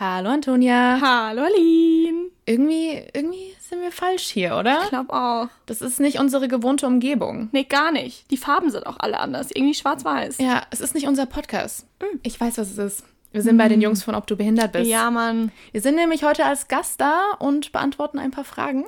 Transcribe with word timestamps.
Hallo 0.00 0.30
Antonia. 0.30 1.00
Hallo 1.00 1.42
Aline. 1.42 2.30
Irgendwie, 2.46 3.02
irgendwie 3.12 3.54
sind 3.60 3.80
wir 3.82 3.90
falsch 3.90 4.28
hier, 4.28 4.56
oder? 4.56 4.82
Ich 4.84 4.90
glaube 4.90 5.12
auch. 5.12 5.48
Das 5.66 5.82
ist 5.82 5.98
nicht 5.98 6.20
unsere 6.20 6.46
gewohnte 6.46 6.86
Umgebung. 6.86 7.48
Nee, 7.52 7.64
gar 7.64 7.90
nicht. 7.90 8.30
Die 8.30 8.36
Farben 8.36 8.70
sind 8.70 8.86
auch 8.86 8.96
alle 9.00 9.18
anders. 9.18 9.48
Irgendwie 9.52 9.74
schwarz-weiß. 9.74 10.38
Ja, 10.38 10.62
es 10.70 10.80
ist 10.80 10.94
nicht 10.94 11.08
unser 11.08 11.26
Podcast. 11.26 11.84
Ich 12.22 12.40
weiß, 12.40 12.58
was 12.58 12.70
es 12.70 12.78
ist. 12.78 13.04
Wir 13.32 13.42
sind 13.42 13.58
bei 13.58 13.68
den 13.68 13.80
Jungs 13.82 14.04
von 14.04 14.14
Ob 14.14 14.26
du 14.26 14.36
behindert 14.36 14.72
bist. 14.72 14.88
Ja, 14.88 15.10
Mann. 15.10 15.50
Wir 15.72 15.80
sind 15.80 15.96
nämlich 15.96 16.22
heute 16.22 16.44
als 16.44 16.68
Gast 16.68 17.00
da 17.00 17.32
und 17.40 17.72
beantworten 17.72 18.18
ein 18.18 18.30
paar 18.30 18.44
Fragen. 18.44 18.86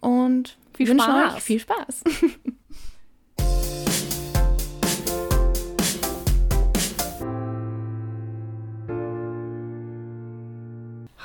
Und 0.00 0.56
Viel 0.74 0.88
wünschen 0.88 1.00
Spaß. 1.10 1.34
euch 1.34 1.42
viel 1.42 1.60
Spaß. 1.60 2.04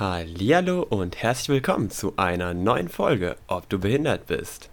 Hallihallo 0.02 0.82
und 0.82 1.21
herzlich 1.21 1.50
willkommen 1.50 1.91
zu 1.91 2.14
einer 2.18 2.55
neuen 2.55 2.89
Folge, 2.89 3.36
ob 3.46 3.69
du 3.69 3.78
behindert 3.78 4.25
bist. 4.25 4.71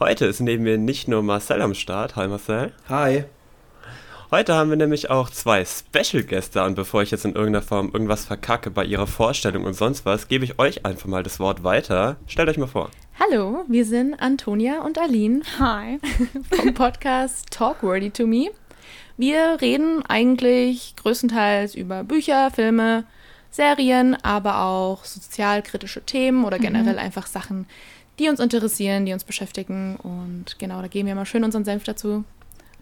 Heute 0.00 0.24
ist 0.24 0.40
neben 0.40 0.62
mir 0.62 0.78
nicht 0.78 1.08
nur 1.08 1.22
Marcel 1.22 1.60
am 1.60 1.74
Start. 1.74 2.16
Hi 2.16 2.26
Marcel. 2.26 2.72
Hi. 2.88 3.24
Heute 4.30 4.54
haben 4.54 4.70
wir 4.70 4.78
nämlich 4.78 5.10
auch 5.10 5.28
zwei 5.28 5.62
Special-Gäste 5.66 6.64
und 6.64 6.74
bevor 6.74 7.02
ich 7.02 7.10
jetzt 7.10 7.26
in 7.26 7.34
irgendeiner 7.34 7.60
Form 7.60 7.90
irgendwas 7.92 8.24
verkacke 8.24 8.70
bei 8.70 8.86
ihrer 8.86 9.06
Vorstellung 9.06 9.64
und 9.64 9.74
sonst 9.74 10.06
was, 10.06 10.28
gebe 10.28 10.46
ich 10.46 10.58
euch 10.58 10.86
einfach 10.86 11.06
mal 11.06 11.22
das 11.22 11.38
Wort 11.38 11.62
weiter. 11.64 12.16
Stellt 12.26 12.48
euch 12.48 12.56
mal 12.56 12.66
vor. 12.66 12.88
Hallo, 13.20 13.66
wir 13.68 13.84
sind 13.84 14.14
Antonia 14.14 14.80
und 14.80 14.96
Aline 14.96 15.42
Hi. 15.58 15.98
vom 16.50 16.72
Podcast 16.72 17.50
Talk 17.50 17.82
Worthy 17.82 18.10
to 18.10 18.26
Me. 18.26 18.48
Wir 19.18 19.58
reden 19.60 20.02
eigentlich 20.08 20.96
größtenteils 20.96 21.74
über 21.74 22.04
Bücher, 22.04 22.50
Filme, 22.50 23.04
Serien, 23.52 24.16
aber 24.24 24.62
auch 24.62 25.04
sozialkritische 25.04 26.02
Themen 26.02 26.44
oder 26.44 26.58
generell 26.58 26.98
einfach 26.98 27.26
Sachen, 27.28 27.66
die 28.18 28.28
uns 28.28 28.40
interessieren, 28.40 29.06
die 29.06 29.12
uns 29.12 29.22
beschäftigen. 29.24 29.96
Und 29.96 30.58
genau, 30.58 30.80
da 30.82 30.88
geben 30.88 31.06
wir 31.06 31.14
mal 31.14 31.26
schön 31.26 31.44
unseren 31.44 31.64
Senf 31.64 31.84
dazu, 31.84 32.24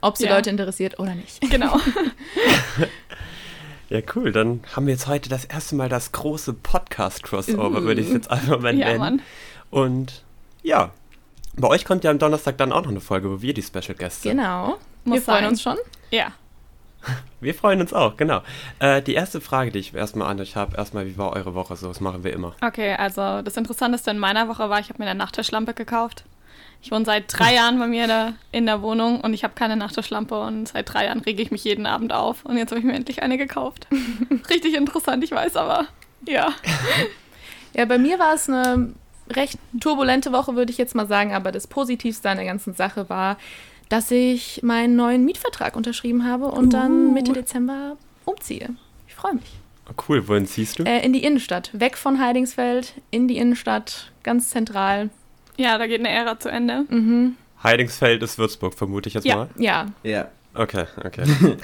ob 0.01 0.17
sie 0.17 0.25
Ja. 0.27 0.37
Leute 0.37 0.49
interessiert 0.49 0.99
oder 0.99 1.15
nicht. 1.15 1.41
Genau. 1.51 1.77
Ja, 3.89 4.01
cool. 4.15 4.31
Dann 4.31 4.61
haben 4.77 4.87
wir 4.87 4.93
jetzt 4.95 5.09
heute 5.09 5.29
das 5.29 5.45
erste 5.45 5.75
Mal 5.75 5.89
das 5.89 6.13
große 6.13 6.53
Podcast-Crossover, 6.53 7.81
Uh. 7.81 7.83
würde 7.83 8.01
ich 8.01 8.07
es 8.07 8.13
jetzt 8.13 8.31
einfach 8.31 8.61
mal 8.61 8.77
Ja, 8.77 8.87
nennen. 8.87 8.99
Mann. 9.01 9.23
Und 9.71 10.23
ja, 10.63 10.91
bei 11.57 11.67
euch 11.69 11.85
kommt 11.85 12.05
ja 12.05 12.11
am 12.13 12.19
Donnerstag 12.21 12.57
dann 12.59 12.71
auch 12.73 12.83
noch 12.83 12.91
eine 12.91 13.01
Folge, 13.01 13.29
wo 13.31 13.43
wir 13.43 13.53
die 13.53 13.63
Special-Gäste 13.63 14.29
sind. 14.29 14.37
Genau. 14.39 14.77
Muss 15.05 15.17
wir 15.17 15.23
freuen 15.23 15.41
sein. 15.41 15.49
uns 15.49 15.63
schon. 15.63 15.77
Ja. 16.13 16.33
Wir 17.41 17.55
freuen 17.55 17.81
uns 17.81 17.93
auch, 17.93 18.17
genau. 18.17 18.43
Äh, 18.81 19.01
die 19.01 19.15
erste 19.15 19.41
Frage, 19.41 19.71
die 19.71 19.79
ich 19.79 19.95
erstmal 19.95 20.29
an 20.29 20.41
euch 20.41 20.57
habe, 20.57 20.77
erstmal, 20.77 21.07
wie 21.07 21.17
war 21.17 21.33
eure 21.33 21.55
Woche 21.55 21.77
so? 21.77 21.89
Das 21.89 22.01
machen 22.01 22.23
wir 22.23 22.33
immer. 22.33 22.55
Okay, 22.61 22.95
also 22.95 23.43
das 23.43 23.57
Interessanteste 23.57 24.11
in 24.11 24.19
meiner 24.19 24.49
Woche 24.49 24.69
war, 24.69 24.79
ich 24.81 24.91
habe 24.91 25.03
mir 25.03 25.09
eine 25.09 25.19
Nachttischlampe 25.19 25.73
gekauft. 25.73 26.25
Ich 26.83 26.91
wohne 26.91 27.05
seit 27.05 27.25
drei 27.29 27.55
Jahren 27.55 27.79
bei 27.79 27.87
mir 27.87 28.07
da 28.07 28.33
in 28.53 28.67
der 28.67 28.81
Wohnung 28.81 29.21
und 29.21 29.35
ich 29.35 29.45
habe 29.45 29.55
keine 29.55 29.77
Nachttischlampe 29.77 30.39
und 30.39 30.69
seit 30.69 30.93
drei 30.93 31.07
Jahren 31.07 31.21
rege 31.21 31.43
ich 31.43 31.51
mich 31.51 31.65
jeden 31.65 31.87
Abend 31.87 32.13
auf 32.13 32.45
und 32.45 32.57
jetzt 32.57 32.71
habe 32.71 32.79
ich 32.79 32.87
mir 32.87 32.95
endlich 32.95 33.23
eine 33.23 33.37
gekauft. 33.37 33.87
Richtig 34.51 34.75
interessant, 34.75 35.23
ich 35.23 35.33
weiß, 35.33 35.57
aber 35.57 35.87
ja. 36.27 36.49
Ja, 37.73 37.85
bei 37.85 37.99
mir 37.99 38.19
war 38.19 38.35
es 38.35 38.49
eine 38.49 38.95
recht 39.31 39.57
turbulente 39.81 40.33
Woche, 40.33 40.57
würde 40.57 40.73
ich 40.73 40.79
jetzt 40.79 40.97
mal 40.97 41.07
sagen, 41.07 41.33
aber 41.33 41.53
das 41.53 41.69
Positivste 41.69 42.29
an 42.29 42.37
der 42.37 42.47
ganzen 42.47 42.75
Sache 42.75 43.09
war, 43.09 43.37
dass 43.91 44.11
ich 44.11 44.63
meinen 44.63 44.97
neuen 44.97 45.25
Mietvertrag 45.27 45.77
unterschrieben 45.77 46.25
habe 46.25 46.47
und 46.47 46.73
dann 46.73 47.13
Mitte 47.13 47.35
Dezember 47.35 47.97
umziehe. 48.25 48.71
Ich 49.07 49.15
freue 49.15 49.35
mich. 49.35 49.59
Oh, 49.91 49.95
cool, 50.09 50.27
wohin 50.29 50.47
ziehst 50.47 50.79
du? 50.79 50.85
Äh, 50.85 51.05
in 51.05 51.13
die 51.13 51.23
Innenstadt, 51.25 51.71
weg 51.75 51.99
von 51.99 52.19
Heidingsfeld, 52.21 52.95
in 53.11 53.29
die 53.29 53.37
Innenstadt, 53.37 54.13
ganz 54.23 54.49
zentral. 54.51 55.11
Ja, 55.57 55.77
da 55.77 55.87
geht 55.87 56.01
eine 56.01 56.09
Ära 56.09 56.39
zu 56.39 56.49
Ende. 56.49 56.85
Mhm. 56.89 57.35
Heidingsfeld 57.63 58.23
ist 58.23 58.39
Würzburg, 58.39 58.73
vermute 58.75 59.09
ich 59.09 59.15
jetzt 59.15 59.25
Ja. 59.27 59.37
mal. 59.37 59.49
Ja, 59.59 59.87
Ja. 60.03 60.29
Okay, 60.55 60.85
okay. 61.05 61.25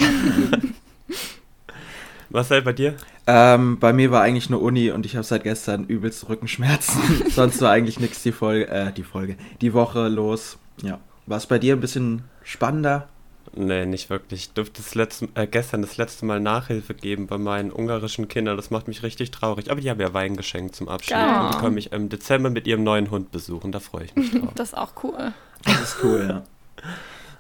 Marcel, 2.29 2.63
bei 2.63 2.73
dir? 2.73 2.97
Ähm, 3.27 3.79
bei 3.79 3.93
mir 3.93 4.11
war 4.11 4.23
eigentlich 4.23 4.51
nur 4.51 4.61
Uni 4.63 4.91
und 4.91 5.07
ich 5.07 5.15
habe 5.17 5.25
seit 5.25 5.45
gestern 5.45 5.85
übelst 5.85 6.29
Rückenschmerzen. 6.29 7.01
Sonst 7.31 7.61
war 7.61 7.71
eigentlich 7.71 7.99
nichts 8.01 8.23
die 8.23 8.33
Folge, 8.33 8.69
äh, 8.69 8.93
die 8.93 9.03
Folge, 9.05 9.37
die 9.61 9.73
Woche 9.75 10.09
los. 10.09 10.59
Ja. 10.83 10.99
War 11.27 11.39
es 11.39 11.47
bei 11.47 11.59
dir 11.59 11.75
ein 11.75 11.81
bisschen 11.81 12.23
spannender? 12.43 13.09
Nee, 13.55 13.87
nicht 13.87 14.11
wirklich. 14.11 14.41
Ich 14.41 14.51
durfte 14.53 14.83
das 14.83 14.95
letzte, 14.95 15.29
äh, 15.35 15.47
gestern 15.47 15.81
das 15.83 15.97
letzte 15.97 16.27
Mal 16.27 16.41
Nachhilfe 16.41 16.95
geben 16.95 17.27
bei 17.27 17.39
meinen 17.39 17.73
ungarischen 17.73 18.29
Kindern. 18.29 18.57
Das 18.57 18.71
macht 18.71 18.87
mich 18.89 19.03
richtig 19.03 19.31
traurig. 19.31 19.71
Aber 19.71 19.81
die 19.81 19.89
haben 19.89 20.01
ja 20.01 20.13
Wein 20.13 20.37
geschenkt 20.37 20.77
zum 20.77 20.89
Abschied. 20.89 21.15
Geil. 21.15 21.41
Und 21.47 21.55
die 21.55 21.59
können 21.59 21.75
mich 21.75 21.93
im 21.93 22.09
Dezember 22.09 22.51
mit 22.51 22.67
ihrem 22.67 22.85
neuen 22.85 23.11
Hund 23.11 23.31
besuchen. 23.33 23.73
Da 23.73 23.81
freue 23.81 24.05
ich 24.05 24.15
mich 24.15 24.31
drauf. 24.33 24.51
Das 24.57 24.69
ist 24.69 24.75
auch 24.77 24.93
cool. 25.03 25.33
Das 25.65 25.81
ist 25.81 25.97
cool, 26.03 26.27
ja. 26.29 26.43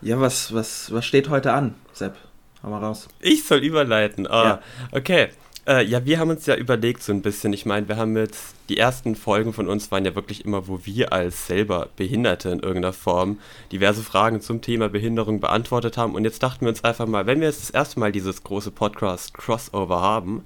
Ja, 0.00 0.20
was, 0.20 0.54
was, 0.54 0.92
was 0.92 1.04
steht 1.04 1.28
heute 1.28 1.52
an, 1.52 1.74
Sepp? 1.92 2.16
Hau 2.62 2.70
mal 2.70 2.78
raus. 2.82 3.08
Ich 3.20 3.44
soll 3.44 3.58
überleiten. 3.58 4.26
Ah, 4.26 4.44
Ja. 4.44 4.60
okay. 4.92 5.28
Äh, 5.66 5.84
ja, 5.84 6.04
wir 6.04 6.20
haben 6.20 6.30
uns 6.30 6.46
ja 6.46 6.54
überlegt 6.54 7.02
so 7.02 7.12
ein 7.12 7.22
bisschen. 7.22 7.52
Ich 7.52 7.66
meine, 7.66 7.88
wir 7.88 7.96
haben 7.96 8.16
jetzt, 8.16 8.54
die 8.68 8.78
ersten 8.78 9.16
Folgen 9.16 9.52
von 9.52 9.66
uns 9.68 9.90
waren 9.90 10.04
ja 10.04 10.14
wirklich 10.14 10.44
immer, 10.44 10.68
wo 10.68 10.80
wir 10.84 11.12
als 11.12 11.48
selber 11.48 11.88
Behinderte 11.96 12.50
in 12.50 12.60
irgendeiner 12.60 12.92
Form 12.92 13.40
diverse 13.72 14.02
Fragen 14.02 14.40
zum 14.40 14.62
Thema 14.62 14.88
Behinderung 14.88 15.40
beantwortet 15.40 15.96
haben. 15.96 16.14
Und 16.14 16.24
jetzt 16.24 16.42
dachten 16.42 16.60
wir 16.62 16.68
uns 16.68 16.84
einfach 16.84 17.06
mal, 17.06 17.26
wenn 17.26 17.40
wir 17.40 17.48
jetzt 17.48 17.62
das 17.62 17.70
erste 17.70 17.98
Mal 17.98 18.12
dieses 18.12 18.44
große 18.44 18.70
Podcast-Crossover 18.70 20.00
haben, 20.00 20.44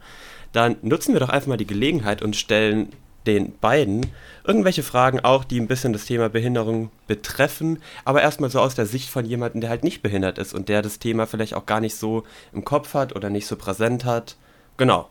dann 0.52 0.76
nutzen 0.80 1.12
wir 1.12 1.20
doch 1.20 1.28
einfach 1.28 1.48
mal 1.48 1.58
die 1.58 1.66
Gelegenheit 1.66 2.22
und 2.22 2.34
stellen 2.34 2.88
den 3.26 3.58
beiden 3.58 4.06
irgendwelche 4.44 4.82
Fragen 4.82 5.20
auch, 5.20 5.44
die 5.44 5.60
ein 5.60 5.68
bisschen 5.68 5.92
das 5.92 6.06
Thema 6.06 6.30
Behinderung 6.30 6.90
betreffen, 7.06 7.78
aber 8.06 8.22
erstmal 8.22 8.48
so 8.48 8.58
aus 8.60 8.74
der 8.74 8.86
Sicht 8.86 9.10
von 9.10 9.26
jemandem, 9.26 9.60
der 9.60 9.68
halt 9.68 9.84
nicht 9.84 10.00
behindert 10.00 10.38
ist 10.38 10.54
und 10.54 10.70
der 10.70 10.80
das 10.80 10.98
Thema 10.98 11.26
vielleicht 11.26 11.54
auch 11.54 11.66
gar 11.66 11.80
nicht 11.80 11.96
so 11.96 12.24
im 12.54 12.64
Kopf 12.64 12.94
hat 12.94 13.14
oder 13.14 13.28
nicht 13.28 13.46
so 13.46 13.56
präsent 13.56 14.06
hat. 14.06 14.36
Genau. 14.80 15.10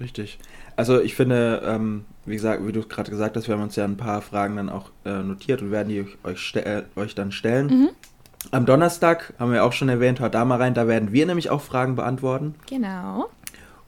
Richtig. 0.00 0.40
Also 0.74 1.00
ich 1.00 1.14
finde, 1.14 1.62
ähm, 1.64 2.06
wie 2.26 2.34
gesagt, 2.34 2.66
wie 2.66 2.72
du 2.72 2.82
gerade 2.82 3.08
gesagt 3.08 3.36
hast, 3.36 3.46
wir 3.46 3.54
haben 3.54 3.62
uns 3.62 3.76
ja 3.76 3.84
ein 3.84 3.96
paar 3.96 4.20
Fragen 4.20 4.56
dann 4.56 4.68
auch 4.68 4.90
äh, 5.04 5.22
notiert 5.22 5.62
und 5.62 5.70
werden 5.70 5.90
die 5.90 6.04
euch, 6.24 6.56
äh, 6.56 6.82
euch 6.96 7.14
dann 7.14 7.30
stellen. 7.30 7.90
Am 8.50 8.66
Donnerstag 8.66 9.32
haben 9.38 9.52
wir 9.52 9.64
auch 9.64 9.72
schon 9.72 9.88
erwähnt, 9.88 10.18
hört 10.18 10.34
da 10.34 10.44
mal 10.44 10.60
rein, 10.60 10.74
da 10.74 10.88
werden 10.88 11.12
wir 11.12 11.24
nämlich 11.24 11.50
auch 11.50 11.60
Fragen 11.60 11.94
beantworten. 11.94 12.56
genau. 12.68 13.30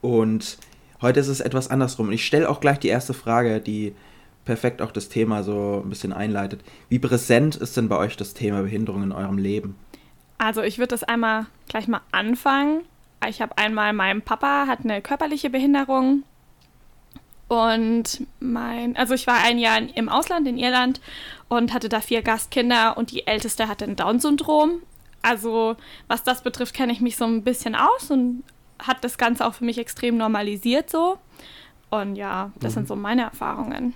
Und 0.02 0.56
heute 1.02 1.18
ist 1.18 1.26
es 1.26 1.40
etwas 1.40 1.68
andersrum. 1.68 2.06
Und 2.06 2.12
ich 2.12 2.24
stelle 2.24 2.48
auch 2.48 2.60
gleich 2.60 2.78
die 2.78 2.86
erste 2.86 3.12
Frage, 3.12 3.60
die 3.60 3.92
perfekt 4.44 4.80
auch 4.82 4.92
das 4.92 5.08
Thema 5.08 5.42
so 5.42 5.82
ein 5.84 5.90
bisschen 5.90 6.12
einleitet. 6.12 6.62
Wie 6.88 7.00
präsent 7.00 7.56
ist 7.56 7.76
denn 7.76 7.88
bei 7.88 7.96
euch 7.96 8.16
das 8.16 8.34
Thema 8.34 8.62
Behinderung 8.62 9.02
in 9.02 9.10
eurem 9.10 9.38
Leben? 9.38 9.74
Also 10.38 10.62
ich 10.62 10.78
würde 10.78 10.90
das 10.90 11.02
einmal 11.02 11.46
gleich 11.66 11.88
mal 11.88 12.02
anfangen. 12.12 12.82
Ich 13.28 13.40
habe 13.40 13.56
einmal, 13.58 13.92
mein 13.92 14.22
Papa 14.22 14.66
hat 14.66 14.80
eine 14.84 15.02
körperliche 15.02 15.50
Behinderung 15.50 16.24
und 17.48 18.26
mein, 18.40 18.96
also 18.96 19.14
ich 19.14 19.26
war 19.26 19.36
ein 19.44 19.58
Jahr 19.58 19.78
im 19.94 20.08
Ausland 20.08 20.48
in 20.48 20.58
Irland 20.58 21.00
und 21.48 21.72
hatte 21.72 21.88
da 21.88 22.00
vier 22.00 22.22
Gastkinder 22.22 22.96
und 22.96 23.12
die 23.12 23.26
älteste 23.26 23.68
hatte 23.68 23.84
ein 23.84 23.96
Down-Syndrom. 23.96 24.82
Also 25.22 25.76
was 26.08 26.24
das 26.24 26.42
betrifft, 26.42 26.74
kenne 26.74 26.92
ich 26.92 27.00
mich 27.00 27.16
so 27.16 27.24
ein 27.24 27.42
bisschen 27.42 27.74
aus 27.74 28.10
und 28.10 28.42
hat 28.78 29.04
das 29.04 29.16
Ganze 29.16 29.46
auch 29.46 29.54
für 29.54 29.64
mich 29.64 29.78
extrem 29.78 30.16
normalisiert 30.16 30.90
so. 30.90 31.18
Und 31.90 32.16
ja, 32.16 32.50
das 32.60 32.74
sind 32.74 32.88
so 32.88 32.96
meine 32.96 33.22
Erfahrungen. 33.22 33.94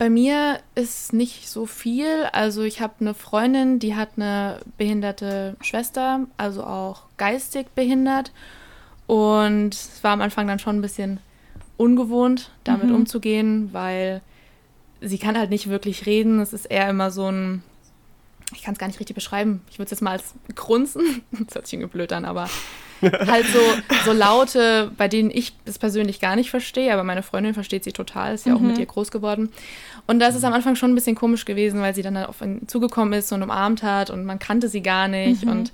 Bei 0.00 0.08
mir 0.08 0.60
ist 0.74 1.12
nicht 1.12 1.46
so 1.46 1.66
viel. 1.66 2.24
Also 2.32 2.62
ich 2.62 2.80
habe 2.80 2.94
eine 3.00 3.12
Freundin, 3.12 3.78
die 3.78 3.94
hat 3.94 4.12
eine 4.16 4.60
behinderte 4.78 5.56
Schwester, 5.60 6.20
also 6.38 6.64
auch 6.64 7.02
geistig 7.18 7.66
behindert. 7.74 8.32
Und 9.06 9.74
es 9.74 10.02
war 10.02 10.12
am 10.12 10.22
Anfang 10.22 10.46
dann 10.46 10.58
schon 10.58 10.78
ein 10.78 10.80
bisschen 10.80 11.20
ungewohnt, 11.76 12.50
damit 12.64 12.86
Mhm. 12.88 12.94
umzugehen, 12.94 13.68
weil 13.74 14.22
sie 15.02 15.18
kann 15.18 15.36
halt 15.36 15.50
nicht 15.50 15.68
wirklich 15.68 16.06
reden. 16.06 16.40
Es 16.40 16.54
ist 16.54 16.64
eher 16.64 16.88
immer 16.88 17.10
so 17.10 17.30
ein, 17.30 17.62
ich 18.54 18.62
kann 18.62 18.72
es 18.72 18.78
gar 18.78 18.86
nicht 18.86 19.00
richtig 19.00 19.14
beschreiben. 19.14 19.60
Ich 19.70 19.78
würde 19.78 19.84
es 19.84 19.90
jetzt 19.90 20.00
mal 20.00 20.12
als 20.12 20.32
Grunzen, 20.54 21.20
das 21.32 21.56
hört 21.56 21.66
sich 21.66 21.74
irgendwie 21.74 21.92
blöd 21.92 22.12
an, 22.14 22.24
aber 22.24 22.48
halt 23.02 23.46
so, 23.46 23.58
so 24.04 24.12
Laute, 24.12 24.92
bei 24.98 25.08
denen 25.08 25.30
ich 25.30 25.54
es 25.64 25.78
persönlich 25.78 26.20
gar 26.20 26.36
nicht 26.36 26.50
verstehe, 26.50 26.92
aber 26.92 27.02
meine 27.02 27.22
Freundin 27.22 27.54
versteht 27.54 27.82
sie 27.82 27.92
total, 27.92 28.34
ist 28.34 28.44
ja 28.44 28.54
auch 28.54 28.60
mit 28.60 28.76
ihr 28.76 28.84
groß 28.84 29.10
geworden. 29.10 29.48
Und 30.10 30.18
das 30.18 30.34
ist 30.34 30.42
am 30.44 30.52
Anfang 30.52 30.74
schon 30.74 30.90
ein 30.90 30.96
bisschen 30.96 31.14
komisch 31.14 31.44
gewesen, 31.44 31.80
weil 31.80 31.94
sie 31.94 32.02
dann 32.02 32.18
halt 32.18 32.28
auf 32.28 32.40
ihn 32.40 32.66
zugekommen 32.66 33.12
ist 33.12 33.30
und 33.32 33.44
umarmt 33.44 33.84
hat 33.84 34.10
und 34.10 34.24
man 34.24 34.40
kannte 34.40 34.68
sie 34.68 34.82
gar 34.82 35.06
nicht. 35.06 35.44
Und 35.44 35.70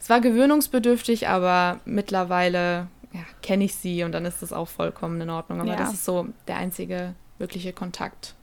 es 0.00 0.08
war 0.08 0.22
gewöhnungsbedürftig, 0.22 1.28
aber 1.28 1.80
mittlerweile 1.84 2.86
ja, 3.12 3.20
kenne 3.42 3.64
ich 3.64 3.74
sie 3.74 4.02
und 4.02 4.12
dann 4.12 4.24
ist 4.24 4.40
das 4.40 4.54
auch 4.54 4.68
vollkommen 4.68 5.20
in 5.20 5.28
Ordnung. 5.28 5.60
Aber 5.60 5.70
Ja. 5.72 5.76
das 5.76 5.92
ist 5.92 6.04
so 6.06 6.28
der 6.48 6.56
einzige 6.56 7.14
wirkliche 7.38 7.74
Kontakt, 7.74 8.34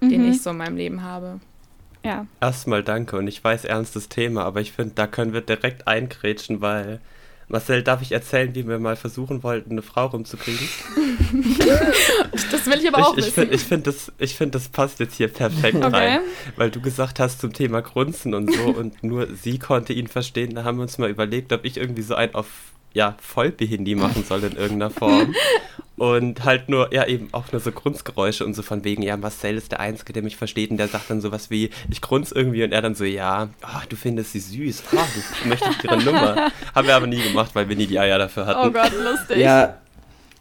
den 0.00 0.22
Mhm. 0.24 0.30
ich 0.30 0.40
so 0.42 0.50
in 0.50 0.56
meinem 0.56 0.76
Leben 0.78 1.02
habe. 1.02 1.40
Ja. 2.02 2.26
Erstmal 2.40 2.82
danke 2.82 3.18
und 3.18 3.28
ich 3.28 3.42
weiß 3.44 3.64
ernstes 3.66 4.08
Thema, 4.08 4.44
aber 4.44 4.60
ich 4.62 4.72
finde, 4.72 4.94
da 4.94 5.06
können 5.06 5.32
wir 5.34 5.42
direkt 5.42 5.86
eingrätschen, 5.88 6.60
weil 6.62 7.00
Marcel, 7.48 7.82
darf 7.84 8.02
ich 8.02 8.10
erzählen, 8.10 8.54
wie 8.56 8.66
wir 8.66 8.78
mal 8.80 8.96
versuchen 8.96 9.42
wollten, 9.44 9.70
eine 9.72 9.82
Frau 9.82 10.06
rumzukriegen? 10.06 10.68
das 12.50 12.66
will 12.66 12.80
ich 12.80 12.88
aber 12.88 13.06
auch 13.06 13.16
ich, 13.16 13.28
ich 13.28 13.36
wissen. 13.36 13.52
ich 13.52 13.62
finde, 13.62 13.92
das, 13.92 14.10
find, 14.32 14.54
das 14.54 14.68
passt 14.68 14.98
jetzt 14.98 15.14
hier 15.14 15.28
perfekt 15.28 15.76
okay. 15.76 15.96
rein, 15.96 16.20
weil 16.56 16.70
du 16.70 16.80
gesagt 16.80 17.20
hast 17.20 17.40
zum 17.40 17.52
Thema 17.52 17.82
Grunzen 17.82 18.34
und 18.34 18.52
so 18.52 18.64
und 18.76 19.02
nur 19.04 19.28
sie 19.36 19.58
konnte 19.58 19.92
ihn 19.92 20.08
verstehen. 20.08 20.56
Da 20.56 20.64
haben 20.64 20.78
wir 20.78 20.82
uns 20.82 20.98
mal 20.98 21.08
überlegt, 21.08 21.52
ob 21.52 21.64
ich 21.64 21.76
irgendwie 21.76 22.02
so 22.02 22.16
ein 22.16 22.34
auf 22.34 22.48
ja, 22.96 23.14
Vollbehindi 23.20 23.94
machen 23.94 24.24
soll 24.24 24.42
in 24.44 24.56
irgendeiner 24.56 24.90
Form. 24.90 25.34
Und 25.98 26.44
halt 26.44 26.68
nur, 26.68 26.92
ja, 26.92 27.06
eben 27.06 27.28
auch 27.32 27.52
nur 27.52 27.60
so 27.60 27.72
Grunzgeräusche 27.72 28.44
und 28.44 28.52
so 28.52 28.60
von 28.60 28.84
wegen, 28.84 29.00
ja, 29.00 29.16
Marcel 29.16 29.56
ist 29.56 29.72
der 29.72 29.80
Einzige, 29.80 30.12
der 30.12 30.22
mich 30.22 30.36
versteht 30.36 30.70
und 30.70 30.76
der 30.76 30.88
sagt 30.88 31.08
dann 31.08 31.22
sowas 31.22 31.48
wie, 31.48 31.70
ich 31.90 32.02
grunz 32.02 32.32
irgendwie 32.32 32.62
und 32.64 32.72
er 32.72 32.82
dann 32.82 32.94
so, 32.94 33.04
ja, 33.04 33.48
oh, 33.62 33.80
du 33.88 33.96
findest 33.96 34.32
sie 34.32 34.40
süß, 34.40 34.82
oh, 34.92 34.98
du 35.42 35.48
möchtest 35.48 35.82
ihre 35.82 35.96
Nummer. 35.96 36.50
Haben 36.74 36.86
wir 36.86 36.96
aber 36.96 37.06
nie 37.06 37.22
gemacht, 37.22 37.52
weil 37.54 37.70
wir 37.70 37.76
nie 37.76 37.86
die 37.86 37.98
Eier 37.98 38.18
dafür 38.18 38.44
hatten. 38.44 38.68
Oh 38.68 38.70
Gott, 38.70 38.92
lustig. 38.92 39.38
Ja, 39.38 39.78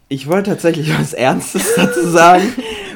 ich 0.09 0.27
wollte 0.27 0.49
tatsächlich 0.49 0.93
was 0.99 1.13
Ernstes 1.13 1.73
dazu 1.77 2.05
sagen, 2.05 2.53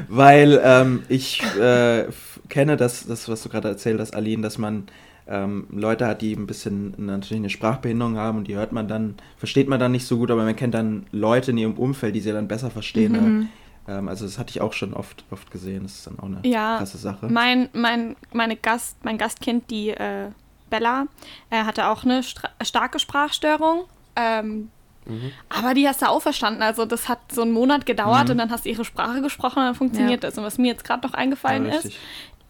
weil 0.10 0.60
ähm, 0.62 1.04
ich 1.08 1.42
äh, 1.58 2.08
kenne 2.50 2.76
das, 2.76 3.08
das, 3.08 3.30
was 3.30 3.42
du 3.42 3.48
gerade 3.48 3.70
erzählt 3.70 4.02
hast, 4.02 4.14
Aline, 4.14 4.44
dass 4.44 4.58
man 4.58 4.90
ähm, 5.30 5.68
Leute 5.72 6.08
hat, 6.08 6.22
die 6.22 6.34
ein 6.34 6.48
bisschen 6.48 6.96
natürlich 6.98 7.42
eine 7.42 7.50
Sprachbehinderung 7.50 8.18
haben 8.18 8.40
und 8.40 8.48
die 8.48 8.56
hört 8.56 8.72
man 8.72 8.88
dann, 8.88 9.16
versteht 9.38 9.70
man 9.70 9.80
dann 9.80 9.92
nicht 9.92 10.08
so 10.08 10.18
gut, 10.18 10.32
aber 10.32 10.44
man 10.44 10.56
kennt 10.56 10.74
dann 10.74 11.06
Leute 11.12 11.52
in 11.52 11.58
ihrem 11.58 11.74
Umfeld, 11.74 12.16
die 12.16 12.20
sie 12.20 12.32
dann 12.32 12.48
besser 12.48 12.72
verstehen. 12.72 13.12
Ne? 13.12 13.22
Mhm. 13.22 13.50
Ähm, 13.88 14.08
also 14.08 14.26
das 14.26 14.40
hatte 14.40 14.50
ich 14.50 14.62
auch 14.62 14.74
schon 14.74 14.94
oft, 14.94 15.24
oft 15.30 15.52
gesehen. 15.52 15.84
Das 15.84 15.94
ist 15.94 16.08
dann 16.08 16.20
auch 16.20 16.26
eine 16.26 16.40
ja, 16.44 16.78
krasse 16.78 16.98
Sache. 16.98 17.28
Mein, 17.30 17.70
mein, 17.74 18.16
meine 18.34 18.56
Gast, 18.56 18.98
mein 19.04 19.20
Gastkind, 19.20 19.70
die 19.70 19.90
äh, 19.90 20.30
Bella, 20.72 21.06
äh, 21.52 21.64
hatte 21.64 21.88
auch 21.88 22.04
eine 22.04 22.22
starke 22.62 22.98
Sprachstörung. 23.00 23.84
Ähm, 24.16 24.70
Mhm. 25.06 25.32
Aber 25.50 25.74
die 25.74 25.88
hast 25.88 26.02
du 26.02 26.08
auch 26.08 26.22
verstanden. 26.22 26.62
Also 26.62 26.86
das 26.86 27.10
hat 27.10 27.20
so 27.32 27.42
einen 27.42 27.52
Monat 27.52 27.86
gedauert 27.88 28.26
mhm. 28.26 28.32
und 28.32 28.38
dann 28.38 28.52
hast 28.52 28.66
du 28.66 28.70
ihre 28.70 28.86
Sprache 28.86 29.22
gesprochen 29.22 29.60
und 29.60 29.66
dann 29.66 29.76
funktioniert 29.76 30.24
ja. 30.24 30.30
das. 30.30 30.38
Und 30.38 30.44
was 30.44 30.60
mir 30.60 30.68
jetzt 30.68 30.84
gerade 30.84 31.06
noch 31.06 31.14
eingefallen 31.14 31.66
ja, 31.66 31.76
ist, 31.76 31.94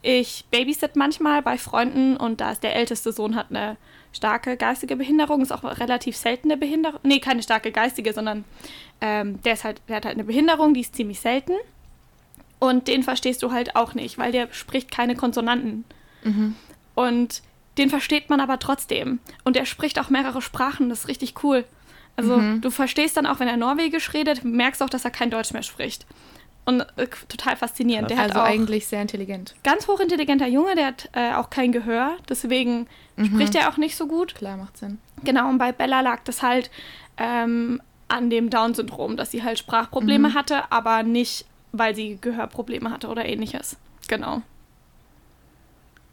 ich 0.01 0.45
babysit 0.51 0.95
manchmal 0.95 1.41
bei 1.41 1.57
Freunden 1.57 2.15
und 2.17 2.41
da 2.41 2.51
ist 2.51 2.63
der 2.63 2.75
älteste 2.75 3.11
Sohn 3.11 3.35
hat 3.35 3.47
eine 3.49 3.77
starke 4.13 4.57
geistige 4.57 4.95
Behinderung, 4.95 5.41
ist 5.41 5.51
auch 5.51 5.63
relativ 5.63 6.15
seltene 6.15 6.57
Behinderung. 6.57 6.99
Nee, 7.03 7.19
keine 7.19 7.43
starke 7.43 7.71
geistige, 7.71 8.13
sondern 8.13 8.45
ähm, 9.01 9.41
der, 9.43 9.53
ist 9.53 9.63
halt, 9.63 9.81
der 9.87 9.97
hat 9.97 10.05
halt 10.05 10.15
eine 10.15 10.23
Behinderung, 10.23 10.73
die 10.73 10.81
ist 10.81 10.95
ziemlich 10.95 11.19
selten. 11.19 11.53
Und 12.59 12.87
den 12.87 13.03
verstehst 13.03 13.43
du 13.43 13.51
halt 13.51 13.75
auch 13.75 13.93
nicht, 13.93 14.17
weil 14.17 14.31
der 14.31 14.51
spricht 14.51 14.91
keine 14.91 15.15
Konsonanten. 15.15 15.85
Mhm. 16.23 16.55
Und 16.95 17.41
den 17.77 17.89
versteht 17.89 18.29
man 18.29 18.41
aber 18.41 18.59
trotzdem. 18.59 19.19
Und 19.43 19.55
er 19.55 19.65
spricht 19.65 19.99
auch 19.99 20.09
mehrere 20.09 20.41
Sprachen, 20.41 20.89
das 20.89 21.01
ist 21.01 21.07
richtig 21.07 21.43
cool. 21.43 21.63
Also 22.17 22.37
mhm. 22.37 22.59
du 22.59 22.69
verstehst 22.69 23.15
dann 23.15 23.25
auch, 23.25 23.39
wenn 23.39 23.47
er 23.47 23.55
Norwegisch 23.55 24.13
redet, 24.13 24.43
merkst 24.43 24.83
auch, 24.83 24.89
dass 24.89 25.05
er 25.05 25.11
kein 25.11 25.29
Deutsch 25.29 25.53
mehr 25.53 25.63
spricht. 25.63 26.05
Und 26.65 26.81
äh, 26.97 27.07
total 27.27 27.55
faszinierend. 27.55 28.11
Der 28.11 28.19
also 28.19 28.35
hat 28.35 28.41
auch 28.41 28.45
eigentlich 28.45 28.87
sehr 28.87 29.01
intelligent. 29.01 29.55
Ganz 29.63 29.87
hochintelligenter 29.87 30.47
Junge, 30.47 30.75
der 30.75 30.87
hat 30.87 31.09
äh, 31.13 31.33
auch 31.33 31.49
kein 31.49 31.71
Gehör, 31.71 32.17
deswegen 32.27 32.87
mhm. 33.15 33.25
spricht 33.25 33.55
er 33.55 33.69
auch 33.69 33.77
nicht 33.77 33.95
so 33.95 34.07
gut. 34.07 34.35
Klar, 34.35 34.57
macht 34.57 34.77
Sinn. 34.77 34.99
Genau, 35.23 35.49
und 35.49 35.57
bei 35.57 35.71
Bella 35.71 36.01
lag 36.01 36.23
das 36.25 36.43
halt 36.43 36.69
ähm, 37.17 37.81
an 38.07 38.29
dem 38.29 38.49
Down-Syndrom, 38.49 39.17
dass 39.17 39.31
sie 39.31 39.43
halt 39.43 39.57
Sprachprobleme 39.57 40.29
mhm. 40.29 40.33
hatte, 40.33 40.71
aber 40.71 41.03
nicht, 41.03 41.45
weil 41.71 41.95
sie 41.95 42.17
Gehörprobleme 42.21 42.91
hatte 42.91 43.07
oder 43.07 43.25
ähnliches. 43.25 43.77
Genau. 44.07 44.41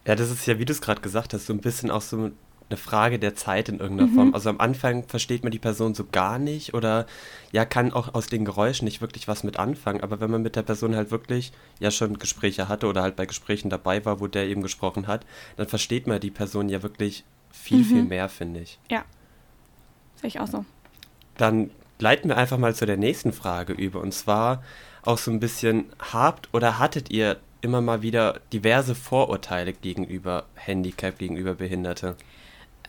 Ja, 0.05 0.15
das 0.15 0.31
ist 0.31 0.45
ja, 0.45 0.57
wie 0.57 0.65
du 0.65 0.71
es 0.71 0.81
gerade 0.81 1.01
gesagt 1.01 1.33
hast, 1.33 1.47
so 1.47 1.53
ein 1.53 1.59
bisschen 1.59 1.91
auch 1.91 2.01
so 2.01 2.31
eine 2.69 2.77
Frage 2.77 3.17
der 3.19 3.35
Zeit 3.35 3.69
in 3.69 3.79
irgendeiner 3.79 4.09
mhm. 4.09 4.15
Form. 4.15 4.33
Also 4.33 4.49
am 4.49 4.59
Anfang 4.59 5.07
versteht 5.07 5.43
man 5.43 5.51
die 5.51 5.59
Person 5.59 5.95
so 5.95 6.05
gar 6.05 6.37
nicht 6.37 6.73
oder 6.73 7.05
ja, 7.51 7.65
kann 7.65 7.93
auch 7.93 8.13
aus 8.13 8.27
den 8.27 8.45
Geräuschen 8.45 8.85
nicht 8.85 9.01
wirklich 9.01 9.27
was 9.27 9.43
mit 9.43 9.57
anfangen. 9.57 10.01
Aber 10.01 10.19
wenn 10.19 10.29
man 10.29 10.41
mit 10.41 10.55
der 10.55 10.63
Person 10.63 10.95
halt 10.95 11.11
wirklich 11.11 11.53
ja 11.79 11.91
schon 11.91 12.19
Gespräche 12.19 12.67
hatte 12.67 12.87
oder 12.87 13.01
halt 13.01 13.15
bei 13.15 13.25
Gesprächen 13.25 13.69
dabei 13.69 14.03
war, 14.05 14.19
wo 14.19 14.27
der 14.27 14.47
eben 14.47 14.61
gesprochen 14.61 15.07
hat, 15.07 15.25
dann 15.55 15.67
versteht 15.67 16.07
man 16.07 16.19
die 16.19 16.31
Person 16.31 16.67
ja 16.69 16.83
wirklich 16.83 17.23
viel, 17.51 17.79
mhm. 17.79 17.85
viel 17.85 18.03
mehr, 18.03 18.29
finde 18.29 18.59
ich. 18.61 18.79
Ja. 18.89 19.05
Sehe 20.15 20.27
ich 20.27 20.39
auch 20.39 20.47
so. 20.47 20.65
Dann 21.37 21.69
leiten 21.99 22.29
wir 22.29 22.37
einfach 22.37 22.57
mal 22.57 22.75
zu 22.75 22.85
der 22.85 22.97
nächsten 22.97 23.31
Frage 23.31 23.73
über. 23.73 24.01
Und 24.01 24.13
zwar 24.13 24.63
auch 25.03 25.17
so 25.17 25.31
ein 25.31 25.39
bisschen, 25.39 25.85
habt 26.11 26.49
oder 26.53 26.79
hattet 26.79 27.11
ihr 27.11 27.37
immer 27.61 27.81
mal 27.81 28.01
wieder 28.01 28.41
diverse 28.51 28.93
Vorurteile 28.93 29.73
gegenüber 29.73 30.45
Handicap, 30.55 31.17
gegenüber 31.17 31.53
Behinderte? 31.53 32.15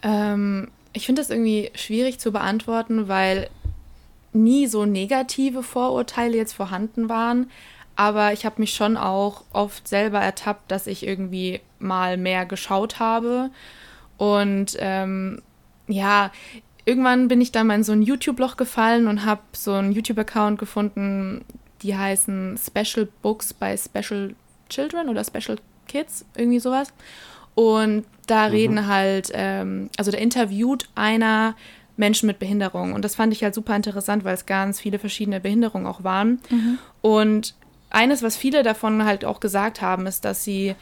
Ähm, 0.02 0.70
ich 0.92 1.06
finde 1.06 1.22
das 1.22 1.30
irgendwie 1.30 1.70
schwierig 1.74 2.18
zu 2.18 2.32
beantworten, 2.32 3.08
weil 3.08 3.48
nie 4.32 4.66
so 4.66 4.84
negative 4.84 5.62
Vorurteile 5.62 6.36
jetzt 6.36 6.52
vorhanden 6.52 7.08
waren. 7.08 7.50
Aber 7.96 8.32
ich 8.32 8.46
habe 8.46 8.60
mich 8.60 8.74
schon 8.74 8.96
auch 8.96 9.44
oft 9.52 9.88
selber 9.88 10.20
ertappt, 10.20 10.70
dass 10.70 10.86
ich 10.86 11.06
irgendwie 11.06 11.60
mal 11.78 12.16
mehr 12.16 12.46
geschaut 12.46 13.00
habe. 13.00 13.50
Und 14.16 14.76
ähm, 14.78 15.42
ja, 15.88 16.30
irgendwann 16.84 17.28
bin 17.28 17.40
ich 17.40 17.52
dann 17.52 17.66
mal 17.66 17.74
in 17.74 17.84
so 17.84 17.92
ein 17.92 18.02
YouTube-Loch 18.02 18.56
gefallen 18.56 19.08
und 19.08 19.24
habe 19.24 19.42
so 19.52 19.74
einen 19.74 19.92
YouTube-Account 19.92 20.58
gefunden, 20.58 21.44
die 21.82 21.96
heißen 21.96 22.58
Special 22.58 23.08
Books 23.22 23.52
by 23.52 23.76
Special 23.76 24.34
Children 24.68 25.08
oder 25.08 25.24
Special 25.24 25.58
Kids, 25.86 26.24
irgendwie 26.36 26.60
sowas. 26.60 26.92
Und 27.54 28.04
da 28.30 28.46
mhm. 28.46 28.54
reden 28.54 28.86
halt, 28.86 29.30
ähm, 29.34 29.90
also 29.96 30.10
da 30.10 30.19
interviewt 30.19 30.88
einer 30.94 31.54
Menschen 31.96 32.26
mit 32.26 32.38
Behinderung. 32.38 32.92
Und 32.92 33.04
das 33.04 33.16
fand 33.16 33.32
ich 33.32 33.42
halt 33.42 33.54
super 33.54 33.75
interessant, 33.75 34.25
weil 34.25 34.34
es 34.34 34.46
ganz 34.46 34.80
viele 34.80 34.98
verschiedene 34.98 35.40
Behinderungen 35.40 35.86
auch 35.86 36.04
waren. 36.04 36.40
Mhm. 36.50 36.78
Und 37.02 37.54
eines, 37.90 38.22
was 38.22 38.36
viele 38.36 38.62
davon 38.62 39.04
halt 39.04 39.25
auch 39.25 39.40
gesagt 39.40 39.80
haben, 39.80 40.06
ist, 40.06 40.25
dass 40.25 40.44
sie 40.44 40.75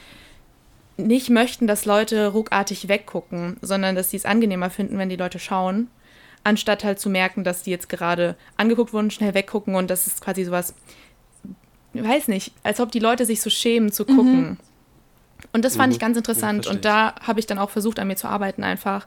nicht 0.97 1.31
möchten, 1.31 1.67
dass 1.67 1.85
Leute 1.85 2.29
ruckartig 2.29 2.89
weggucken, 2.89 3.57
sondern 3.61 3.95
dass 3.95 4.11
sie 4.11 4.17
es 4.17 4.25
angenehmer 4.25 4.71
finden, 4.71 4.99
wenn 4.99 5.09
die 5.09 5.17
Leute 5.17 5.39
schauen, 5.39 5.89
anstatt 6.45 6.85
halt 6.85 6.99
zu 6.99 7.11
merken, 7.11 7.45
dass 7.45 7.63
die 7.63 7.71
jetzt 7.71 7.89
gerade 7.89 8.37
angeguckt 8.57 8.93
wurden, 8.93 9.11
schnell 9.11 9.35
weggucken 9.35 9.75
und 9.75 9.91
das 9.91 10.07
ist 10.07 10.23
quasi 10.23 10.45
sowas, 10.45 10.75
weiß 11.93 12.29
nicht, 12.29 12.53
als 12.63 12.81
ob 12.81 12.93
die 12.93 12.99
Leute 12.99 13.27
sich 13.27 13.41
so 13.41 13.51
schämen 13.51 13.93
zu 13.93 14.05
gucken. 14.05 14.41
Mhm. 14.41 14.57
Und 15.53 15.65
das 15.65 15.77
fand 15.77 15.89
mhm. 15.89 15.93
ich 15.93 15.99
ganz 16.01 16.17
interessant. 16.17 16.67
Ja, 16.67 16.73
und 16.73 16.85
da 16.85 17.15
habe 17.27 17.41
ich 17.41 17.47
dann 17.47 17.59
auch 17.59 17.71
versucht, 17.71 17.99
an 17.99 18.09
mir 18.09 18.17
zu 18.17 18.29
arbeiten 18.29 18.65
einfach. 18.65 19.07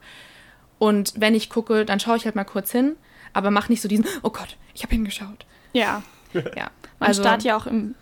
Und 0.78 1.14
wenn 1.18 1.36
ich 1.36 1.50
gucke, 1.50 1.86
dann 1.86 2.00
schaue 2.00 2.18
ich 2.18 2.26
halt 2.26 2.36
mal 2.36 2.46
kurz 2.46 2.72
hin, 2.72 2.96
aber 3.34 3.52
mach 3.52 3.70
nicht 3.70 3.82
so 3.82 3.88
diesen, 3.88 4.06
oh 4.24 4.30
Gott, 4.30 4.58
ich 4.74 4.84
habe 4.84 4.94
hingeschaut. 4.94 5.46
Ja. 5.74 6.04
ja. 6.34 6.70
Man 7.00 7.10
also, 7.10 7.22
starrt 7.22 7.44
ja 7.44 7.58
auch 7.58 7.66
im 7.66 7.96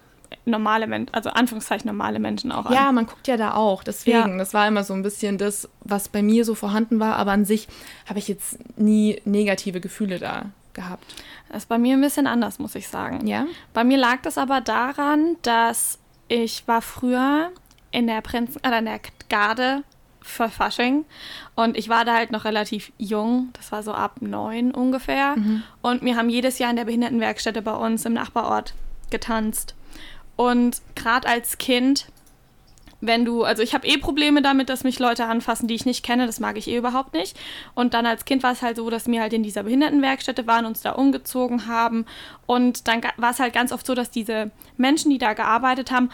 normale 0.46 0.88
Menschen, 0.88 1.14
also 1.14 1.30
Anführungszeichen 1.30 1.88
normale 1.88 2.20
Menschen 2.20 2.52
auch 2.52 2.66
an. 2.66 2.74
Ja, 2.74 2.92
man 2.92 3.06
guckt 3.06 3.28
ja 3.28 3.38
da 3.38 3.54
auch. 3.54 3.84
Deswegen, 3.84 4.18
ja. 4.18 4.38
das 4.38 4.54
war 4.54 4.68
immer 4.68 4.84
so 4.84 4.94
ein 4.94 5.04
bisschen 5.04 5.38
das, 5.38 5.70
was 5.82 6.10
bei 6.10 6.22
mir 6.22 6.46
so 6.46 6.56
vorhanden 6.56 7.00
war, 7.00 7.16
aber 7.16 7.32
an 7.32 7.46
sich 7.46 7.68
habe 8.08 8.20
ich 8.20 8.28
jetzt 8.28 8.58
nie 8.78 9.22
negative 9.26 9.80
Gefühle 9.80 10.20
da 10.20 10.46
gehabt. 10.74 11.16
Das 11.50 11.64
ist 11.64 11.70
bei 11.70 11.78
mir 11.78 11.96
ein 11.96 12.02
bisschen 12.02 12.28
anders, 12.28 12.60
muss 12.60 12.76
ich 12.76 12.88
sagen. 12.88 13.26
Ja. 13.26 13.46
Bei 13.74 13.84
mir 13.84 13.98
lag 13.98 14.22
das 14.22 14.38
aber 14.38 14.62
daran, 14.62 15.38
dass 15.42 16.00
ich 16.28 16.68
war 16.68 16.82
früher 16.82 17.52
in 17.92 18.08
der 18.08 18.22
Prinzen, 18.22 18.64
äh, 18.64 18.78
in 18.78 18.86
der 18.86 19.00
Garde 19.30 19.84
für 20.22 20.50
Fasching. 20.50 21.06
Und 21.56 21.78
ich 21.78 21.90
war 21.90 22.06
da 22.06 22.16
halt 22.16 22.32
noch 22.32 22.46
relativ 22.46 22.92
jung, 22.98 23.50
das 23.54 23.72
war 23.72 23.82
so 23.84 23.94
ab 23.94 24.22
neun 24.22 24.72
ungefähr. 24.72 25.36
Mhm. 25.38 25.64
Und 25.82 26.04
wir 26.04 26.16
haben 26.16 26.30
jedes 26.30 26.60
Jahr 26.60 26.70
in 26.70 26.76
der 26.76 26.86
Behindertenwerkstätte 26.86 27.62
bei 27.62 27.74
uns 27.74 28.06
im 28.06 28.14
Nachbarort 28.14 28.74
getanzt. 29.10 29.74
Und 30.36 30.82
gerade 30.96 31.28
als 31.28 31.58
Kind, 31.58 32.08
wenn 33.00 33.26
du, 33.26 33.44
also 33.44 33.62
ich 33.62 33.74
habe 33.74 33.88
eh 33.88 33.98
Probleme 33.98 34.42
damit, 34.42 34.70
dass 34.70 34.84
mich 34.84 35.00
Leute 35.00 35.26
anfassen, 35.26 35.68
die 35.68 35.76
ich 35.76 35.86
nicht 35.86 36.04
kenne, 36.04 36.26
das 36.26 36.40
mag 36.40 36.58
ich 36.58 36.68
eh 36.68 36.78
überhaupt 36.78 37.14
nicht. 37.14 37.38
Und 37.76 37.94
dann 37.94 38.06
als 38.06 38.26
Kind 38.26 38.44
war 38.44 38.54
es 38.54 38.62
halt 38.62 38.78
so, 38.78 38.90
dass 38.90 39.08
wir 39.08 39.22
halt 39.22 39.34
in 39.34 39.44
dieser 39.44 39.64
Behindertenwerkstätte 39.64 40.48
waren, 40.48 40.66
uns 40.66 40.82
da 40.82 40.92
umgezogen 40.92 41.68
haben. 41.68 42.06
Und 42.46 42.88
dann 42.88 43.02
war 43.18 43.32
es 43.32 43.40
halt 43.40 43.54
ganz 43.54 43.72
oft 43.72 43.86
so, 43.86 43.94
dass 43.94 44.10
diese 44.10 44.52
Menschen, 44.78 45.12
die 45.12 45.20
da 45.20 45.34
gearbeitet 45.34 45.92
haben, 45.92 46.10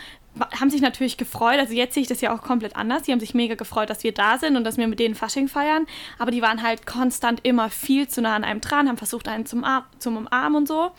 haben 0.59 0.69
sich 0.69 0.81
natürlich 0.81 1.17
gefreut. 1.17 1.59
Also 1.59 1.73
jetzt 1.73 1.93
sehe 1.93 2.01
ich 2.01 2.09
das 2.09 2.21
ja 2.21 2.35
auch 2.35 2.41
komplett 2.41 2.75
anders. 2.75 3.03
Die 3.03 3.11
haben 3.11 3.19
sich 3.19 3.33
mega 3.33 3.55
gefreut, 3.55 3.89
dass 3.89 4.03
wir 4.03 4.13
da 4.13 4.37
sind 4.37 4.57
und 4.57 4.63
dass 4.63 4.77
wir 4.77 4.87
mit 4.87 4.99
denen 4.99 5.15
Fasching 5.15 5.47
feiern. 5.47 5.85
Aber 6.17 6.31
die 6.31 6.41
waren 6.41 6.63
halt 6.63 6.85
konstant 6.85 7.41
immer 7.43 7.69
viel 7.69 8.07
zu 8.07 8.21
nah 8.21 8.35
an 8.35 8.43
einem 8.43 8.61
dran, 8.61 8.87
haben 8.87 8.97
versucht, 8.97 9.27
einen 9.27 9.45
zum, 9.45 9.63
Ar 9.63 9.85
zum 9.99 10.17
Umarmen 10.17 10.57
und 10.57 10.67
so. 10.67 10.91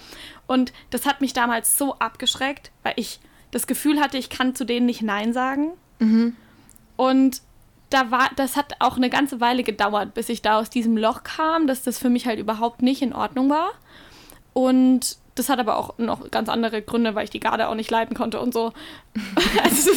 Und 0.46 0.72
das 0.90 1.04
hat 1.04 1.20
mich 1.20 1.32
damals 1.32 1.76
so 1.76 1.94
abgeschreckt, 1.98 2.70
weil 2.82 2.94
ich 2.96 3.18
das 3.54 3.66
Gefühl 3.66 4.00
hatte, 4.00 4.18
ich 4.18 4.30
kann 4.30 4.54
zu 4.54 4.64
denen 4.64 4.86
nicht 4.86 5.02
Nein 5.02 5.32
sagen. 5.32 5.72
Mhm. 6.00 6.34
Und 6.96 7.40
da 7.90 8.10
war, 8.10 8.30
das 8.34 8.56
hat 8.56 8.74
auch 8.80 8.96
eine 8.96 9.10
ganze 9.10 9.40
Weile 9.40 9.62
gedauert, 9.62 10.14
bis 10.14 10.28
ich 10.28 10.42
da 10.42 10.58
aus 10.58 10.70
diesem 10.70 10.96
Loch 10.96 11.22
kam, 11.22 11.66
dass 11.66 11.82
das 11.82 11.98
für 11.98 12.10
mich 12.10 12.26
halt 12.26 12.40
überhaupt 12.40 12.82
nicht 12.82 13.02
in 13.02 13.12
Ordnung 13.12 13.50
war. 13.50 13.70
Und 14.52 15.16
das 15.36 15.48
hat 15.48 15.60
aber 15.60 15.76
auch 15.76 15.98
noch 15.98 16.30
ganz 16.30 16.48
andere 16.48 16.82
Gründe, 16.82 17.14
weil 17.14 17.24
ich 17.24 17.30
die 17.30 17.40
Garde 17.40 17.68
auch 17.68 17.74
nicht 17.74 17.90
leiten 17.90 18.16
konnte 18.16 18.40
und 18.40 18.52
so. 18.52 18.72
also 19.62 19.90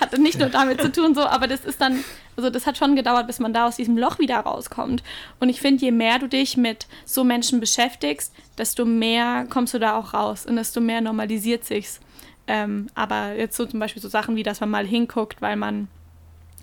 hatte 0.00 0.20
nicht 0.20 0.38
nur 0.38 0.48
damit 0.48 0.80
zu 0.80 0.90
tun, 0.90 1.14
so, 1.14 1.22
aber 1.22 1.46
das 1.46 1.64
ist 1.64 1.80
dann, 1.80 2.02
also 2.36 2.48
das 2.48 2.66
hat 2.66 2.78
schon 2.78 2.96
gedauert, 2.96 3.26
bis 3.26 3.38
man 3.38 3.52
da 3.52 3.66
aus 3.66 3.76
diesem 3.76 3.96
Loch 3.98 4.18
wieder 4.18 4.38
rauskommt. 4.38 5.02
Und 5.40 5.48
ich 5.50 5.60
finde, 5.60 5.84
je 5.84 5.90
mehr 5.90 6.18
du 6.18 6.28
dich 6.28 6.56
mit 6.56 6.86
so 7.04 7.24
Menschen 7.24 7.60
beschäftigst, 7.60 8.32
desto 8.56 8.84
mehr 8.84 9.46
kommst 9.48 9.74
du 9.74 9.78
da 9.78 9.98
auch 9.98 10.14
raus 10.14 10.46
und 10.46 10.56
desto 10.56 10.80
mehr 10.80 11.00
normalisiert 11.00 11.64
sich's. 11.64 12.00
Ähm, 12.46 12.86
aber 12.94 13.34
jetzt 13.34 13.56
so 13.56 13.66
zum 13.66 13.80
Beispiel 13.80 14.02
so 14.02 14.08
Sachen 14.08 14.36
wie, 14.36 14.42
dass 14.42 14.60
man 14.60 14.70
mal 14.70 14.86
hinguckt, 14.86 15.42
weil 15.42 15.56
man 15.56 15.88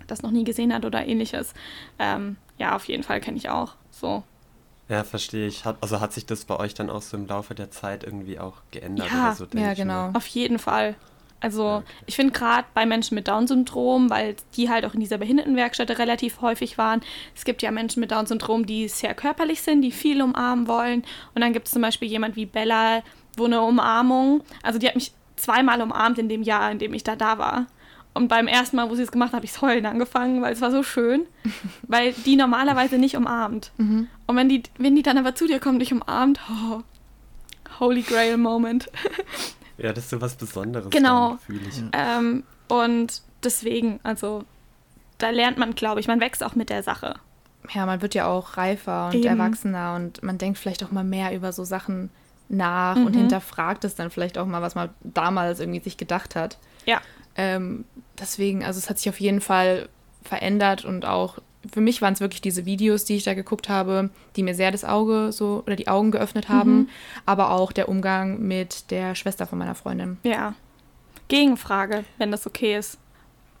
das 0.06 0.22
noch 0.22 0.30
nie 0.30 0.44
gesehen 0.44 0.72
hat 0.72 0.84
oder 0.84 1.06
ähnliches. 1.06 1.54
Ähm, 1.98 2.36
ja, 2.58 2.76
auf 2.76 2.86
jeden 2.86 3.02
Fall 3.02 3.20
kenne 3.20 3.36
ich 3.36 3.48
auch. 3.48 3.74
So. 3.90 4.22
Ja, 4.88 5.02
verstehe 5.04 5.46
ich. 5.46 5.64
Hat, 5.64 5.76
also 5.80 6.00
hat 6.00 6.12
sich 6.12 6.26
das 6.26 6.44
bei 6.44 6.58
euch 6.58 6.74
dann 6.74 6.90
auch 6.90 7.02
so 7.02 7.16
im 7.16 7.26
Laufe 7.26 7.54
der 7.54 7.70
Zeit 7.70 8.04
irgendwie 8.04 8.38
auch 8.38 8.56
geändert 8.70 9.08
Ja, 9.10 9.28
oder 9.28 9.34
so? 9.34 9.46
ja, 9.54 9.72
ich 9.72 9.78
genau. 9.78 10.08
mal. 10.08 10.16
Auf 10.16 10.26
jeden 10.26 10.58
Fall. 10.58 10.94
Also 11.40 11.76
okay. 11.76 11.84
ich 12.06 12.16
finde 12.16 12.32
gerade 12.32 12.66
bei 12.72 12.86
Menschen 12.86 13.14
mit 13.14 13.28
Down-Syndrom, 13.28 14.08
weil 14.08 14.36
die 14.56 14.70
halt 14.70 14.86
auch 14.86 14.94
in 14.94 15.00
dieser 15.00 15.18
Behindertenwerkstätte 15.18 15.98
relativ 15.98 16.40
häufig 16.40 16.78
waren, 16.78 17.02
es 17.34 17.44
gibt 17.44 17.60
ja 17.60 17.70
Menschen 17.70 18.00
mit 18.00 18.12
Down-Syndrom, 18.12 18.64
die 18.64 18.88
sehr 18.88 19.14
körperlich 19.14 19.60
sind, 19.60 19.82
die 19.82 19.90
viel 19.90 20.22
umarmen 20.22 20.68
wollen. 20.68 21.04
Und 21.34 21.42
dann 21.42 21.52
gibt 21.52 21.66
es 21.66 21.74
zum 21.74 21.82
Beispiel 21.82 22.08
jemand 22.08 22.36
wie 22.36 22.46
Bella, 22.46 23.02
wo 23.36 23.44
eine 23.44 23.60
Umarmung, 23.60 24.42
also 24.62 24.78
die 24.78 24.86
hat 24.86 24.94
mich 24.94 25.12
zweimal 25.36 25.80
umarmt 25.82 26.18
in 26.18 26.28
dem 26.28 26.42
Jahr, 26.42 26.70
in 26.70 26.78
dem 26.78 26.94
ich 26.94 27.04
da 27.04 27.16
da 27.16 27.38
war. 27.38 27.66
Und 28.14 28.28
beim 28.28 28.46
ersten 28.46 28.76
Mal, 28.76 28.88
wo 28.88 28.94
sie 28.94 29.02
es 29.02 29.10
gemacht 29.10 29.28
hat, 29.28 29.36
habe 29.36 29.44
ich 29.44 29.60
heulen 29.60 29.86
angefangen, 29.86 30.40
weil 30.40 30.52
es 30.52 30.60
war 30.60 30.70
so 30.70 30.82
schön, 30.82 31.26
weil 31.82 32.12
die 32.12 32.36
normalerweise 32.36 32.96
nicht 32.96 33.16
umarmt. 33.16 33.72
Mhm. 33.76 34.08
Und 34.26 34.36
wenn 34.36 34.48
die, 34.48 34.62
wenn 34.78 34.94
die 34.94 35.02
dann 35.02 35.18
aber 35.18 35.34
zu 35.34 35.46
dir 35.46 35.58
kommt, 35.58 35.82
dich 35.82 35.92
umarmt, 35.92 36.40
oh, 36.48 36.82
Holy 37.80 38.02
Grail 38.02 38.36
Moment. 38.36 38.90
Ja, 39.76 39.92
das 39.92 40.04
ist 40.04 40.10
so 40.10 40.20
was 40.20 40.36
Besonderes. 40.36 40.90
Genau. 40.90 41.36
Ähm, 41.92 42.44
und 42.68 43.22
deswegen, 43.42 43.98
also 44.04 44.44
da 45.18 45.30
lernt 45.30 45.58
man, 45.58 45.74
glaube 45.74 45.98
ich, 45.98 46.06
man 46.06 46.20
wächst 46.20 46.44
auch 46.44 46.54
mit 46.54 46.70
der 46.70 46.84
Sache. 46.84 47.16
Ja, 47.72 47.84
man 47.86 48.02
wird 48.02 48.14
ja 48.14 48.26
auch 48.26 48.56
reifer 48.56 49.06
und 49.06 49.16
Eben. 49.16 49.26
erwachsener 49.26 49.94
und 49.96 50.22
man 50.22 50.38
denkt 50.38 50.58
vielleicht 50.58 50.84
auch 50.84 50.92
mal 50.92 51.02
mehr 51.02 51.34
über 51.34 51.52
so 51.52 51.64
Sachen 51.64 52.10
nach 52.48 52.96
und 52.96 53.14
Mhm. 53.14 53.20
hinterfragt 53.20 53.84
es 53.84 53.94
dann 53.94 54.10
vielleicht 54.10 54.38
auch 54.38 54.46
mal, 54.46 54.62
was 54.62 54.74
man 54.74 54.90
damals 55.02 55.60
irgendwie 55.60 55.80
sich 55.80 55.96
gedacht 55.96 56.36
hat. 56.36 56.58
Ja. 56.86 57.00
Ähm, 57.36 57.84
deswegen, 58.18 58.64
also 58.64 58.78
es 58.78 58.88
hat 58.90 58.98
sich 58.98 59.08
auf 59.08 59.18
jeden 59.20 59.40
Fall 59.40 59.88
verändert 60.22 60.84
und 60.84 61.04
auch 61.06 61.38
für 61.72 61.80
mich 61.80 62.02
waren 62.02 62.12
es 62.12 62.20
wirklich 62.20 62.42
diese 62.42 62.66
Videos, 62.66 63.06
die 63.06 63.16
ich 63.16 63.24
da 63.24 63.32
geguckt 63.32 63.70
habe, 63.70 64.10
die 64.36 64.42
mir 64.42 64.54
sehr 64.54 64.70
das 64.70 64.84
Auge 64.84 65.32
so 65.32 65.62
oder 65.66 65.76
die 65.76 65.88
Augen 65.88 66.10
geöffnet 66.10 66.50
haben, 66.50 66.76
Mhm. 66.80 66.88
aber 67.24 67.50
auch 67.50 67.72
der 67.72 67.88
Umgang 67.88 68.40
mit 68.42 68.90
der 68.90 69.14
Schwester 69.14 69.46
von 69.46 69.58
meiner 69.58 69.74
Freundin. 69.74 70.18
Ja. 70.24 70.54
Gegenfrage, 71.28 72.04
wenn 72.18 72.30
das 72.30 72.46
okay 72.46 72.76
ist. 72.76 72.98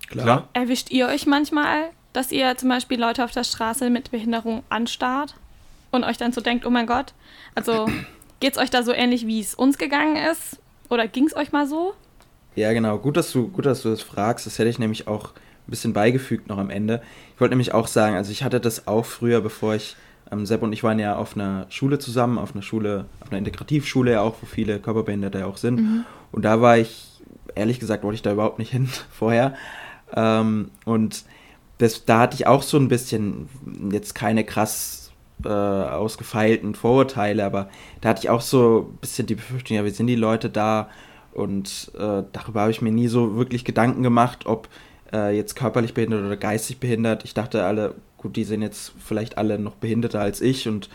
Klar. 0.08 0.48
Erwischt 0.52 0.90
ihr 0.90 1.06
euch 1.08 1.26
manchmal, 1.26 1.90
dass 2.12 2.30
ihr 2.30 2.56
zum 2.58 2.68
Beispiel 2.68 3.00
Leute 3.00 3.24
auf 3.24 3.30
der 3.32 3.44
Straße 3.44 3.88
mit 3.88 4.10
Behinderung 4.10 4.62
anstarrt 4.68 5.34
und 5.90 6.04
euch 6.04 6.18
dann 6.18 6.32
so 6.32 6.40
denkt, 6.42 6.66
oh 6.66 6.70
mein 6.70 6.86
Gott, 6.86 7.14
also 7.54 7.88
geht's 8.44 8.58
euch 8.58 8.68
da 8.68 8.82
so 8.82 8.92
ähnlich, 8.92 9.26
wie 9.26 9.40
es 9.40 9.54
uns 9.54 9.78
gegangen 9.78 10.16
ist? 10.16 10.60
Oder 10.90 11.08
ging's 11.08 11.34
euch 11.34 11.50
mal 11.50 11.66
so? 11.66 11.94
Ja, 12.56 12.74
genau. 12.74 12.98
Gut, 12.98 13.16
dass 13.16 13.32
du, 13.32 13.48
gut, 13.48 13.64
dass 13.64 13.80
du 13.80 13.88
das 13.88 14.02
fragst. 14.02 14.44
Das 14.44 14.58
hätte 14.58 14.68
ich 14.68 14.78
nämlich 14.78 15.08
auch 15.08 15.30
ein 15.30 15.70
bisschen 15.70 15.94
beigefügt 15.94 16.46
noch 16.50 16.58
am 16.58 16.68
Ende. 16.68 17.00
Ich 17.34 17.40
wollte 17.40 17.52
nämlich 17.52 17.72
auch 17.72 17.86
sagen, 17.86 18.16
also 18.16 18.30
ich 18.30 18.44
hatte 18.44 18.60
das 18.60 18.86
auch 18.86 19.06
früher, 19.06 19.40
bevor 19.40 19.76
ich, 19.76 19.96
ähm, 20.30 20.44
Sepp 20.44 20.62
und 20.62 20.74
ich 20.74 20.82
waren 20.82 20.98
ja 20.98 21.16
auf 21.16 21.36
einer 21.36 21.64
Schule 21.70 21.98
zusammen, 21.98 22.36
auf 22.36 22.52
einer 22.54 22.60
Schule, 22.60 23.06
auf 23.20 23.30
einer 23.30 23.38
Integrativschule 23.38 24.12
ja 24.12 24.20
auch, 24.20 24.34
wo 24.42 24.44
viele 24.44 24.78
Körperbehinderte 24.78 25.38
ja 25.38 25.46
auch 25.46 25.56
sind. 25.56 26.04
Und 26.30 26.44
da 26.44 26.60
war 26.60 26.76
ich, 26.76 27.22
ehrlich 27.54 27.80
gesagt, 27.80 28.04
wollte 28.04 28.16
ich 28.16 28.22
da 28.22 28.32
überhaupt 28.32 28.58
nicht 28.58 28.72
hin 28.72 28.90
vorher. 29.10 29.54
Ähm, 30.14 30.70
und 30.84 31.24
das, 31.78 32.04
da 32.04 32.20
hatte 32.20 32.34
ich 32.34 32.46
auch 32.46 32.62
so 32.62 32.76
ein 32.76 32.88
bisschen, 32.88 33.48
jetzt 33.90 34.14
keine 34.14 34.44
krass 34.44 35.03
äh, 35.44 35.48
ausgefeilten 35.48 36.74
Vorurteile, 36.74 37.44
aber 37.44 37.68
da 38.00 38.10
hatte 38.10 38.20
ich 38.22 38.30
auch 38.30 38.40
so 38.40 38.90
ein 38.92 38.96
bisschen 38.98 39.26
die 39.26 39.34
Befürchtung, 39.34 39.76
ja, 39.76 39.84
wie 39.84 39.90
sind 39.90 40.06
die 40.06 40.16
Leute 40.16 40.50
da? 40.50 40.88
Und 41.32 41.90
äh, 41.94 42.22
darüber 42.32 42.62
habe 42.62 42.70
ich 42.70 42.80
mir 42.80 42.92
nie 42.92 43.08
so 43.08 43.36
wirklich 43.36 43.64
Gedanken 43.64 44.02
gemacht, 44.02 44.46
ob 44.46 44.68
äh, 45.12 45.36
jetzt 45.36 45.56
körperlich 45.56 45.94
behindert 45.94 46.24
oder 46.24 46.36
geistig 46.36 46.78
behindert. 46.78 47.24
Ich 47.24 47.34
dachte 47.34 47.64
alle, 47.64 47.94
gut, 48.18 48.36
die 48.36 48.44
sind 48.44 48.62
jetzt 48.62 48.92
vielleicht 49.04 49.36
alle 49.36 49.58
noch 49.58 49.74
behinderter 49.74 50.20
als 50.20 50.40
ich 50.40 50.68
und 50.68 50.88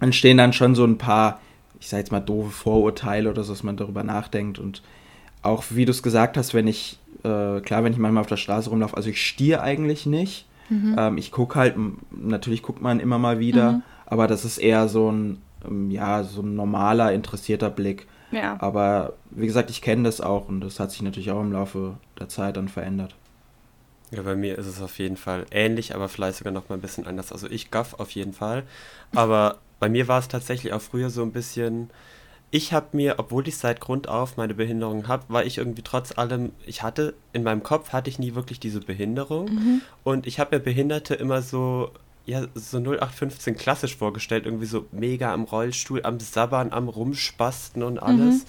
entstehen 0.00 0.36
dann 0.36 0.52
schon 0.52 0.74
so 0.74 0.84
ein 0.84 0.98
paar, 0.98 1.40
ich 1.80 1.88
sage 1.88 2.00
jetzt 2.00 2.12
mal, 2.12 2.20
doofe 2.20 2.50
Vorurteile 2.50 3.30
oder 3.30 3.44
so, 3.44 3.52
dass 3.52 3.62
man 3.62 3.76
darüber 3.76 4.02
nachdenkt. 4.02 4.58
Und 4.58 4.82
auch 5.42 5.64
wie 5.70 5.84
du 5.84 5.92
es 5.92 6.02
gesagt 6.02 6.36
hast, 6.36 6.52
wenn 6.52 6.66
ich, 6.66 6.98
äh, 7.22 7.60
klar, 7.60 7.84
wenn 7.84 7.92
ich 7.92 7.98
manchmal 7.98 8.20
auf 8.20 8.28
der 8.28 8.36
Straße 8.36 8.70
rumlaufe, 8.70 8.96
also 8.96 9.08
ich 9.08 9.24
stiere 9.24 9.62
eigentlich 9.62 10.06
nicht. 10.06 10.46
Ähm, 10.70 11.18
ich 11.18 11.30
gucke 11.30 11.58
halt, 11.58 11.76
natürlich 12.10 12.62
guckt 12.62 12.82
man 12.82 13.00
immer 13.00 13.18
mal 13.18 13.38
wieder, 13.38 13.72
Mhm. 13.72 13.82
aber 14.06 14.26
das 14.26 14.44
ist 14.44 14.58
eher 14.58 14.88
so 14.88 15.10
ein, 15.10 15.40
ähm, 15.66 15.90
ja, 15.90 16.24
so 16.24 16.42
ein 16.42 16.54
normaler, 16.54 17.12
interessierter 17.12 17.70
Blick. 17.70 18.06
Ja. 18.32 18.56
Aber 18.60 19.14
wie 19.30 19.46
gesagt, 19.46 19.70
ich 19.70 19.82
kenne 19.82 20.02
das 20.04 20.20
auch 20.20 20.48
und 20.48 20.60
das 20.60 20.80
hat 20.80 20.90
sich 20.90 21.02
natürlich 21.02 21.30
auch 21.30 21.40
im 21.40 21.52
Laufe 21.52 21.94
der 22.18 22.28
Zeit 22.28 22.56
dann 22.56 22.68
verändert. 22.68 23.14
Ja, 24.10 24.22
bei 24.22 24.36
mir 24.36 24.56
ist 24.58 24.66
es 24.66 24.80
auf 24.80 24.98
jeden 24.98 25.16
Fall 25.16 25.46
ähnlich, 25.50 25.94
aber 25.94 26.08
vielleicht 26.08 26.38
sogar 26.38 26.52
noch 26.52 26.68
mal 26.68 26.76
ein 26.76 26.80
bisschen 26.80 27.06
anders. 27.06 27.32
Also 27.32 27.48
ich 27.48 27.70
gaff 27.70 27.94
auf 27.94 28.10
jeden 28.12 28.32
Fall. 28.32 28.62
Aber 29.14 29.58
bei 29.80 29.88
mir 29.88 30.06
war 30.08 30.18
es 30.20 30.28
tatsächlich 30.28 30.72
auch 30.72 30.80
früher 30.80 31.10
so 31.10 31.22
ein 31.22 31.32
bisschen. 31.32 31.90
Ich 32.56 32.72
habe 32.72 32.96
mir, 32.96 33.16
obwohl 33.18 33.46
ich 33.48 33.58
seit 33.58 33.82
Grund 33.82 34.08
auf 34.08 34.38
meine 34.38 34.54
Behinderung 34.54 35.08
habe, 35.08 35.24
war 35.28 35.44
ich 35.44 35.58
irgendwie 35.58 35.82
trotz 35.82 36.16
allem, 36.16 36.52
ich 36.64 36.82
hatte, 36.82 37.12
in 37.34 37.42
meinem 37.42 37.62
Kopf 37.62 37.92
hatte 37.92 38.08
ich 38.08 38.18
nie 38.18 38.34
wirklich 38.34 38.58
diese 38.58 38.80
Behinderung. 38.80 39.50
Mhm. 39.52 39.82
Und 40.04 40.26
ich 40.26 40.40
habe 40.40 40.56
mir 40.56 40.62
Behinderte 40.62 41.14
immer 41.16 41.42
so, 41.42 41.90
ja, 42.24 42.46
so 42.54 42.78
0815 42.78 43.58
klassisch 43.58 43.94
vorgestellt, 43.94 44.46
irgendwie 44.46 44.64
so 44.64 44.86
mega 44.90 45.34
am 45.34 45.44
Rollstuhl, 45.44 46.00
am 46.02 46.18
Sabbern, 46.18 46.72
am 46.72 46.88
Rumspasten 46.88 47.82
und 47.82 47.98
alles. 47.98 48.46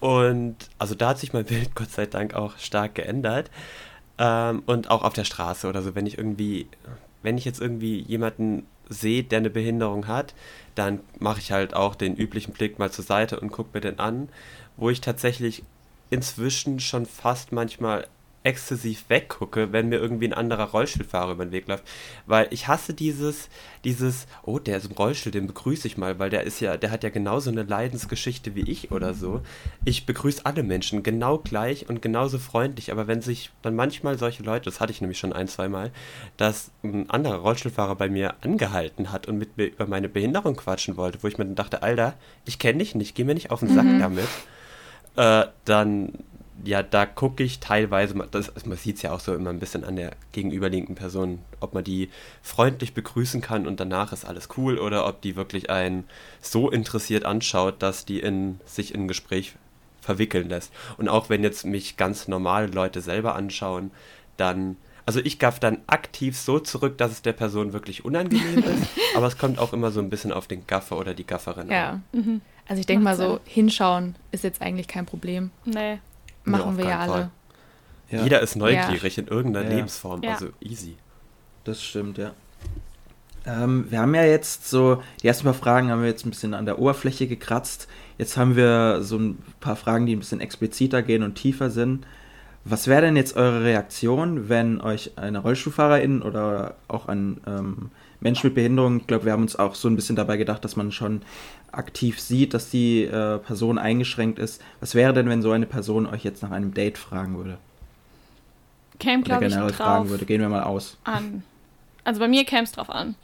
Und 0.00 0.56
also 0.78 0.94
da 0.94 1.10
hat 1.10 1.18
sich 1.18 1.34
mein 1.34 1.44
Bild 1.44 1.74
Gott 1.74 1.90
sei 1.90 2.06
Dank 2.06 2.32
auch 2.32 2.56
stark 2.56 2.94
geändert. 2.94 3.50
Ähm, 4.16 4.62
und 4.64 4.88
auch 4.88 5.02
auf 5.02 5.12
der 5.12 5.24
Straße 5.24 5.68
oder 5.68 5.82
so, 5.82 5.94
wenn 5.94 6.06
ich 6.06 6.16
irgendwie, 6.16 6.68
wenn 7.22 7.36
ich 7.36 7.44
jetzt 7.44 7.60
irgendwie 7.60 8.00
jemanden 8.00 8.64
sehe, 8.88 9.24
der 9.24 9.38
eine 9.38 9.50
Behinderung 9.50 10.06
hat, 10.06 10.34
dann 10.74 11.00
mache 11.18 11.40
ich 11.40 11.52
halt 11.52 11.74
auch 11.74 11.94
den 11.94 12.16
üblichen 12.16 12.52
Blick 12.52 12.78
mal 12.78 12.90
zur 12.90 13.04
Seite 13.04 13.40
und 13.40 13.50
gucke 13.50 13.70
mir 13.74 13.80
den 13.80 13.98
an, 13.98 14.28
wo 14.76 14.90
ich 14.90 15.00
tatsächlich 15.00 15.62
inzwischen 16.10 16.80
schon 16.80 17.06
fast 17.06 17.52
manchmal 17.52 18.06
exzessiv 18.46 19.04
weggucke, 19.08 19.72
wenn 19.72 19.88
mir 19.88 19.96
irgendwie 19.96 20.28
ein 20.28 20.32
anderer 20.32 20.70
Rollstuhlfahrer 20.70 21.32
über 21.32 21.44
den 21.44 21.52
Weg 21.52 21.66
läuft. 21.66 21.84
Weil 22.26 22.46
ich 22.50 22.68
hasse 22.68 22.94
dieses, 22.94 23.48
dieses, 23.84 24.26
oh, 24.44 24.60
der 24.60 24.76
ist 24.76 24.86
im 24.86 24.92
Rollstuhl, 24.92 25.32
den 25.32 25.48
begrüße 25.48 25.88
ich 25.88 25.98
mal, 25.98 26.18
weil 26.20 26.30
der 26.30 26.44
ist 26.44 26.60
ja, 26.60 26.76
der 26.76 26.92
hat 26.92 27.02
ja 27.02 27.10
genauso 27.10 27.50
eine 27.50 27.64
Leidensgeschichte 27.64 28.54
wie 28.54 28.70
ich 28.70 28.92
oder 28.92 29.14
so. 29.14 29.42
Ich 29.84 30.06
begrüße 30.06 30.46
alle 30.46 30.62
Menschen 30.62 31.02
genau 31.02 31.38
gleich 31.38 31.88
und 31.88 32.00
genauso 32.00 32.38
freundlich, 32.38 32.92
aber 32.92 33.08
wenn 33.08 33.20
sich 33.20 33.50
dann 33.62 33.74
manchmal 33.74 34.16
solche 34.16 34.44
Leute, 34.44 34.66
das 34.66 34.78
hatte 34.78 34.92
ich 34.92 35.00
nämlich 35.00 35.18
schon 35.18 35.32
ein, 35.32 35.48
zwei 35.48 35.68
Mal, 35.68 35.90
dass 36.36 36.70
ein 36.84 37.10
anderer 37.10 37.38
Rollstuhlfahrer 37.38 37.96
bei 37.96 38.08
mir 38.08 38.36
angehalten 38.42 39.10
hat 39.10 39.26
und 39.26 39.38
mit 39.38 39.56
mir 39.56 39.66
über 39.66 39.86
meine 39.86 40.08
Behinderung 40.08 40.54
quatschen 40.54 40.96
wollte, 40.96 41.22
wo 41.22 41.26
ich 41.26 41.36
mir 41.36 41.44
dann 41.46 41.56
dachte, 41.56 41.82
Alter, 41.82 42.14
ich 42.44 42.60
kenne 42.60 42.78
dich 42.78 42.94
nicht, 42.94 43.16
geh 43.16 43.24
mir 43.24 43.34
nicht 43.34 43.50
auf 43.50 43.60
den 43.60 43.74
Sack 43.74 43.86
damit 43.98 44.28
äh, 45.16 45.46
dann, 45.64 46.12
ja, 46.64 46.82
da 46.82 47.06
gucke 47.06 47.42
ich 47.42 47.60
teilweise, 47.60 48.14
das, 48.30 48.52
man 48.66 48.76
sieht 48.76 48.96
es 48.96 49.02
ja 49.02 49.12
auch 49.12 49.20
so 49.20 49.34
immer 49.34 49.50
ein 49.50 49.58
bisschen 49.58 49.84
an 49.84 49.96
der 49.96 50.12
gegenüberliegenden 50.32 50.94
Person, 50.94 51.40
ob 51.60 51.74
man 51.74 51.84
die 51.84 52.10
freundlich 52.42 52.94
begrüßen 52.94 53.40
kann 53.40 53.66
und 53.66 53.78
danach 53.78 54.12
ist 54.12 54.24
alles 54.24 54.48
cool 54.56 54.78
oder 54.78 55.06
ob 55.06 55.20
die 55.20 55.36
wirklich 55.36 55.70
einen 55.70 56.04
so 56.40 56.70
interessiert 56.70 57.24
anschaut, 57.24 57.82
dass 57.82 58.04
die 58.04 58.20
in, 58.20 58.60
sich 58.64 58.94
in 58.94 59.02
ein 59.02 59.08
Gespräch 59.08 59.54
verwickeln 60.00 60.48
lässt. 60.48 60.72
Und 60.96 61.08
auch 61.08 61.28
wenn 61.28 61.42
jetzt 61.42 61.64
mich 61.64 61.96
ganz 61.96 62.28
normale 62.28 62.68
Leute 62.68 63.00
selber 63.00 63.34
anschauen, 63.34 63.90
dann, 64.36 64.76
also 65.04 65.20
ich 65.20 65.38
gaff 65.38 65.60
dann 65.60 65.78
aktiv 65.86 66.38
so 66.38 66.58
zurück, 66.58 66.96
dass 66.98 67.12
es 67.12 67.22
der 67.22 67.32
Person 67.32 67.72
wirklich 67.72 68.04
unangenehm 68.04 68.58
ist, 68.58 68.88
aber 69.16 69.26
es 69.26 69.36
kommt 69.36 69.58
auch 69.58 69.72
immer 69.72 69.90
so 69.90 70.00
ein 70.00 70.10
bisschen 70.10 70.32
auf 70.32 70.46
den 70.46 70.66
Gaffer 70.66 70.98
oder 70.98 71.12
die 71.12 71.26
Gafferin 71.26 71.70
an. 71.70 71.70
Ja. 71.70 72.00
Mhm. 72.12 72.40
Also 72.68 72.80
ich 72.80 72.86
denke 72.86 73.04
mal 73.04 73.16
so, 73.16 73.40
hinschauen 73.44 74.16
ist 74.32 74.42
jetzt 74.42 74.60
eigentlich 74.60 74.88
kein 74.88 75.06
Problem. 75.06 75.50
Nee. 75.64 75.98
Machen 76.46 76.78
wir 76.78 76.84
ja 76.86 76.98
alle. 77.00 77.30
Ja, 78.10 78.22
Jeder 78.22 78.40
ist 78.40 78.56
neugierig 78.56 79.18
in 79.18 79.26
irgendeiner 79.26 79.68
Ja. 79.68 79.74
Lebensform, 79.76 80.22
Ja. 80.22 80.32
also 80.34 80.48
easy. 80.60 80.96
das 81.64 81.82
stimmt, 81.82 82.18
ja. 82.18 82.32
Ähm, 83.44 83.86
wir 83.90 84.00
haben 84.00 84.14
ja 84.14 84.24
jetzt 84.24 84.68
so, 84.68 85.02
die 85.22 85.28
ersten 85.28 85.44
paar 85.44 85.54
Fragen 85.54 85.90
haben 85.90 86.00
wir 86.02 86.08
jetzt 86.08 86.26
ein 86.26 86.30
bisschen 86.30 86.54
an 86.54 86.66
der 86.66 86.78
Oberfläche 86.78 87.26
gekratzt. 87.26 87.86
Jetzt 88.18 88.36
haben 88.36 88.56
wir 88.56 89.02
so 89.02 89.16
ein 89.18 89.38
paar 89.60 89.76
Fragen, 89.76 90.06
die 90.06 90.16
ein 90.16 90.20
bisschen 90.20 90.40
expliziter 90.40 91.02
gehen 91.02 91.22
und 91.22 91.34
tiefer 91.36 91.70
sind. 91.70 92.06
Was 92.64 92.88
wäre 92.88 93.02
denn 93.02 93.14
jetzt 93.16 93.36
eure 93.36 93.62
Reaktion, 93.62 94.48
wenn 94.48 94.80
euch 94.80 95.12
eine 95.16 95.38
Rollstuhlfahrerin 95.38 96.22
oder 96.22 96.74
auch 96.88 97.06
ein 97.06 97.40
ähm, 97.46 97.90
Mensch 98.20 98.42
mit 98.42 98.54
Behinderung, 98.54 98.98
ich 99.00 99.06
glaube, 99.06 99.26
wir 99.26 99.32
haben 99.32 99.42
uns 99.42 99.56
auch 99.56 99.74
so 99.74 99.88
ein 99.88 99.96
bisschen 99.96 100.16
dabei 100.16 100.36
gedacht, 100.36 100.64
dass 100.64 100.76
man 100.76 100.90
schon 100.92 101.22
aktiv 101.72 102.20
sieht, 102.20 102.54
dass 102.54 102.70
die 102.70 103.04
äh, 103.04 103.38
Person 103.38 103.78
eingeschränkt 103.78 104.38
ist. 104.38 104.62
Was 104.80 104.94
wäre 104.94 105.12
denn, 105.12 105.28
wenn 105.28 105.42
so 105.42 105.50
eine 105.50 105.66
Person 105.66 106.06
euch 106.06 106.24
jetzt 106.24 106.42
nach 106.42 106.50
einem 106.50 106.72
Date 106.72 106.98
fragen 106.98 107.36
würde? 107.36 107.58
käme, 108.98 109.22
glaube 109.22 109.46
ich, 109.46 109.54
drauf 109.54 109.74
fragen 109.74 110.08
würde. 110.08 110.24
Gehen 110.24 110.40
wir 110.40 110.48
mal 110.48 110.62
aus. 110.62 110.96
an. 111.04 111.42
Also 112.04 112.20
bei 112.20 112.28
mir 112.28 112.44
käme 112.44 112.64
es 112.64 112.72
drauf 112.72 112.90
an. 112.90 113.14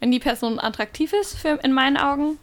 Wenn 0.00 0.10
die 0.10 0.18
Person 0.18 0.58
attraktiv 0.58 1.12
ist 1.12 1.36
für, 1.36 1.60
in 1.62 1.72
meinen 1.72 1.96
Augen, 1.96 2.38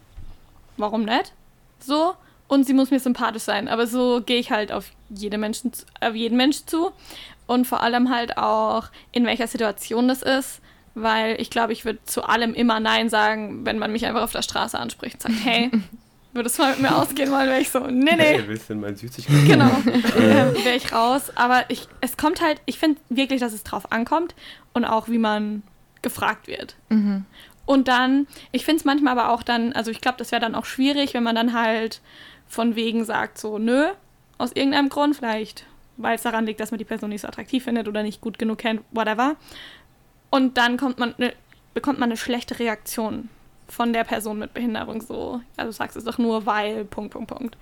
warum 0.76 1.04
nicht? 1.04 1.32
So. 1.78 2.14
Und 2.48 2.66
sie 2.66 2.74
muss 2.74 2.90
mir 2.90 3.00
sympathisch 3.00 3.44
sein. 3.44 3.68
Aber 3.68 3.86
so 3.86 4.20
gehe 4.24 4.38
ich 4.38 4.50
halt 4.50 4.72
auf, 4.72 4.90
jede 5.08 5.38
Menschen, 5.38 5.72
auf 6.00 6.14
jeden 6.14 6.36
Mensch 6.36 6.64
zu. 6.66 6.92
Und 7.46 7.66
vor 7.66 7.82
allem 7.82 8.10
halt 8.10 8.36
auch, 8.36 8.88
in 9.10 9.24
welcher 9.26 9.46
Situation 9.46 10.08
das 10.08 10.22
ist. 10.22 10.60
Weil 10.94 11.40
ich 11.40 11.50
glaube, 11.50 11.72
ich 11.72 11.84
würde 11.84 12.00
zu 12.04 12.22
allem 12.22 12.54
immer 12.54 12.80
Nein 12.80 13.08
sagen, 13.08 13.64
wenn 13.64 13.78
man 13.78 13.92
mich 13.92 14.04
einfach 14.06 14.22
auf 14.22 14.32
der 14.32 14.42
Straße 14.42 14.78
anspricht 14.78 15.24
und 15.24 15.32
sagt, 15.32 15.44
hey, 15.44 15.70
würdest 16.32 16.58
du 16.58 16.62
mal 16.62 16.72
mit 16.72 16.82
mir 16.82 16.96
ausgehen 16.96 17.30
wollen? 17.30 17.48
Wäre 17.48 17.60
ich 17.60 17.70
so, 17.70 17.80
nee, 17.80 18.14
nee. 18.16 18.22
Hey, 18.22 18.44
willst 18.46 18.68
du 18.68 18.74
denn 18.74 18.80
mein 18.82 18.96
Süßigkeit? 18.96 19.46
Genau, 19.46 19.70
ähm, 20.16 20.54
wäre 20.64 20.76
ich 20.76 20.92
raus. 20.92 21.30
Aber 21.34 21.64
ich, 21.68 21.88
es 22.00 22.16
kommt 22.16 22.40
halt, 22.42 22.60
ich 22.66 22.78
finde 22.78 23.00
wirklich, 23.08 23.40
dass 23.40 23.52
es 23.52 23.64
drauf 23.64 23.90
ankommt 23.92 24.34
und 24.72 24.84
auch, 24.84 25.08
wie 25.08 25.18
man 25.18 25.62
gefragt 26.02 26.46
wird. 26.46 26.76
Mhm. 26.88 27.24
Und 27.64 27.88
dann, 27.88 28.26
ich 28.50 28.64
finde 28.64 28.80
es 28.80 28.84
manchmal 28.84 29.16
aber 29.18 29.32
auch 29.32 29.42
dann, 29.42 29.72
also 29.72 29.90
ich 29.90 30.00
glaube, 30.00 30.18
das 30.18 30.32
wäre 30.32 30.40
dann 30.40 30.54
auch 30.54 30.64
schwierig, 30.64 31.14
wenn 31.14 31.22
man 31.22 31.36
dann 31.36 31.52
halt 31.52 32.00
von 32.48 32.74
wegen 32.74 33.04
sagt, 33.04 33.38
so, 33.38 33.58
nö, 33.58 33.86
aus 34.38 34.52
irgendeinem 34.52 34.88
Grund, 34.88 35.16
vielleicht, 35.16 35.64
weil 35.96 36.16
es 36.16 36.22
daran 36.22 36.44
liegt, 36.44 36.60
dass 36.60 36.70
man 36.70 36.78
die 36.78 36.84
Person 36.84 37.10
nicht 37.10 37.20
so 37.20 37.28
attraktiv 37.28 37.64
findet 37.64 37.86
oder 37.88 38.02
nicht 38.02 38.20
gut 38.20 38.38
genug 38.38 38.58
kennt, 38.58 38.82
whatever. 38.90 39.36
Und 40.32 40.56
dann 40.56 40.78
kommt 40.78 40.98
man, 40.98 41.14
ne, 41.18 41.34
bekommt 41.74 41.98
man 41.98 42.08
eine 42.08 42.16
schlechte 42.16 42.58
Reaktion 42.58 43.28
von 43.68 43.92
der 43.92 44.04
Person 44.04 44.38
mit 44.38 44.54
Behinderung, 44.54 45.02
so, 45.02 45.42
ja, 45.58 45.64
du 45.64 45.72
sagst 45.72 45.94
es 45.94 46.04
doch 46.04 46.16
nur, 46.16 46.46
weil, 46.46 46.86
Punkt, 46.86 47.12
Punkt, 47.12 47.28
Punkt. 47.30 47.56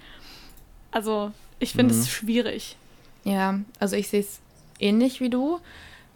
Also, 0.92 1.32
ich 1.58 1.72
finde 1.72 1.92
Mhm. 1.92 2.00
es 2.00 2.08
schwierig. 2.08 2.76
Ja, 3.24 3.58
also 3.80 3.96
ich 3.96 4.08
sehe 4.08 4.20
es 4.20 4.38
ähnlich 4.78 5.20
wie 5.20 5.30
du. 5.30 5.58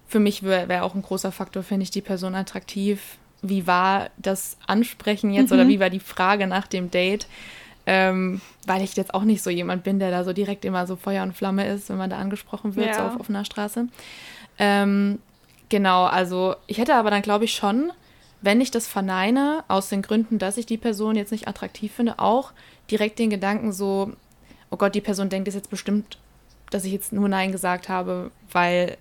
Für 0.07 0.21
mich 0.21 0.45
wäre 0.45 0.69
wär 0.69 0.85
auch 0.85 0.95
ein 0.95 1.03
großer 1.03 1.33
Faktor, 1.33 1.65
finde 1.65 1.83
ich 1.83 1.91
die 1.91 2.01
Person 2.03 2.37
attraktiv. 2.37 3.19
Wie 3.43 3.67
war 3.67 4.11
das 4.17 4.57
Ansprechen 4.69 5.31
jetzt 5.33 5.51
Mhm. 5.51 5.59
oder 5.59 5.69
wie 5.69 5.81
war 5.81 5.91
die 5.91 6.01
Frage 6.01 6.47
nach 6.47 6.69
dem 6.69 6.91
Date? 6.93 7.27
Ähm, 7.87 8.41
weil 8.65 8.83
ich 8.83 8.95
jetzt 8.97 9.13
auch 9.13 9.25
nicht 9.25 9.43
so 9.43 9.51
jemand 9.51 9.83
bin, 9.83 9.99
der 9.99 10.11
da 10.13 10.23
so 10.23 10.33
direkt 10.33 10.65
immer 10.65 10.87
so 10.87 10.95
Feuer 10.95 11.25
und 11.25 11.35
Flamme 11.37 11.67
ist, 11.67 11.89
wenn 11.89 11.99
man 11.99 12.11
da 12.11 12.19
angesprochen 12.19 12.77
wird, 12.77 12.95
so 12.95 13.03
Ja. 13.03 13.09
auf 13.09 13.19
offener 13.21 13.45
Straße. 13.45 13.89
Ähm, 14.59 15.19
genau, 15.75 16.04
also 16.04 16.54
ich 16.69 16.78
hätte 16.78 16.95
aber 16.95 17.11
dann, 17.11 17.21
glaube 17.21 17.47
ich, 17.47 17.52
schon, 17.52 17.90
wenn 18.43 18.61
ich 18.61 18.71
das 18.71 18.87
verneine, 18.87 19.64
aus 19.66 19.88
den 19.88 20.02
Gründen, 20.02 20.38
dass 20.38 20.57
ich 20.57 20.66
die 20.66 20.76
Person 20.76 21.16
jetzt 21.16 21.33
nicht 21.33 21.49
attraktiv 21.49 21.93
finde, 21.93 22.21
auch 22.21 22.52
direkt 22.93 23.19
den 23.19 23.28
Gedanken 23.28 23.73
so, 23.73 24.12
oh 24.71 24.76
Gott, 24.76 24.95
die 24.95 25.00
Person 25.00 25.31
denkt 25.31 25.49
es 25.49 25.54
jetzt 25.57 25.71
bestimmt, 25.71 26.16
dass 26.71 26.85
ich 26.85 26.93
jetzt 26.93 27.12
nur 27.12 27.28
Nein 27.28 27.50
gesagt 27.50 27.88
habe, 27.88 28.31
weil 28.52 28.99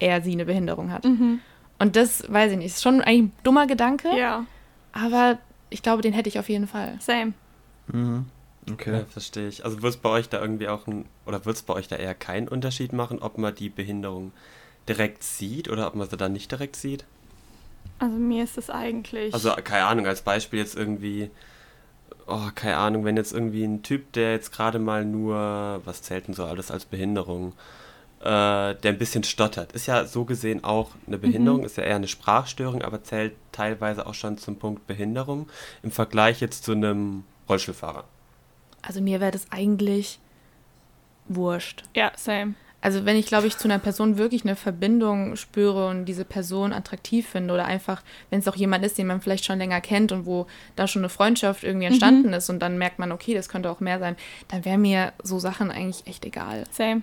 er 0.00 0.20
sie 0.20 0.32
eine 0.32 0.44
Behinderung 0.44 0.92
hat. 0.92 1.06
Mhm. 1.06 1.40
Und 1.78 1.96
das, 1.96 2.30
weiß 2.30 2.52
ich 2.52 2.58
nicht, 2.58 2.66
ist 2.66 2.82
schon 2.82 3.00
eigentlich 3.00 3.22
ein 3.22 3.32
dummer 3.42 3.66
Gedanke, 3.66 4.10
Ja, 4.14 4.44
aber 4.92 5.38
ich 5.70 5.82
glaube, 5.82 6.02
den 6.02 6.12
hätte 6.12 6.28
ich 6.28 6.38
auf 6.38 6.50
jeden 6.50 6.66
Fall. 6.66 6.98
same. 7.00 7.32
Mhm. 7.86 8.26
Okay. 8.70 8.98
Ja, 8.98 9.04
verstehe 9.06 9.48
ich. 9.48 9.64
Also 9.64 9.80
wird 9.80 9.94
es 9.94 10.00
bei 10.00 10.10
euch 10.10 10.28
da 10.28 10.42
irgendwie 10.42 10.68
auch 10.68 10.86
ein, 10.86 11.06
oder 11.24 11.46
wird 11.46 11.56
es 11.56 11.62
bei 11.62 11.72
euch 11.72 11.88
da 11.88 11.96
eher 11.96 12.14
keinen 12.14 12.48
Unterschied 12.48 12.92
machen, 12.92 13.18
ob 13.20 13.38
man 13.38 13.54
die 13.54 13.70
Behinderung 13.70 14.32
direkt 14.88 15.22
sieht 15.22 15.68
oder 15.68 15.86
ob 15.86 15.94
man 15.94 16.08
sie 16.08 16.16
dann 16.16 16.32
nicht 16.32 16.50
direkt 16.50 16.76
sieht? 16.76 17.04
Also 17.98 18.16
mir 18.16 18.44
ist 18.44 18.58
es 18.58 18.68
eigentlich. 18.68 19.32
Also, 19.32 19.52
keine 19.62 19.84
Ahnung, 19.84 20.06
als 20.06 20.22
Beispiel 20.22 20.58
jetzt 20.58 20.74
irgendwie, 20.74 21.30
oh, 22.26 22.48
keine 22.54 22.76
Ahnung, 22.76 23.04
wenn 23.04 23.16
jetzt 23.16 23.32
irgendwie 23.32 23.64
ein 23.64 23.82
Typ, 23.82 24.12
der 24.12 24.32
jetzt 24.32 24.52
gerade 24.52 24.78
mal 24.78 25.04
nur, 25.04 25.80
was 25.84 26.02
zählt 26.02 26.26
denn 26.26 26.34
so 26.34 26.44
alles 26.44 26.70
als 26.70 26.84
Behinderung, 26.84 27.52
äh, 28.20 28.24
der 28.74 28.78
ein 28.84 28.98
bisschen 28.98 29.24
stottert, 29.24 29.72
ist 29.72 29.86
ja 29.86 30.04
so 30.04 30.24
gesehen 30.24 30.64
auch 30.64 30.90
eine 31.06 31.18
Behinderung, 31.18 31.64
ist 31.64 31.76
ja 31.76 31.84
eher 31.84 31.96
eine 31.96 32.08
Sprachstörung, 32.08 32.82
aber 32.82 33.02
zählt 33.04 33.34
teilweise 33.52 34.06
auch 34.06 34.14
schon 34.14 34.38
zum 34.38 34.58
Punkt 34.58 34.86
Behinderung 34.86 35.48
im 35.82 35.90
Vergleich 35.90 36.40
jetzt 36.40 36.64
zu 36.64 36.72
einem 36.72 37.24
Rollstuhlfahrer. 37.48 38.04
Also 38.82 39.00
mir 39.00 39.20
wäre 39.20 39.30
das 39.30 39.46
eigentlich 39.50 40.18
wurscht. 41.28 41.84
ja, 41.94 42.12
same. 42.16 42.54
Also 42.82 43.04
wenn 43.04 43.16
ich, 43.16 43.26
glaube 43.26 43.46
ich, 43.46 43.56
zu 43.56 43.68
einer 43.68 43.78
Person 43.78 44.18
wirklich 44.18 44.44
eine 44.44 44.56
Verbindung 44.56 45.36
spüre 45.36 45.88
und 45.88 46.04
diese 46.04 46.24
Person 46.24 46.72
attraktiv 46.72 47.28
finde 47.28 47.54
oder 47.54 47.64
einfach, 47.64 48.02
wenn 48.28 48.40
es 48.40 48.48
auch 48.48 48.56
jemand 48.56 48.84
ist, 48.84 48.98
den 48.98 49.06
man 49.06 49.20
vielleicht 49.20 49.44
schon 49.44 49.58
länger 49.58 49.80
kennt 49.80 50.10
und 50.10 50.26
wo 50.26 50.46
da 50.74 50.88
schon 50.88 51.00
eine 51.02 51.08
Freundschaft 51.08 51.62
irgendwie 51.62 51.86
entstanden 51.86 52.32
ist 52.32 52.50
und 52.50 52.58
dann 52.58 52.78
merkt 52.78 52.98
man, 52.98 53.12
okay, 53.12 53.34
das 53.34 53.48
könnte 53.48 53.70
auch 53.70 53.78
mehr 53.78 54.00
sein, 54.00 54.16
dann 54.48 54.64
wäre 54.64 54.78
mir 54.78 55.12
so 55.22 55.38
Sachen 55.38 55.70
eigentlich 55.70 56.06
echt 56.08 56.24
egal. 56.24 56.64
Same. 56.72 57.02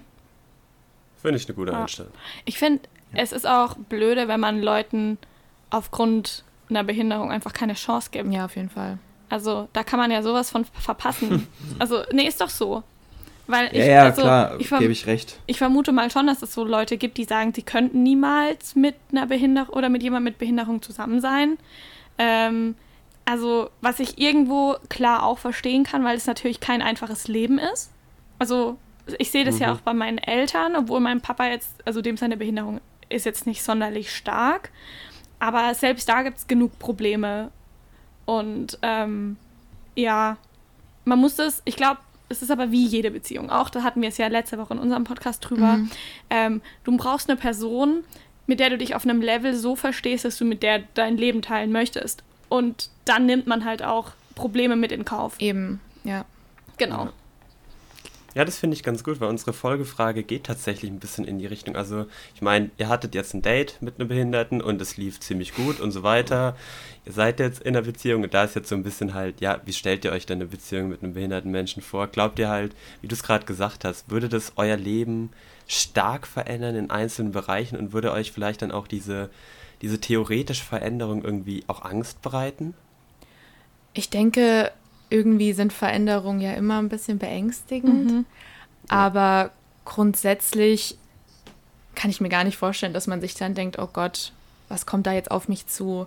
Finde 1.21 1.37
ich 1.37 1.47
eine 1.47 1.55
gute 1.55 1.71
Ja. 1.71 1.81
Einstellung. 1.81 2.11
Ich 2.43 2.57
finde, 2.59 2.81
es 3.13 3.31
ist 3.31 3.47
auch 3.47 3.75
blöde, 3.75 4.27
wenn 4.27 4.39
man 4.39 4.61
Leuten 4.61 5.17
aufgrund 5.69 6.43
einer 6.69 6.83
Behinderung 6.83 7.31
einfach 7.31 7.53
keine 7.53 7.73
Chance 7.73 8.09
gibt. 8.11 8.31
Ja, 8.33 8.45
auf 8.45 8.55
jeden 8.57 8.69
Fall. 8.69 8.99
Also 9.29 9.69
da 9.73 9.83
kann 9.83 9.99
man 9.99 10.11
ja 10.11 10.23
sowas 10.23 10.49
von 10.49 10.65
verpassen. 10.65 11.47
also, 11.79 12.03
nee, 12.11 12.27
ist 12.27 12.41
doch 12.41 12.49
so. 12.49 12.83
Weil 13.49 13.67
ich, 13.71 13.79
Ja, 13.79 13.85
ja, 13.85 14.03
also, 14.03 14.21
klar, 14.21 14.57
gebe 14.57 14.91
ich 14.91 15.07
recht. 15.07 15.39
ich 15.47 15.57
vermute 15.57 15.91
mal 15.91 16.11
schon, 16.11 16.27
dass 16.27 16.43
es 16.43 16.53
so 16.53 16.63
Leute 16.63 16.97
gibt, 16.97 17.17
die 17.17 17.23
sagen, 17.23 17.51
sie 17.53 17.63
könnten 17.63 18.03
niemals 18.03 18.75
mit 18.75 18.93
einer 19.11 19.25
Behinderung 19.25 19.73
oder 19.75 19.89
mit 19.89 20.03
jemandem 20.03 20.25
mit 20.25 20.37
Behinderung 20.37 20.83
zusammen 20.83 21.19
sein. 21.19 21.57
Ähm, 22.19 22.75
also, 23.25 23.69
was 23.81 23.99
ich 23.99 24.19
irgendwo 24.19 24.75
klar 24.89 25.23
auch 25.23 25.39
verstehen 25.39 25.83
kann, 25.83 26.03
weil 26.03 26.15
es 26.15 26.27
natürlich 26.27 26.59
kein 26.59 26.81
einfaches 26.83 27.27
Leben 27.27 27.57
ist. 27.57 27.91
Also, 28.37 28.77
ich 29.17 29.31
sehe 29.31 29.45
das 29.45 29.57
ja 29.57 29.67
Mhm. 29.69 29.73
auch 29.73 29.81
bei 29.81 29.93
meinen 29.95 30.19
Eltern, 30.19 30.75
obwohl 30.75 30.99
mein 30.99 31.19
Papa 31.21 31.47
jetzt, 31.47 31.71
also 31.85 32.01
dem 32.03 32.17
seine 32.17 32.37
Behinderung 32.37 32.81
ist 33.09 33.25
jetzt 33.25 33.47
nicht 33.47 33.63
sonderlich 33.63 34.15
stark. 34.15 34.69
Aber 35.39 35.73
selbst 35.73 36.07
da 36.07 36.21
gibt 36.21 36.37
es 36.37 36.47
genug 36.47 36.77
Probleme. 36.77 37.49
Und 38.25 38.77
ähm, 38.83 39.37
ja, 39.95 40.37
man 41.05 41.17
muss 41.17 41.35
das, 41.37 41.63
ich 41.65 41.75
glaube, 41.75 41.99
es 42.29 42.41
ist 42.41 42.51
aber 42.51 42.71
wie 42.71 42.85
jede 42.85 43.11
Beziehung 43.11 43.49
auch. 43.49 43.69
Da 43.69 43.83
hatten 43.83 44.01
wir 44.01 44.09
es 44.09 44.17
ja 44.17 44.27
letzte 44.27 44.57
Woche 44.57 44.73
in 44.73 44.79
unserem 44.79 45.03
Podcast 45.03 45.47
drüber. 45.47 45.77
Mhm. 45.77 45.91
Ähm, 46.29 46.61
du 46.83 46.95
brauchst 46.95 47.29
eine 47.29 47.37
Person, 47.37 48.03
mit 48.47 48.59
der 48.59 48.69
du 48.69 48.77
dich 48.77 48.95
auf 48.95 49.03
einem 49.03 49.21
Level 49.21 49.55
so 49.55 49.75
verstehst, 49.75 50.25
dass 50.25 50.37
du 50.37 50.45
mit 50.45 50.63
der 50.63 50.83
dein 50.93 51.17
Leben 51.17 51.41
teilen 51.41 51.71
möchtest. 51.71 52.23
Und 52.47 52.89
dann 53.05 53.25
nimmt 53.25 53.47
man 53.47 53.65
halt 53.65 53.83
auch 53.83 54.11
Probleme 54.35 54.75
mit 54.75 54.91
in 54.91 55.05
Kauf. 55.05 55.35
Eben, 55.39 55.81
ja. 56.03 56.25
Genau. 56.77 57.09
Ja. 58.35 58.45
Das 58.45 58.57
finde 58.57 58.75
ich 58.75 58.83
ganz 58.83 59.03
gut, 59.03 59.19
weil 59.19 59.29
unsere 59.29 59.53
Folgefrage 59.53 60.23
geht 60.23 60.45
tatsächlich 60.45 60.91
ein 60.91 60.99
bisschen 60.99 61.25
in 61.25 61.39
die 61.39 61.45
Richtung. 61.45 61.75
Also, 61.75 62.05
ich 62.35 62.41
meine, 62.41 62.71
ihr 62.77 62.89
hattet 62.89 63.15
jetzt 63.15 63.33
ein 63.33 63.41
Date 63.41 63.77
mit 63.81 63.99
einem 63.99 64.07
Behinderten 64.07 64.61
und 64.61 64.81
es 64.81 64.97
lief 64.97 65.19
ziemlich 65.19 65.53
gut 65.53 65.79
und 65.79 65.91
so 65.91 66.03
weiter. 66.03 66.55
Ihr 67.05 67.13
seid 67.13 67.39
jetzt 67.39 67.61
in 67.61 67.75
einer 67.75 67.85
Beziehung 67.85 68.23
und 68.23 68.33
da 68.33 68.43
ist 68.43 68.55
jetzt 68.55 68.69
so 68.69 68.75
ein 68.75 68.83
bisschen 68.83 69.13
halt, 69.13 69.41
ja, 69.41 69.59
wie 69.65 69.73
stellt 69.73 70.05
ihr 70.05 70.11
euch 70.11 70.25
denn 70.25 70.39
eine 70.39 70.45
Beziehung 70.45 70.89
mit 70.89 71.03
einem 71.03 71.13
behinderten 71.13 71.51
Menschen 71.51 71.81
vor? 71.81 72.07
Glaubt 72.07 72.39
ihr 72.39 72.49
halt, 72.49 72.75
wie 73.01 73.07
du 73.07 73.15
es 73.15 73.23
gerade 73.23 73.45
gesagt 73.45 73.85
hast, 73.85 74.09
würde 74.09 74.29
das 74.29 74.53
euer 74.55 74.77
Leben 74.77 75.31
stark 75.67 76.25
verändern 76.27 76.75
in 76.75 76.89
einzelnen 76.89 77.31
Bereichen 77.31 77.77
und 77.77 77.93
würde 77.93 78.11
euch 78.11 78.31
vielleicht 78.31 78.61
dann 78.61 78.71
auch 78.71 78.87
diese, 78.87 79.29
diese 79.81 80.01
theoretische 80.01 80.65
Veränderung 80.65 81.23
irgendwie 81.23 81.63
auch 81.67 81.83
Angst 81.83 82.21
bereiten? 82.21 82.73
Ich 83.93 84.09
denke, 84.09 84.71
irgendwie 85.09 85.53
sind 85.53 85.73
Veränderungen 85.73 86.41
ja 86.41 86.53
immer 86.53 86.79
ein 86.79 86.89
bisschen 86.89 87.17
beängstigend. 87.17 88.11
Mhm. 88.11 88.25
Aber 88.87 89.51
grundsätzlich 89.85 90.97
kann 91.95 92.09
ich 92.11 92.21
mir 92.21 92.29
gar 92.29 92.43
nicht 92.43 92.57
vorstellen, 92.57 92.93
dass 92.93 93.07
man 93.07 93.21
sich 93.21 93.33
dann 93.33 93.55
denkt, 93.55 93.79
oh 93.79 93.89
Gott, 93.91 94.31
was 94.69 94.85
kommt 94.85 95.07
da 95.07 95.13
jetzt 95.13 95.31
auf 95.31 95.47
mich 95.47 95.67
zu? 95.67 96.05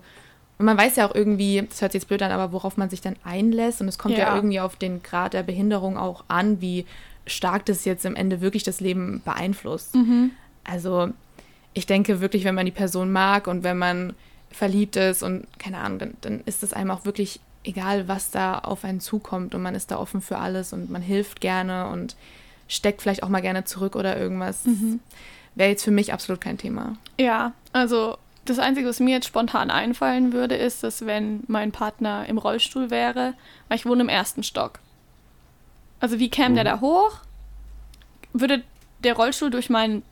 Und 0.59 0.67
man 0.67 0.79
weiß 0.79 0.97
ja 0.97 1.09
auch 1.09 1.15
irgendwie, 1.15 1.67
das 1.69 1.83
hört 1.83 1.93
sich 1.93 2.03
jetzt 2.03 2.09
blöd 2.09 2.23
an, 2.23 2.31
aber 2.31 2.53
worauf 2.53 2.77
man 2.77 2.89
sich 2.89 3.01
dann 3.01 3.17
einlässt. 3.25 3.81
Und 3.81 3.89
es 3.89 3.99
kommt 3.99 4.17
ja, 4.17 4.29
Ja. 4.29 4.37
irgendwie 4.37 4.61
auf 4.61 4.77
den 4.77 5.03
Grad 5.03 5.33
der 5.35 5.43
Behinderung 5.43 5.97
auch 5.99 6.25
an, 6.29 6.61
wie 6.61 6.87
stark 7.27 7.67
das 7.67 7.85
jetzt 7.85 8.05
im 8.05 8.15
Ende 8.17 8.41
wirklich 8.41 8.63
das 8.63 8.81
Leben 8.81 9.23
beeinflusst. 9.25 9.95
Mhm. 9.95 10.31
Also 10.65 11.11
ich 11.75 11.87
denke 11.87 12.21
wirklich, 12.21 12.45
wenn 12.45 12.55
man 12.55 12.67
die 12.67 12.73
Person 12.73 13.11
mag 13.11 13.47
und 13.47 13.65
wenn 13.65 13.79
man 13.79 14.15
verliebt 14.51 14.97
ist 14.97 15.23
und 15.23 15.47
keine 15.59 15.79
Ahnung, 15.79 15.99
dann, 15.99 16.15
dann 16.21 16.41
ist 16.47 16.63
es 16.63 16.73
einem 16.73 16.91
auch 16.91 17.05
wirklich 17.05 17.41
egal, 17.65 18.09
was 18.09 18.31
da 18.31 18.59
auf 18.59 18.85
einen 18.85 19.01
zukommt 19.01 19.55
und 19.55 19.63
man 19.63 19.75
ist 19.75 19.91
da 19.91 19.99
offen 19.99 20.21
für 20.21 20.39
alles 20.39 20.73
und 20.73 20.91
man 20.91 21.03
hilft 21.03 21.41
gerne 21.41 21.89
und 21.89 22.17
steckt 22.69 23.03
vielleicht 23.03 23.23
auch 23.23 23.29
mal 23.29 23.43
gerne 23.43 23.65
zurück 23.65 23.97
oder 23.97 24.17
irgendwas. 24.19 24.65
Mhm. 24.65 25.01
Wäre 25.55 25.71
jetzt 25.71 25.85
für 25.85 25.91
mich 25.91 26.13
absolut 26.13 26.41
kein 26.41 26.59
Thema. 26.59 26.97
Ja, 27.21 27.53
also 27.73 28.17
das 28.45 28.59
Einzige, 28.59 28.89
was 28.89 28.99
mir 29.01 29.15
jetzt 29.17 29.27
spontan 29.27 29.71
einfallen 29.71 30.33
würde, 30.33 30.57
ist, 30.57 30.83
dass 30.83 31.07
wenn 31.07 31.45
mein 31.47 31.71
Partner 31.71 32.27
im 32.27 32.39
Rollstuhl 32.39 32.91
wäre, 32.91 33.35
weil 33.69 33.77
ich 33.79 33.87
wohne 33.87 34.03
im 34.03 34.09
ersten 34.09 34.43
Stock. 34.43 34.81
Also 36.01 36.19
wie 36.19 36.31
käme 36.31 36.55
der 36.55 36.65
Mhm. 36.65 36.69
da 36.69 36.81
hoch? 36.81 37.19
Würde 38.33 38.63
der 39.05 39.15
Rollstuhl 39.15 39.51
durch 39.51 39.69
mein 39.71 40.03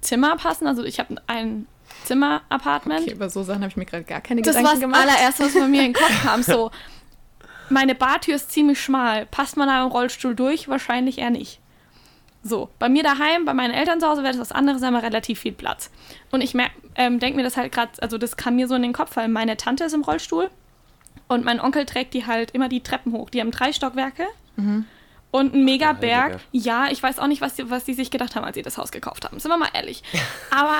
Zimmer 0.00 0.36
passen? 0.36 0.66
Also 0.66 0.82
ich 0.82 0.98
habe 0.98 1.16
ein 1.26 1.66
Zimmer-Apartment. 2.04 3.02
Okay, 3.02 3.12
über 3.12 3.28
so 3.30 3.42
Sachen 3.42 3.60
habe 3.62 3.68
ich 3.70 3.76
mir 3.76 3.84
gerade 3.84 4.04
gar 4.04 4.20
keine 4.20 4.42
Das 4.42 4.54
war 4.56 4.62
Gedanken 4.74 4.80
das 4.92 5.00
gemacht. 5.00 5.08
allererste, 5.08 5.44
was 5.44 5.54
bei 5.54 5.68
mir 5.68 5.80
in 5.84 5.92
den 5.92 5.94
Kopf 5.94 6.22
kam. 6.22 6.42
So, 6.42 6.70
meine 7.70 7.94
Bartür 7.94 8.36
ist 8.36 8.52
ziemlich 8.52 8.80
schmal. 8.80 9.26
Passt 9.26 9.56
man 9.56 9.68
da 9.68 9.82
im 9.84 9.90
Rollstuhl 9.90 10.34
durch? 10.34 10.68
Wahrscheinlich 10.68 11.18
eher 11.18 11.30
nicht. 11.30 11.60
So, 12.42 12.68
bei 12.78 12.88
mir 12.88 13.02
daheim, 13.02 13.44
bei 13.44 13.54
meinen 13.54 13.74
Eltern 13.74 13.98
zu 13.98 14.06
Hause 14.06 14.22
wäre 14.22 14.32
das 14.32 14.40
was 14.40 14.52
anderes, 14.52 14.82
haben 14.82 14.94
wir 14.94 15.02
relativ 15.02 15.40
viel 15.40 15.52
Platz. 15.52 15.90
Und 16.30 16.42
ich 16.42 16.54
ähm, 16.94 17.18
denke 17.18 17.36
mir 17.36 17.42
das 17.42 17.56
halt 17.56 17.72
gerade, 17.72 17.90
also 18.00 18.18
das 18.18 18.36
kam 18.36 18.54
mir 18.54 18.68
so 18.68 18.76
in 18.76 18.82
den 18.82 18.92
Kopf, 18.92 19.16
weil 19.16 19.28
meine 19.28 19.56
Tante 19.56 19.84
ist 19.84 19.94
im 19.94 20.02
Rollstuhl 20.02 20.50
und 21.26 21.44
mein 21.44 21.60
Onkel 21.60 21.86
trägt 21.86 22.14
die 22.14 22.26
halt 22.26 22.52
immer 22.52 22.68
die 22.68 22.82
Treppen 22.82 23.12
hoch. 23.12 23.30
Die 23.30 23.40
haben 23.40 23.50
drei 23.50 23.72
Stockwerke 23.72 24.26
mhm. 24.54 24.84
und 25.32 25.54
einen 25.54 25.64
Megaberg. 25.64 26.38
Ja, 26.52 26.88
ich 26.88 27.02
weiß 27.02 27.18
auch 27.18 27.26
nicht, 27.26 27.40
was 27.40 27.54
die, 27.54 27.68
was 27.68 27.84
die 27.84 27.94
sich 27.94 28.12
gedacht 28.12 28.36
haben, 28.36 28.44
als 28.44 28.54
sie 28.54 28.62
das 28.62 28.78
Haus 28.78 28.92
gekauft 28.92 29.24
haben. 29.24 29.40
Sind 29.40 29.50
wir 29.50 29.56
mal 29.58 29.70
ehrlich. 29.72 30.04
Aber 30.50 30.78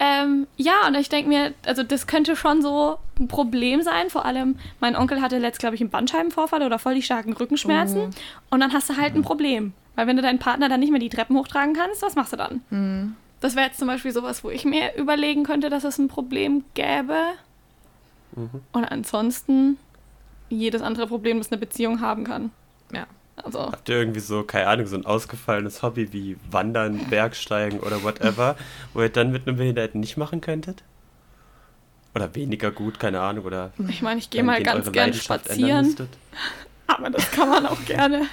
ähm, 0.00 0.46
ja, 0.56 0.86
und 0.86 0.94
ich 0.96 1.08
denke 1.08 1.28
mir, 1.28 1.54
also 1.66 1.82
das 1.82 2.06
könnte 2.06 2.36
schon 2.36 2.62
so 2.62 2.98
ein 3.18 3.28
Problem 3.28 3.82
sein. 3.82 4.10
Vor 4.10 4.24
allem, 4.24 4.58
mein 4.80 4.96
Onkel 4.96 5.20
hatte 5.20 5.38
letzt, 5.38 5.58
glaube 5.58 5.74
ich, 5.74 5.80
einen 5.80 5.90
Bandscheibenvorfall 5.90 6.62
oder 6.62 6.78
voll 6.78 6.94
die 6.94 7.02
starken 7.02 7.32
Rückenschmerzen. 7.32 8.10
Oh. 8.10 8.54
Und 8.54 8.60
dann 8.60 8.72
hast 8.72 8.88
du 8.88 8.96
halt 8.96 9.14
ein 9.14 9.22
Problem. 9.22 9.72
Weil 9.96 10.06
wenn 10.06 10.16
du 10.16 10.22
deinen 10.22 10.38
Partner 10.38 10.68
dann 10.68 10.78
nicht 10.78 10.90
mehr 10.90 11.00
die 11.00 11.08
Treppen 11.08 11.36
hochtragen 11.36 11.74
kannst, 11.74 12.02
was 12.02 12.14
machst 12.14 12.32
du 12.32 12.36
dann? 12.36 12.62
Mhm. 12.70 13.16
Das 13.40 13.56
wäre 13.56 13.66
jetzt 13.66 13.78
zum 13.78 13.88
Beispiel 13.88 14.12
sowas, 14.12 14.44
wo 14.44 14.50
ich 14.50 14.64
mir 14.64 14.96
überlegen 14.96 15.42
könnte, 15.42 15.70
dass 15.70 15.82
es 15.82 15.98
ein 15.98 16.06
Problem 16.06 16.64
gäbe. 16.74 17.16
Mhm. 18.36 18.62
Und 18.72 18.84
ansonsten 18.84 19.78
jedes 20.48 20.82
andere 20.82 21.08
Problem, 21.08 21.38
das 21.38 21.50
eine 21.50 21.58
Beziehung 21.58 22.00
haben 22.00 22.24
kann. 22.24 22.52
Ja. 22.92 23.06
Also. 23.44 23.60
Habt 23.60 23.88
ihr 23.88 23.96
irgendwie 23.96 24.20
so, 24.20 24.42
keine 24.42 24.66
Ahnung, 24.66 24.86
so 24.86 24.96
ein 24.96 25.06
ausgefallenes 25.06 25.82
Hobby 25.82 26.12
wie 26.12 26.36
Wandern, 26.50 26.98
Bergsteigen 27.08 27.80
oder 27.80 28.02
whatever, 28.02 28.56
wo 28.94 29.02
ihr 29.02 29.08
dann 29.08 29.30
mit 29.32 29.46
einem 29.46 29.56
Behinderten 29.56 30.00
nicht 30.00 30.16
machen 30.16 30.40
könntet? 30.40 30.82
Oder 32.14 32.34
weniger 32.34 32.70
gut, 32.70 32.98
keine 32.98 33.20
Ahnung, 33.20 33.44
oder. 33.44 33.72
Ich 33.88 34.02
meine, 34.02 34.18
ich 34.18 34.30
gehe 34.30 34.42
mal 34.42 34.62
ganz 34.62 34.90
gern 34.92 35.12
spazieren. 35.12 35.94
Aber 36.88 37.10
das 37.10 37.30
kann 37.30 37.50
man 37.50 37.66
auch 37.66 37.84
gerne. 37.84 38.26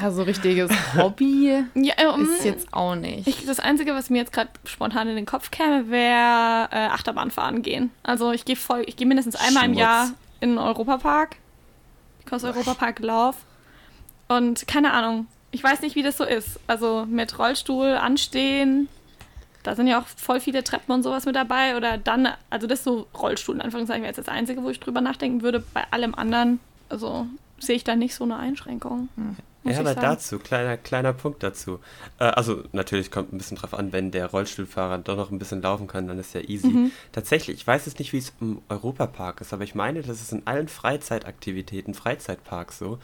Ja, 0.00 0.12
so 0.12 0.22
richtiges 0.22 0.70
Hobby 0.96 1.64
ja, 1.74 2.14
um, 2.14 2.22
ist 2.22 2.44
jetzt 2.44 2.72
auch 2.72 2.94
nicht. 2.94 3.26
Ich, 3.26 3.44
das 3.46 3.58
Einzige, 3.58 3.94
was 3.94 4.10
mir 4.10 4.18
jetzt 4.18 4.32
gerade 4.32 4.50
spontan 4.64 5.08
in 5.08 5.16
den 5.16 5.26
Kopf 5.26 5.50
käme, 5.50 5.90
wäre 5.90 6.68
äh, 6.70 6.86
Achterbahnfahren 6.86 7.62
gehen. 7.62 7.90
Also 8.04 8.30
ich 8.30 8.44
gehe 8.44 8.54
voll, 8.54 8.84
ich 8.86 8.96
gehe 8.96 9.08
mindestens 9.08 9.34
einmal 9.34 9.64
Schmutz. 9.64 9.76
im 9.76 9.80
Jahr 9.80 10.10
in 10.40 10.50
den 10.50 10.58
Europapark. 10.58 11.36
Because 12.24 12.46
Europapark 12.46 13.00
Love. 13.00 13.36
Und 14.28 14.66
keine 14.66 14.92
Ahnung, 14.92 15.26
ich 15.52 15.62
weiß 15.62 15.80
nicht, 15.80 15.96
wie 15.96 16.02
das 16.02 16.16
so 16.16 16.24
ist. 16.24 16.60
Also 16.66 17.06
mit 17.06 17.38
Rollstuhl 17.38 17.92
anstehen, 17.92 18.88
da 19.62 19.74
sind 19.74 19.86
ja 19.88 20.00
auch 20.00 20.06
voll 20.06 20.40
viele 20.40 20.62
Treppen 20.62 20.94
und 20.94 21.02
sowas 21.02 21.26
mit 21.26 21.34
dabei. 21.34 21.76
Oder 21.76 21.98
dann, 21.98 22.28
also 22.50 22.66
das 22.66 22.80
ist 22.80 22.84
so 22.84 23.06
Rollstuhl, 23.18 23.56
in 23.56 23.60
Anführungszeichen, 23.60 24.02
wäre 24.02 24.10
jetzt 24.10 24.18
das 24.18 24.28
Einzige, 24.28 24.62
wo 24.62 24.70
ich 24.70 24.80
drüber 24.80 25.00
nachdenken 25.00 25.42
würde. 25.42 25.62
Bei 25.74 25.84
allem 25.90 26.14
anderen, 26.14 26.60
also 26.88 27.26
sehe 27.58 27.76
ich 27.76 27.84
da 27.84 27.96
nicht 27.96 28.14
so 28.14 28.24
eine 28.24 28.36
Einschränkung. 28.36 29.08
Hm. 29.16 29.36
Ja, 29.64 29.80
aber 29.80 29.94
dazu, 29.94 30.38
kleiner, 30.38 30.76
kleiner 30.76 31.12
Punkt 31.12 31.42
dazu. 31.42 31.80
Äh, 32.18 32.24
also 32.24 32.62
natürlich 32.72 33.10
kommt 33.10 33.32
ein 33.32 33.38
bisschen 33.38 33.56
drauf 33.56 33.74
an, 33.74 33.92
wenn 33.92 34.10
der 34.10 34.26
Rollstuhlfahrer 34.26 34.98
doch 34.98 35.16
noch 35.16 35.30
ein 35.30 35.38
bisschen 35.38 35.60
laufen 35.62 35.88
kann, 35.88 36.06
dann 36.06 36.18
ist 36.18 36.34
ja 36.34 36.40
easy. 36.40 36.68
Mhm. 36.68 36.92
Tatsächlich, 37.12 37.56
ich 37.56 37.66
weiß 37.66 37.86
jetzt 37.86 37.98
nicht, 37.98 38.12
wie 38.12 38.18
es 38.18 38.32
im 38.40 38.62
Europapark 38.68 39.40
ist, 39.40 39.52
aber 39.52 39.64
ich 39.64 39.74
meine, 39.74 40.02
das 40.02 40.20
ist 40.20 40.32
in 40.32 40.46
allen 40.46 40.68
Freizeitaktivitäten, 40.68 41.94
Freizeitparks 41.94 42.78
so, 42.78 42.98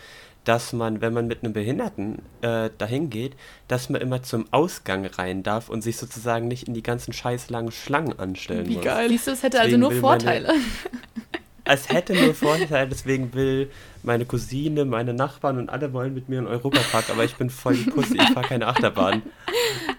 dass 0.44 0.72
man, 0.72 1.00
wenn 1.00 1.12
man 1.12 1.26
mit 1.26 1.42
einem 1.42 1.52
Behinderten 1.52 2.22
äh, 2.40 2.70
dahin 2.78 3.10
geht, 3.10 3.36
dass 3.68 3.88
man 3.88 4.00
immer 4.00 4.22
zum 4.22 4.46
Ausgang 4.50 5.06
rein 5.06 5.42
darf 5.42 5.68
und 5.68 5.82
sich 5.82 5.96
sozusagen 5.96 6.48
nicht 6.48 6.66
in 6.66 6.74
die 6.74 6.82
ganzen 6.82 7.12
scheiß 7.12 7.50
langen 7.50 7.70
Schlangen 7.70 8.18
anstellen 8.18 8.66
Wie 8.66 8.74
muss. 8.74 8.82
Wie 8.82 8.86
geil. 8.86 9.08
Siehst 9.08 9.26
du, 9.28 9.30
es 9.32 9.42
hätte 9.42 9.60
also 9.60 9.76
deswegen 9.76 9.84
also 9.84 9.94
nur 9.94 10.00
Vorteile. 10.00 10.48
Meine, 10.48 10.62
es 11.64 11.88
hätte 11.88 12.14
nur 12.14 12.34
Vorteile, 12.34 12.88
deswegen 12.88 13.32
will 13.34 13.70
meine 14.02 14.24
Cousine, 14.24 14.84
meine 14.84 15.14
Nachbarn 15.14 15.58
und 15.58 15.70
alle 15.70 15.92
wollen 15.92 16.12
mit 16.12 16.28
mir 16.28 16.40
in 16.40 16.46
Europapark, 16.46 17.10
aber 17.10 17.24
ich 17.24 17.36
bin 17.36 17.50
voll 17.50 17.76
die 17.76 17.90
Pussy, 17.90 18.16
ich 18.16 18.30
fahre 18.30 18.48
keine 18.48 18.66
Achterbahn. 18.66 19.22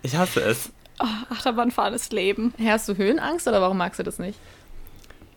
Ich 0.01 0.17
hasse 0.17 0.41
es. 0.41 0.71
Oh, 0.99 1.05
Achterbahnfahren 1.29 1.93
ist 1.93 2.11
Leben. 2.11 2.53
Hast 2.63 2.89
du 2.89 2.97
Höhenangst 2.97 3.47
oder 3.47 3.61
warum 3.61 3.77
magst 3.77 3.99
du 3.99 4.03
das 4.03 4.19
nicht? 4.19 4.37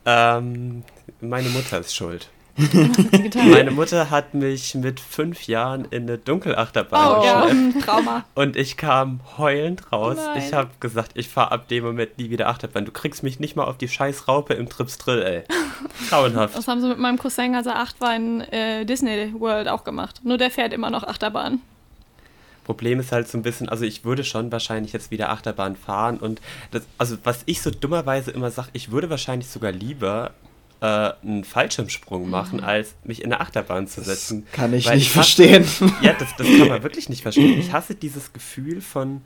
Ähm, 0.04 0.82
meine 1.20 1.48
Mutter 1.48 1.78
ist 1.78 1.94
schuld. 1.94 2.28
Meine 2.56 3.70
Mutter 3.70 4.10
hat 4.10 4.32
mich 4.34 4.74
mit 4.74 4.98
fünf 4.98 5.46
Jahren 5.46 5.84
in 5.90 6.04
eine 6.04 6.16
Dunkelachterbahn 6.16 7.18
oh, 7.18 7.20
geschleppt. 7.20 7.74
Ja. 7.74 7.80
Trauma. 7.84 8.24
Und 8.34 8.56
ich 8.56 8.76
kam 8.76 9.20
heulend 9.36 9.92
raus. 9.92 10.16
Oh 10.18 10.38
ich 10.38 10.52
habe 10.52 10.70
gesagt, 10.80 11.12
ich 11.14 11.28
fahre 11.28 11.52
ab 11.52 11.68
dem 11.68 11.84
Moment 11.84 12.18
nie 12.18 12.30
wieder 12.30 12.48
Achterbahn. 12.48 12.86
Du 12.86 12.92
kriegst 12.92 13.22
mich 13.22 13.40
nicht 13.40 13.56
mal 13.56 13.64
auf 13.64 13.76
die 13.76 13.88
scheiß 13.88 14.26
Raupe 14.28 14.54
im 14.54 14.68
Trips 14.68 14.96
Drill, 14.98 15.22
ey. 15.22 15.42
Grauenhaft. 16.08 16.56
Das 16.56 16.66
haben 16.66 16.80
sie 16.80 16.88
mit 16.88 16.98
meinem 16.98 17.18
Cousin, 17.18 17.54
als 17.54 17.66
er 17.66 17.76
acht 17.76 18.00
war, 18.00 18.16
in 18.16 18.40
äh, 18.40 18.84
Disney 18.86 19.34
World 19.38 19.68
auch 19.68 19.84
gemacht. 19.84 20.20
Nur 20.24 20.38
der 20.38 20.50
fährt 20.50 20.72
immer 20.72 20.90
noch 20.90 21.04
Achterbahn. 21.04 21.60
Problem 22.64 22.98
ist 22.98 23.12
halt 23.12 23.28
so 23.28 23.38
ein 23.38 23.42
bisschen, 23.42 23.68
also 23.68 23.84
ich 23.84 24.04
würde 24.04 24.24
schon 24.24 24.50
wahrscheinlich 24.50 24.92
jetzt 24.92 25.12
wieder 25.12 25.30
Achterbahn 25.30 25.76
fahren 25.76 26.16
und 26.18 26.40
das, 26.72 26.82
also 26.98 27.16
was 27.22 27.42
ich 27.46 27.62
so 27.62 27.70
dummerweise 27.70 28.32
immer 28.32 28.50
sage, 28.50 28.70
ich 28.72 28.90
würde 28.90 29.08
wahrscheinlich 29.08 29.48
sogar 29.48 29.70
lieber 29.70 30.32
äh, 30.80 31.12
einen 31.22 31.44
Fallschirmsprung 31.44 32.28
machen, 32.28 32.62
als 32.62 32.94
mich 33.04 33.22
in 33.22 33.32
eine 33.32 33.40
Achterbahn 33.40 33.86
zu 33.86 34.02
setzen. 34.02 34.44
Das 34.44 34.52
kann 34.52 34.74
ich 34.74 34.86
Weil 34.86 34.96
nicht 34.96 35.06
ich 35.06 35.12
verstehen. 35.12 35.64
ja, 36.02 36.12
das, 36.12 36.28
das 36.36 36.46
kann 36.46 36.68
man 36.68 36.82
wirklich 36.82 37.08
nicht 37.08 37.22
verstehen. 37.22 37.58
Ich 37.58 37.72
hasse 37.72 37.94
dieses 37.94 38.32
Gefühl 38.32 38.80
von 38.80 39.22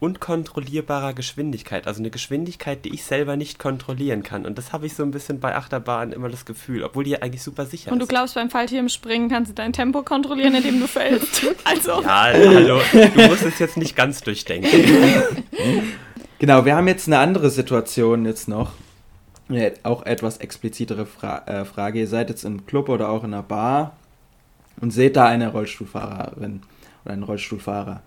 unkontrollierbarer 0.00 1.14
Geschwindigkeit. 1.14 1.86
Also 1.86 2.00
eine 2.00 2.10
Geschwindigkeit, 2.10 2.84
die 2.84 2.92
ich 2.92 3.04
selber 3.04 3.36
nicht 3.36 3.58
kontrolliellen 3.58 4.22
kann. 4.22 4.44
Und 4.44 4.58
das 4.58 4.72
habe 4.72 4.84
ich 4.84 4.94
so 4.94 5.02
ein 5.02 5.10
bisschen 5.10 5.40
bei 5.40 5.56
Achterbahnen 5.56 6.12
immer 6.12 6.28
das 6.28 6.44
Gefühl, 6.44 6.82
obwohl 6.82 7.04
die 7.04 7.12
ja 7.12 7.20
eigentlich 7.20 7.42
super 7.42 7.64
sicher 7.64 7.90
Und 7.90 8.00
du 8.00 8.06
glaubst, 8.06 8.34
beim 8.34 8.50
Fallschirmspringen 8.50 9.30
kannst 9.30 9.50
du 9.50 9.54
dein 9.54 9.72
Tempo 9.72 10.02
kontrollieren, 10.02 10.54
indem 10.54 10.80
du 10.80 10.86
fällst. 10.86 11.46
Also. 11.64 12.02
Ja, 12.02 12.32
hallo, 12.32 12.80
du 12.92 13.26
musst 13.26 13.44
es 13.44 13.58
jetzt 13.58 13.76
nicht 13.76 13.96
ganz 13.96 14.20
durchdenken. 14.20 14.70
Genau, 16.40 16.66
wir 16.66 16.76
haben 16.76 16.88
jetzt 16.88 17.06
eine 17.06 17.20
andere 17.20 17.48
Situation 17.48 18.26
jetzt 18.26 18.48
noch 18.48 18.72
auch 19.82 20.06
etwas 20.06 20.38
explizitere 20.38 21.06
Fra 21.06 21.42
äh, 21.46 21.64
Frage. 21.64 22.00
Ihr 22.00 22.08
seid 22.08 22.30
jetzt 22.30 22.44
im 22.44 22.66
Club 22.66 22.88
oder 22.88 23.08
auch 23.08 23.24
in 23.24 23.34
einer 23.34 23.42
Bar 23.42 23.96
und 24.80 24.90
seht 24.90 25.16
da 25.16 25.26
eine 25.26 25.52
Rollstuhlfahrerin 25.52 26.62
oder 27.04 27.12
einen 27.12 27.22
Rollstuhlfahrer. 27.22 28.02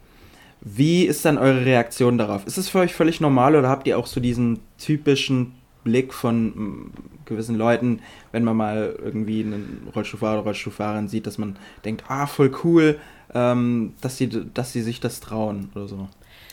Wie 0.61 1.05
ist 1.05 1.23
dann 1.23 1.37
eure 1.37 1.65
Reaktion 1.65 2.17
darauf? 2.17 2.45
Ist 2.47 2.57
es 2.57 2.69
für 2.69 2.79
euch 2.79 2.93
völlig 2.93 3.21
normal 3.21 3.55
oder 3.55 3.69
habt 3.69 3.87
ihr 3.87 3.97
auch 3.97 4.07
so 4.07 4.19
diesen 4.19 4.59
typischen 4.79 5.53
Blick 5.83 6.13
von 6.13 6.47
mm, 6.47 6.91
gewissen 7.25 7.55
Leuten, 7.55 8.01
wenn 8.31 8.43
man 8.43 8.57
mal 8.57 8.97
irgendwie 9.01 9.41
einen 9.41 9.87
Rollstuhlfahrer 9.95 10.39
oder 10.39 10.43
Rollstuhlfahrerin 10.43 11.07
sieht, 11.07 11.27
dass 11.27 11.37
man 11.37 11.57
denkt, 11.85 12.05
ah, 12.07 12.25
voll 12.25 12.51
cool, 12.63 12.99
ähm, 13.33 13.93
dass, 14.01 14.17
sie, 14.17 14.27
dass 14.27 14.73
sie 14.73 14.81
sich 14.81 14.99
das 14.99 15.19
trauen 15.19 15.69
oder 15.75 15.87
so? 15.87 16.09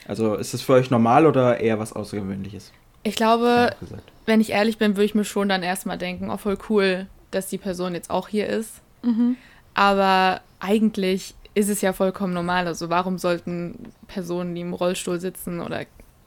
Also 0.07 0.35
ist 0.35 0.53
es 0.53 0.63
für 0.63 0.75
euch 0.75 0.91
normal 0.91 1.27
oder 1.27 1.59
eher 1.61 1.79
was 1.79 1.95
Außergewöhnliches? 1.95 2.73
Ich 3.05 3.17
glaube, 3.17 3.77
wenn 4.27 4.41
ich 4.41 4.51
ehrlich 4.51 4.79
bin, 4.79 4.97
würde 4.97 5.05
ich 5.05 5.15
mir 5.15 5.25
schon 5.25 5.49
dann 5.49 5.63
erstmal 5.63 5.99
denken, 5.99 6.31
oh 6.31 6.37
voll 6.39 6.59
cool, 6.69 7.07
dass 7.31 7.49
die 7.49 7.59
Person 7.59 7.95
jetzt 7.95 8.11
auch 8.11 8.29
hier 8.29 8.49
ist. 8.49 8.81
Mhm. 9.03 9.37
Aber 9.75 10.41
eigentlich 10.59 11.35
ist 11.55 11.69
es 11.69 11.81
ja 11.83 11.93
vollkommen 11.93 12.33
normal. 12.33 12.67
Also 12.67 12.89
warum 12.89 13.19
sollten 13.19 13.93
Personen, 14.09 14.55
die 14.55 14.63
im 14.63 14.75
Rollstuhl 14.75 15.21
sitzen 15.21 15.61
oder 15.61 15.85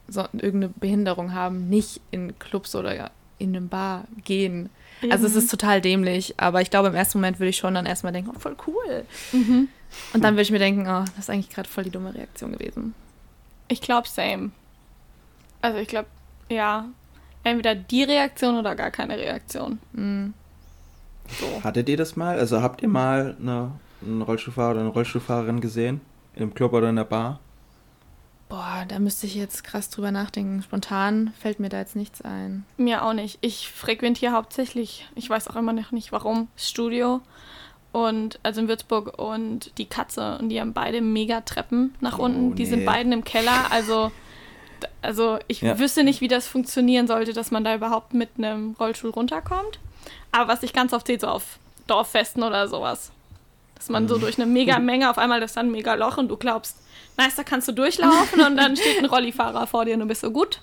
so, 0.07 0.21
irgendeine 0.33 0.69
Behinderung 0.69 1.33
haben, 1.33 1.67
nicht 1.67 1.99
in 2.11 2.37
Clubs 2.39 2.75
oder 2.75 3.11
in 3.39 3.49
eine 3.49 3.61
Bar 3.61 4.05
gehen? 4.23 4.69
Mhm. 5.01 5.11
Also 5.11 5.25
es 5.25 5.35
ist 5.35 5.49
total 5.49 5.81
dämlich, 5.81 6.35
aber 6.37 6.61
ich 6.61 6.69
glaube, 6.69 6.89
im 6.89 6.95
ersten 6.95 7.17
Moment 7.17 7.39
würde 7.39 7.49
ich 7.49 7.57
schon 7.57 7.73
dann 7.73 7.85
erstmal 7.85 8.13
denken, 8.13 8.31
oh, 8.35 8.39
voll 8.39 8.55
cool. 8.67 9.05
Mhm. 9.31 9.67
Und 10.13 10.23
dann 10.23 10.35
würde 10.35 10.43
ich 10.43 10.51
mir 10.51 10.59
denken, 10.59 10.81
oh, 10.81 11.05
das 11.15 11.17
ist 11.17 11.29
eigentlich 11.29 11.49
gerade 11.49 11.67
voll 11.67 11.85
die 11.85 11.89
dumme 11.89 12.13
Reaktion 12.13 12.51
gewesen. 12.51 12.93
Ich 13.67 13.81
glaube, 13.81 14.07
same. 14.07 14.51
Also 15.61 15.79
ich 15.79 15.87
glaube, 15.87 16.07
ja, 16.49 16.85
entweder 17.43 17.75
die 17.75 18.03
Reaktion 18.03 18.57
oder 18.57 18.75
gar 18.75 18.91
keine 18.91 19.17
Reaktion. 19.17 19.79
Mhm. 19.93 20.33
So. 21.39 21.63
Hattet 21.63 21.89
ihr 21.89 21.97
das 21.97 22.15
mal? 22.15 22.39
Also 22.39 22.61
habt 22.61 22.81
ihr 22.81 22.87
mal 22.87 23.35
eine, 23.41 23.71
einen 24.01 24.21
Rollstuhlfahrer 24.21 24.71
oder 24.71 24.79
eine 24.81 24.89
Rollstuhlfahrerin 24.89 25.59
gesehen? 25.59 26.01
Im 26.35 26.53
Club 26.53 26.73
oder 26.73 26.89
in 26.89 26.95
der 26.95 27.03
Bar? 27.03 27.39
Boah, 28.49 28.85
da 28.87 28.99
müsste 28.99 29.27
ich 29.27 29.35
jetzt 29.35 29.65
krass 29.65 29.89
drüber 29.89 30.11
nachdenken. 30.11 30.61
Spontan 30.63 31.33
fällt 31.37 31.59
mir 31.59 31.67
da 31.67 31.79
jetzt 31.79 31.97
nichts 31.97 32.21
ein. 32.21 32.65
Mir 32.77 33.03
auch 33.03 33.13
nicht. 33.13 33.39
Ich 33.41 33.69
frequentiere 33.69 34.31
hauptsächlich, 34.31 35.05
ich 35.15 35.29
weiß 35.29 35.49
auch 35.49 35.57
immer 35.57 35.73
noch 35.73 35.91
nicht 35.91 36.13
warum, 36.13 36.47
Studio. 36.55 37.19
Und 37.91 38.39
also 38.43 38.61
in 38.61 38.67
Würzburg 38.69 39.17
und 39.19 39.77
die 39.77 39.85
Katze. 39.85 40.37
Und 40.39 40.49
die 40.49 40.61
haben 40.61 40.73
beide 40.73 41.01
mega 41.01 41.41
Treppen 41.41 41.93
nach 41.99 42.19
oh, 42.19 42.23
unten. 42.23 42.55
Die 42.55 42.63
nee. 42.63 42.69
sind 42.69 42.85
beiden 42.85 43.11
im 43.11 43.23
Keller. 43.23 43.71
Also 43.71 44.11
also 45.01 45.39
ich 45.47 45.61
ja. 45.61 45.79
wüsste 45.79 46.03
nicht, 46.03 46.21
wie 46.21 46.27
das 46.27 46.47
funktionieren 46.47 47.07
sollte, 47.07 47.33
dass 47.33 47.51
man 47.51 47.63
da 47.63 47.75
überhaupt 47.75 48.13
mit 48.13 48.29
einem 48.37 48.75
Rollstuhl 48.79 49.11
runterkommt. 49.11 49.79
Aber 50.31 50.47
was 50.51 50.63
ich 50.63 50.73
ganz 50.73 50.93
oft 50.93 51.07
sehe, 51.07 51.19
so 51.19 51.27
auf 51.27 51.59
Dorffesten 51.87 52.43
oder 52.43 52.67
sowas. 52.67 53.11
Dass 53.75 53.89
man 53.89 54.07
so 54.07 54.17
mhm. 54.17 54.21
durch 54.21 54.37
eine 54.37 54.45
mega 54.45 54.79
Menge 54.79 55.09
auf 55.09 55.17
einmal 55.17 55.39
das 55.39 55.53
dann 55.53 55.67
ein 55.67 55.71
mega 55.71 55.93
Loch 55.93 56.17
und 56.17 56.29
du 56.29 56.37
glaubst, 56.37 56.77
nice, 57.17 57.35
da 57.35 57.43
kannst 57.43 57.67
du 57.67 57.71
durchlaufen 57.71 58.41
und 58.41 58.57
dann 58.57 58.75
steht 58.75 58.99
ein 58.99 59.05
Rollifahrer 59.05 59.67
vor 59.67 59.85
dir 59.85 59.93
und 59.93 60.01
du 60.01 60.05
bist 60.07 60.21
so 60.21 60.31
gut. 60.31 60.61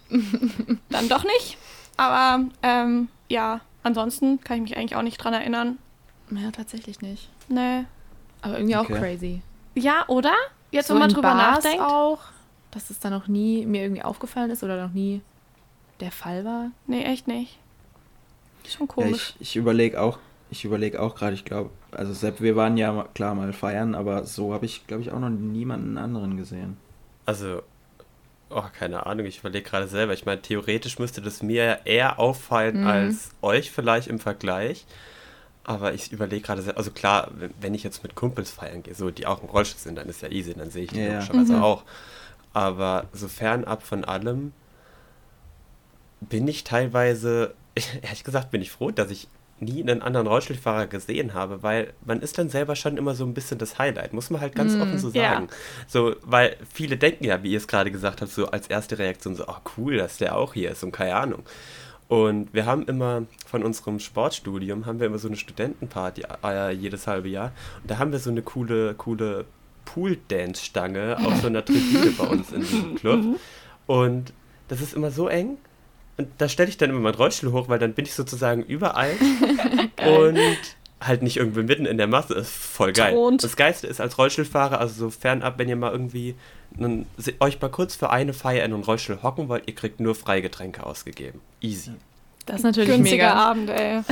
dann 0.91 1.09
doch 1.09 1.25
nicht. 1.25 1.57
Aber 1.97 2.45
ähm, 2.63 3.09
ja, 3.29 3.61
ansonsten 3.83 4.41
kann 4.41 4.57
ich 4.59 4.63
mich 4.63 4.77
eigentlich 4.77 4.97
auch 4.97 5.03
nicht 5.03 5.19
dran 5.19 5.35
erinnern. 5.35 5.79
Ja, 6.31 6.51
tatsächlich 6.51 7.01
nicht. 7.01 7.29
Nee. 7.49 7.85
Aber 8.43 8.59
irgendwie 8.59 8.77
okay. 8.77 8.95
auch 8.95 8.99
crazy. 8.99 9.43
Ja, 9.75 10.05
oder? 10.09 10.35
Jetzt, 10.71 10.89
so 10.89 10.95
wenn 10.95 11.01
man 11.01 11.11
drüber 11.11 11.35
Bars 11.35 11.65
nachdenkt. 11.65 11.81
auch 11.81 12.19
dass 12.75 12.91
es 12.91 12.99
da 13.01 13.11
noch 13.11 13.29
nie 13.29 13.65
mir 13.67 13.83
irgendwie 13.83 14.03
aufgefallen 14.03 14.51
ist 14.51 14.63
oder 14.63 14.83
noch 14.87 14.93
nie 14.93 15.21
der 16.01 16.11
Fall 16.13 16.45
war. 16.45 16.71
Nee, 16.87 17.05
echt 17.05 17.29
nicht. 17.29 17.59
Schon 18.69 18.87
Ja, 18.89 18.95
komisch. 18.95 19.35
ich 19.41 19.51
ich 19.51 19.57
überlege 19.57 20.01
auch, 20.01 20.19
ich 20.51 20.65
überlege 20.65 21.01
auch 21.01 21.15
gerade, 21.15 21.35
ich 21.35 21.45
glaube, 21.45 21.71
also 21.93 22.13
Sepp, 22.13 22.41
wir 22.41 22.57
waren 22.57 22.77
ja 22.77 23.07
klar 23.15 23.35
mal 23.35 23.53
feiern, 23.53 23.95
aber 23.95 24.25
so 24.25 24.53
habe 24.55 24.67
ich, 24.67 24.87
glaube 24.87 25.03
ich, 25.03 25.13
auch 25.13 25.21
noch 25.21 25.31
niemanden 25.31 25.99
anderen 25.99 26.37
gesehen. 26.37 26.77
Also, 27.27 27.63
oh, 28.51 28.63
keine 28.79 29.07
Ahnung, 29.07 29.27
ich 29.27 29.39
überlege 29.41 29.69
gerade 29.69 29.89
selber. 29.89 30.13
Ich 30.15 30.27
meine, 30.27 30.41
theoretisch 30.43 30.99
müsste 30.99 31.21
das 31.23 31.43
mir 31.43 31.81
eher 31.85 32.19
auffallen 32.19 32.81
Mhm. 32.83 32.87
als 32.87 33.31
euch 33.43 33.71
vielleicht 33.71 34.09
im 34.09 34.19
Vergleich. 34.19 34.87
Aber 35.67 35.95
ich 35.95 36.13
überlege 36.13 36.43
gerade 36.43 36.77
also 36.77 36.91
klar, 36.91 37.31
wenn- 37.61 37.75
ich 37.75 37.83
jetzt 37.85 38.03
mit 38.03 38.15
Kumpels 38.15 38.51
feiern 38.51 38.83
gehe, 38.83 38.95
so 38.95 39.11
die 39.11 39.27
auch 39.27 39.43
im 39.43 39.49
Rollstuhl 39.49 39.81
sind, 39.81 39.97
dann 39.97 40.09
ist 40.11 40.21
ja 40.21 40.29
easy, 40.29 40.53
dann 40.55 40.71
sehe 40.71 40.85
ich 40.85 40.91
die 40.91 40.99
Ja, 41.01 41.05
ja. 41.05 41.13
logischerweise 41.15 41.55
Mhm. 41.55 41.63
auch. 41.63 41.85
Aber 42.55 43.09
so 43.13 43.29
fernab 43.29 43.83
von 43.83 44.05
allem 44.05 44.53
bin 46.21 46.49
ich 46.49 46.65
teilweise, 46.65 47.55
ehrlich 48.03 48.25
gesagt, 48.25 48.51
bin 48.51 48.63
ich 48.63 48.71
froh, 48.71 48.91
dass 48.91 49.11
ich 49.11 49.29
nie 49.61 49.83
einen 49.83 50.03
anderen 50.03 50.27
Rollstuhlfahrer 50.27 50.87
gesehen 50.87 51.35
habe, 51.35 51.63
weil 51.63 51.93
man 52.05 52.21
ist 52.21 52.39
dann 52.39 52.49
selber 52.49 52.77
schon 52.77 52.97
immer 52.97 53.15
so 53.15 53.25
ein 53.25 53.35
bisschen 53.35 53.59
das 53.59 53.79
Highlight, 53.79 54.13
muss 54.13 54.31
man 54.31 54.41
halt 54.41 54.55
ganz 54.55 54.77
Mm, 54.77 54.83
offen 54.83 54.99
so 54.99 55.11
sagen. 55.11 55.49
So, 55.87 56.17
weil 56.23 56.57
viele 56.73 56.97
denken 56.97 57.25
ja, 57.25 57.43
wie 57.43 57.53
ihr 57.53 57.59
es 57.59 57.69
gerade 57.69 57.91
gesagt 57.91 58.21
habt, 58.21 58.33
so 58.33 58.47
als 58.47 58.67
erste 58.67 58.99
Reaktion 58.99 59.37
so, 59.37 59.47
oh 59.47 59.57
cool, 59.77 59.97
dass 59.97 60.19
der 60.19 60.37
auch 60.37 60.55
hier 60.55 60.73
ist 60.73 60.83
und 60.83 60.93
keine 60.93 61.15
Ahnung. 61.15 61.45
Und 62.09 62.53
wir 62.53 62.67
haben 62.67 62.85
immer 62.87 63.23
von 63.47 63.63
unserem 63.63 63.99
Sportstudium, 63.99 64.87
haben 64.87 65.01
wir 65.01 65.07
immer 65.07 65.19
so 65.19 65.29
eine 65.29 65.37
Studentenparty 65.37 66.25
äh, 66.45 66.71
jedes 66.73 67.07
halbe 67.07 67.29
Jahr. 67.29 67.53
Und 67.83 67.91
da 67.91 67.99
haben 67.99 68.13
wir 68.13 68.19
so 68.19 68.31
eine 68.31 68.43
coole, 68.43 68.95
coole 68.95 69.47
Pool-Dance-Stange 69.85 71.19
auf 71.25 71.41
so 71.41 71.47
einer 71.47 71.65
Tribüne 71.65 72.11
bei 72.17 72.27
uns 72.27 72.53
in 72.53 72.61
diesem 72.61 72.95
Club. 72.97 73.39
Und 73.87 74.33
das 74.69 74.81
ist 74.81 74.95
immer 74.95 75.11
so 75.11 75.29
eng. 75.29 75.59
Und 76.17 76.29
da 76.39 76.49
stelle 76.49 76.69
ich 76.69 76.77
dann 76.77 76.91
immer 76.91 77.01
meinen 77.01 77.15
Rollstuhl 77.15 77.53
hoch, 77.53 77.69
weil 77.69 77.79
dann 77.79 77.93
bin 77.95 78.05
ich 78.05 78.15
sozusagen 78.15 78.63
überall 78.63 79.13
und 80.07 80.39
halt 81.01 81.23
nicht 81.23 81.37
irgendwie 81.37 81.63
mitten 81.63 81.87
in 81.87 81.99
der 81.99 82.07
Masse. 82.07 82.35
Ist 82.35 82.53
voll 82.53 82.93
geil. 82.93 83.13
Thront. 83.13 83.43
Das 83.43 83.57
Geiste 83.57 83.87
ist 83.87 84.01
als 84.01 84.17
Rollstuhlfahrer, 84.17 84.81
also 84.81 84.95
so 84.95 85.11
fernab, 85.11 85.59
wenn 85.59 85.69
ihr 85.69 85.77
mal 85.77 85.93
irgendwie 85.93 86.35
einen, 86.79 87.07
euch 87.41 87.61
mal 87.61 87.69
kurz 87.69 87.97
für 87.97 88.11
eine 88.11 88.33
Feier 88.33 88.65
in 88.65 88.73
einen 88.73 88.85
Rollstuhl 88.85 89.23
hocken 89.23 89.49
wollt, 89.49 89.65
ihr 89.67 89.75
kriegt 89.75 90.01
nur 90.01 90.15
Freigetränke 90.15 90.85
ausgegeben. 90.85 91.41
Easy. 91.61 91.93
Das 92.47 92.57
ist 92.57 92.65
natürlich 92.65 92.91
Günstiger 92.91 93.29
mega. 93.29 93.35
Abend, 93.35 93.71
ey. 93.71 94.03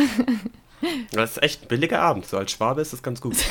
Das 1.13 1.33
ist 1.33 1.43
echt 1.43 1.63
ein 1.63 1.69
billiger 1.69 2.01
Abend. 2.01 2.27
So 2.27 2.39
als 2.39 2.51
Schwabe 2.51 2.81
ist 2.81 2.93
das 2.93 3.03
ganz 3.03 3.21
gut. 3.21 3.37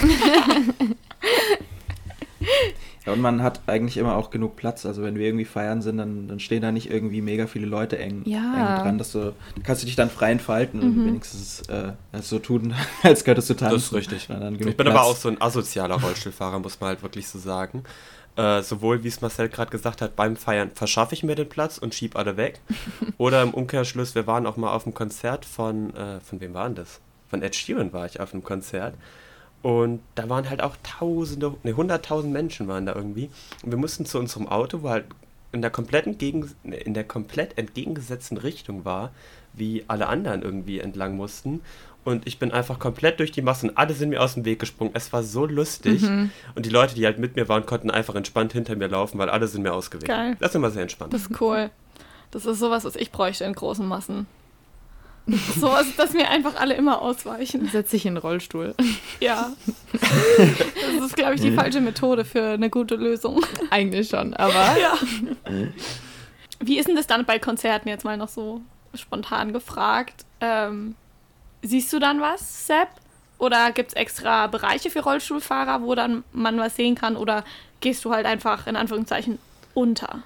Ja, 3.06 3.14
und 3.14 3.22
man 3.22 3.42
hat 3.42 3.62
eigentlich 3.66 3.98
immer 3.98 4.16
auch 4.16 4.30
genug 4.30 4.56
Platz. 4.56 4.86
Also 4.86 5.02
wenn 5.02 5.16
wir 5.16 5.26
irgendwie 5.26 5.46
feiern 5.46 5.82
sind, 5.82 5.98
dann, 5.98 6.28
dann 6.28 6.40
stehen 6.40 6.62
da 6.62 6.72
nicht 6.72 6.92
irgendwie 6.92 7.22
mega 7.22 7.48
viele 7.48 7.66
Leute 7.66 7.98
eng, 7.98 8.22
Ja. 8.26 8.76
eng 8.78 8.84
dran, 8.84 8.98
dass 9.00 9.12
du, 9.14 9.20
da 9.56 9.62
kannst 9.64 9.82
du 9.82 9.88
dich 9.88 9.96
dann 9.96 10.10
frei 10.12 10.32
entfalten 10.32 10.80
und 10.82 11.06
wenigstens 11.06 11.62
äh, 11.70 11.94
so 12.22 12.38
tun, 12.40 12.76
als 13.04 13.24
könntest 13.24 13.50
du 13.50 13.56
tanzen. 13.56 13.74
Das 13.76 13.84
ist 13.86 13.94
richtig. 13.94 14.30
Ich 14.30 14.60
bin 14.60 14.76
Platz. 14.76 14.88
aber 14.90 15.04
auch 15.04 15.16
so 15.16 15.30
ein 15.30 15.42
asozialer 15.42 15.96
Rollstuhlfahrer, 16.00 16.60
muss 16.60 16.80
man 16.80 16.90
halt 16.90 17.02
wirklich 17.02 17.28
so 17.28 17.40
sagen. 17.40 17.84
Äh, 18.38 18.62
sowohl, 18.62 19.04
wie 19.04 19.10
es 19.10 19.20
Marcel 19.20 19.50
gerade 19.50 19.72
gesagt 19.72 20.02
hat, 20.02 20.16
beim 20.16 20.38
Feiern 20.38 20.72
verschaffe 20.74 21.16
ich 21.16 21.24
mir 21.24 21.36
den 21.36 21.50
Platz 21.50 21.78
und 21.80 21.94
schieb 21.96 22.16
alle 22.16 22.38
weg. 22.38 22.62
Oder 23.18 23.42
im 23.42 23.54
Umkehrschluss, 23.54 24.16
wir 24.16 24.26
waren 24.28 24.46
auch 24.46 24.58
mal 24.58 24.72
auf 24.74 24.86
einem 24.86 24.94
Konzert 24.94 25.44
von, 25.44 25.94
äh, 25.96 26.20
von 26.22 26.40
wem 26.40 26.54
war 26.54 26.66
denn 26.68 26.76
das? 26.76 27.02
Von 27.30 27.42
Ed 27.42 27.56
Sheeran 27.56 27.92
war 27.94 28.06
ich 28.06 28.20
auf 28.20 28.34
einem 28.34 28.44
Konzert. 28.44 28.94
Und 29.62 30.02
da 30.16 30.28
waren 30.28 30.50
halt 30.50 30.62
auch 30.62 30.76
tausende, 30.84 31.54
ne, 31.64 31.76
hunderttausend 31.76 32.34
Menschen 32.34 32.68
waren 32.68 32.86
da 32.86 32.96
irgendwie. 32.96 33.30
Und 33.64 33.72
wir 33.72 33.78
mussten 33.78 34.06
zu 34.06 34.18
unserem 34.18 34.48
Auto, 34.48 34.82
wo 34.82 34.90
halt 34.90 35.06
in 35.52 35.62
der 35.62 35.70
kompletten 35.70 36.18
gegen, 36.18 36.50
in 36.64 36.94
der 36.94 37.04
komplett 37.04 37.58
entgegengesetzten 37.58 38.38
Richtung 38.38 38.86
war, 38.86 39.12
wie 39.54 39.84
alle 39.88 40.08
anderen 40.08 40.42
irgendwie 40.42 40.80
entlang 40.80 41.16
mussten. 41.16 41.62
Und 42.04 42.26
ich 42.26 42.40
bin 42.40 42.52
einfach 42.52 42.80
komplett 42.80 43.20
durch 43.20 43.32
die 43.32 43.44
Masse 43.44 43.68
und 43.68 43.78
alle 43.78 43.94
sind 43.94 44.10
mir 44.10 44.22
aus 44.22 44.34
dem 44.34 44.44
Weg 44.44 44.60
gesprungen. 44.60 44.92
Es 44.96 45.14
war 45.14 45.22
so 45.22 45.46
lustig. 45.46 46.04
Und 46.56 46.66
die 46.66 46.70
Leute, 46.70 46.96
die 46.96 47.06
halt 47.06 47.20
mit 47.20 47.36
mir 47.36 47.48
waren, 47.48 47.68
konnten 47.68 47.92
einfach 47.92 48.16
entspannt 48.16 48.54
hinter 48.54 48.76
mir 48.76 48.88
laufen, 48.88 49.20
weil 49.20 49.30
alle 49.30 49.48
sind 49.48 49.62
mir 49.62 49.74
ausgewichen. 49.74 50.08
Geil. 50.08 50.36
Das 50.40 50.50
ist 50.52 50.56
immer 50.56 50.72
sehr 50.72 50.82
entspannt. 50.82 51.14
Das 51.14 51.22
ist 51.22 51.40
cool. 51.40 51.70
Das 52.32 52.46
ist 52.48 52.60
sowas, 52.60 52.86
was 52.86 52.96
ich 52.96 53.12
bräuchte 53.12 53.44
in 53.44 53.54
großen 53.54 53.86
Massen. 53.88 54.26
Sowas, 55.60 55.88
dass 55.98 56.14
mir 56.14 56.30
einfach 56.30 56.56
alle 56.60 56.74
immer 56.74 57.02
ausweichen. 57.02 57.68
Setz 57.70 57.92
dich 57.92 58.06
in 58.06 58.16
den 58.16 58.22
Rollstuhl. 58.22 58.76
Ja. 59.20 59.52
Das 59.92 61.06
ist, 61.06 61.16
glaube 61.16 61.36
ich, 61.36 61.42
die 61.42 61.52
falsche 61.52 61.80
Methode 61.80 62.26
für 62.26 62.54
eine 62.54 62.72
gute 62.72 62.96
Lösung. 62.96 63.46
Eigentlich 63.70 64.10
schon, 64.10 64.34
aber 64.34 64.76
Ja. 64.82 64.98
Wie 66.60 66.80
ist 66.80 66.88
denn 66.88 66.96
das 66.96 67.06
dann 67.06 67.26
bei 67.26 67.38
Konzerten 67.38 67.88
jetzt 67.88 68.04
mal 68.04 68.18
noch 68.18 68.30
so 68.30 68.62
spontan 68.96 69.54
gefragt? 69.54 70.26
Ähm, 70.40 70.96
siehst 71.62 71.94
du 71.94 72.00
dann 72.00 72.20
was, 72.20 72.66
Sepp? 72.66 72.90
Oder 73.38 73.72
gibt 73.72 73.90
es 73.90 73.96
extra 73.96 74.48
Bereiche 74.48 74.90
für 74.90 75.02
Rollstuhlfahrer, 75.02 75.84
wo 75.84 75.94
dann 75.94 76.24
man 76.32 76.58
was 76.58 76.76
sehen 76.76 76.96
kann? 76.96 77.16
Oder 77.16 77.44
gehst 77.80 78.04
du 78.06 78.12
halt 78.12 78.26
einfach 78.26 78.66
in 78.66 78.76
Anführungszeichen 78.76 79.38
unter? 79.76 80.24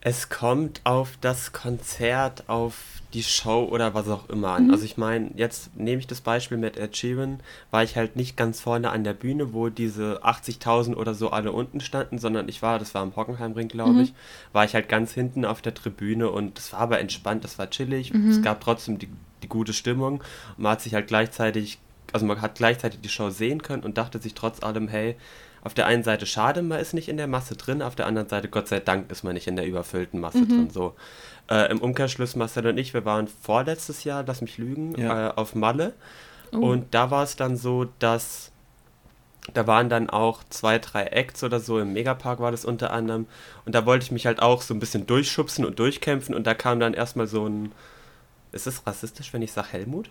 Es 0.00 0.28
kommt 0.28 0.80
auf 0.84 1.18
das 1.20 1.52
Konzert, 1.52 2.48
auf 2.48 2.76
die 3.12 3.22
Show 3.22 3.64
oder 3.64 3.94
was 3.94 4.08
auch 4.08 4.28
immer 4.28 4.50
an. 4.50 4.70
Also 4.70 4.84
ich 4.84 4.96
meine, 4.96 5.30
jetzt 5.36 5.74
nehme 5.76 6.00
ich 6.00 6.06
das 6.06 6.20
Beispiel 6.20 6.58
mit 6.58 6.76
Ed 6.76 6.96
Sheeran, 6.96 7.40
war 7.70 7.82
ich 7.82 7.96
halt 7.96 8.14
nicht 8.14 8.36
ganz 8.36 8.60
vorne 8.60 8.90
an 8.90 9.04
der 9.04 9.14
Bühne, 9.14 9.52
wo 9.54 9.68
diese 9.68 10.22
80.000 10.22 10.94
oder 10.94 11.14
so 11.14 11.30
alle 11.30 11.52
unten 11.52 11.80
standen, 11.80 12.18
sondern 12.18 12.48
ich 12.48 12.62
war, 12.62 12.78
das 12.78 12.94
war 12.94 13.02
am 13.02 13.16
Hockenheimring, 13.16 13.68
glaube 13.68 14.02
ich, 14.02 14.12
war 14.52 14.64
ich 14.64 14.74
halt 14.74 14.88
ganz 14.88 15.12
hinten 15.12 15.44
auf 15.44 15.62
der 15.62 15.74
Tribüne 15.74 16.30
und 16.30 16.58
es 16.58 16.72
war 16.72 16.80
aber 16.80 17.00
entspannt, 17.00 17.44
es 17.44 17.58
war 17.58 17.70
chillig, 17.70 18.12
es 18.30 18.42
gab 18.42 18.60
trotzdem 18.60 18.98
die, 18.98 19.08
die 19.42 19.48
gute 19.48 19.72
Stimmung. 19.72 20.20
Und 20.56 20.58
man 20.58 20.72
hat 20.72 20.82
sich 20.82 20.94
halt 20.94 21.06
gleichzeitig, 21.06 21.78
also 22.12 22.26
man 22.26 22.42
hat 22.42 22.56
gleichzeitig 22.56 23.00
die 23.00 23.08
Show 23.08 23.30
sehen 23.30 23.62
können 23.62 23.82
und 23.82 23.96
dachte 23.98 24.18
sich 24.18 24.34
trotz 24.34 24.62
allem, 24.62 24.88
hey, 24.88 25.16
auf 25.62 25.74
der 25.74 25.86
einen 25.86 26.02
Seite 26.04 26.26
schade, 26.26 26.62
man 26.62 26.78
ist 26.80 26.94
nicht 26.94 27.08
in 27.08 27.16
der 27.16 27.26
Masse 27.26 27.56
drin, 27.56 27.82
auf 27.82 27.96
der 27.96 28.06
anderen 28.06 28.28
Seite 28.28 28.48
Gott 28.48 28.68
sei 28.68 28.80
Dank 28.80 29.10
ist 29.10 29.24
man 29.24 29.34
nicht 29.34 29.46
in 29.48 29.56
der 29.56 29.66
überfüllten 29.66 30.20
Masse 30.20 30.46
drin. 30.46 30.70
So. 30.70 30.94
Äh, 31.50 31.70
Im 31.70 31.80
Umkehrschluss, 31.80 32.36
Marcel 32.36 32.66
und 32.66 32.78
ich, 32.78 32.94
wir 32.94 33.04
waren 33.04 33.26
vorletztes 33.28 34.04
Jahr, 34.04 34.24
lass 34.26 34.40
mich 34.40 34.58
lügen, 34.58 34.94
Ja. 34.98 35.28
äh, 35.28 35.32
auf 35.34 35.54
Malle. 35.54 35.92
Und 36.52 36.94
da 36.94 37.10
war 37.10 37.24
es 37.24 37.36
dann 37.36 37.56
so, 37.56 37.86
dass 37.98 38.52
da 39.54 39.66
waren 39.66 39.88
dann 39.88 40.10
auch 40.10 40.42
zwei, 40.50 40.78
drei 40.78 41.04
Acts 41.04 41.44
oder 41.44 41.60
so, 41.60 41.78
im 41.78 41.92
Megapark 41.92 42.40
war 42.40 42.50
das 42.50 42.64
unter 42.64 42.92
anderem. 42.92 43.26
Und 43.64 43.74
da 43.74 43.86
wollte 43.86 44.04
ich 44.04 44.10
mich 44.10 44.26
halt 44.26 44.40
auch 44.42 44.62
so 44.62 44.74
ein 44.74 44.80
bisschen 44.80 45.06
durchschubsen 45.06 45.64
und 45.64 45.78
durchkämpfen. 45.78 46.34
Und 46.34 46.46
da 46.46 46.54
kam 46.54 46.80
dann 46.80 46.94
erstmal 46.94 47.26
so 47.26 47.46
ein. 47.48 47.72
Ist 48.52 48.66
es 48.66 48.86
rassistisch, 48.86 49.32
wenn 49.32 49.42
ich 49.42 49.52
sage 49.52 49.68
Helmut? 49.72 50.08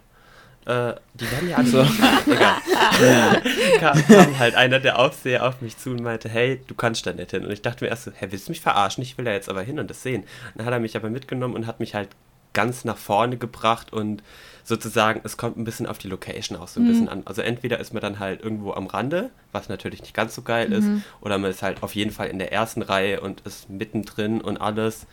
Äh, 0.66 0.96
die 1.14 1.32
werden 1.32 1.50
ja 1.50 1.58
alle 1.58 1.68
so. 1.68 1.82
Egal. 2.26 3.42
kam, 3.80 4.08
kam 4.08 4.40
halt 4.40 4.56
einer 4.56 4.80
der 4.80 4.98
Aufseher 5.00 5.48
auf 5.48 5.62
mich 5.62 5.78
zu 5.78 5.92
und 5.92 6.02
meinte, 6.02 6.28
hey, 6.28 6.60
du 6.68 6.74
kannst 6.74 7.06
da 7.06 7.14
nicht 7.14 7.32
hin. 7.32 7.46
Und 7.46 7.52
ich 7.52 7.62
dachte 7.62 7.84
mir 7.84 7.90
erst 7.90 8.06
so, 8.06 8.12
hä, 8.12 8.28
willst 8.32 8.48
du 8.48 8.52
mich 8.52 8.62
verarschen? 8.62 9.04
Ich 9.04 9.18
will 9.18 9.26
da 9.26 9.32
jetzt 9.32 9.50
aber 9.50 9.62
hin 9.62 9.80
und 9.80 9.90
das 9.90 10.02
sehen. 10.02 10.24
Dann 10.56 10.66
hat 10.66 10.74
er 10.74 10.80
mich 10.80 10.96
aber 10.96 11.10
mitgenommen 11.10 11.54
und 11.54 11.68
hat 11.68 11.80
mich 11.80 11.94
halt 11.94 12.10
ganz 12.54 12.86
nach 12.86 12.98
vorne 12.98 13.38
gebracht 13.38 13.94
und 13.94 14.24
sozusagen, 14.64 15.22
es 15.24 15.38
kommt 15.38 15.58
ein 15.58 15.66
bisschen 15.66 15.86
auf 15.86 16.00
die 16.00 16.08
Location 16.08 16.58
auch 16.58 16.68
so 16.68 16.80
ein 16.80 16.88
bisschen 16.88 17.10
an. 17.10 17.22
Also 17.26 17.44
entweder 17.44 17.80
ist 17.80 17.94
man 17.94 18.02
dann 18.02 18.18
halt 18.18 18.42
irgendwo 18.42 18.72
am 18.72 18.88
Rande, 18.88 19.30
was 19.52 19.70
natürlich 19.70 20.02
nicht 20.02 20.16
ganz 20.16 20.34
so 20.34 20.42
geil 20.42 20.72
ist, 20.72 20.88
oder 21.22 21.38
man 21.38 21.52
ist 21.52 21.62
halt 21.62 21.84
auf 21.84 21.94
jeden 21.94 22.10
Fall 22.12 22.30
in 22.30 22.40
der 22.40 22.52
ersten 22.52 22.82
Reihe 22.82 23.22
und 23.22 23.42
ist 23.42 23.70
mittendrin 23.70 24.42
und 24.42 24.58
alles. 24.58 25.06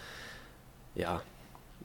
Ja, 0.94 1.20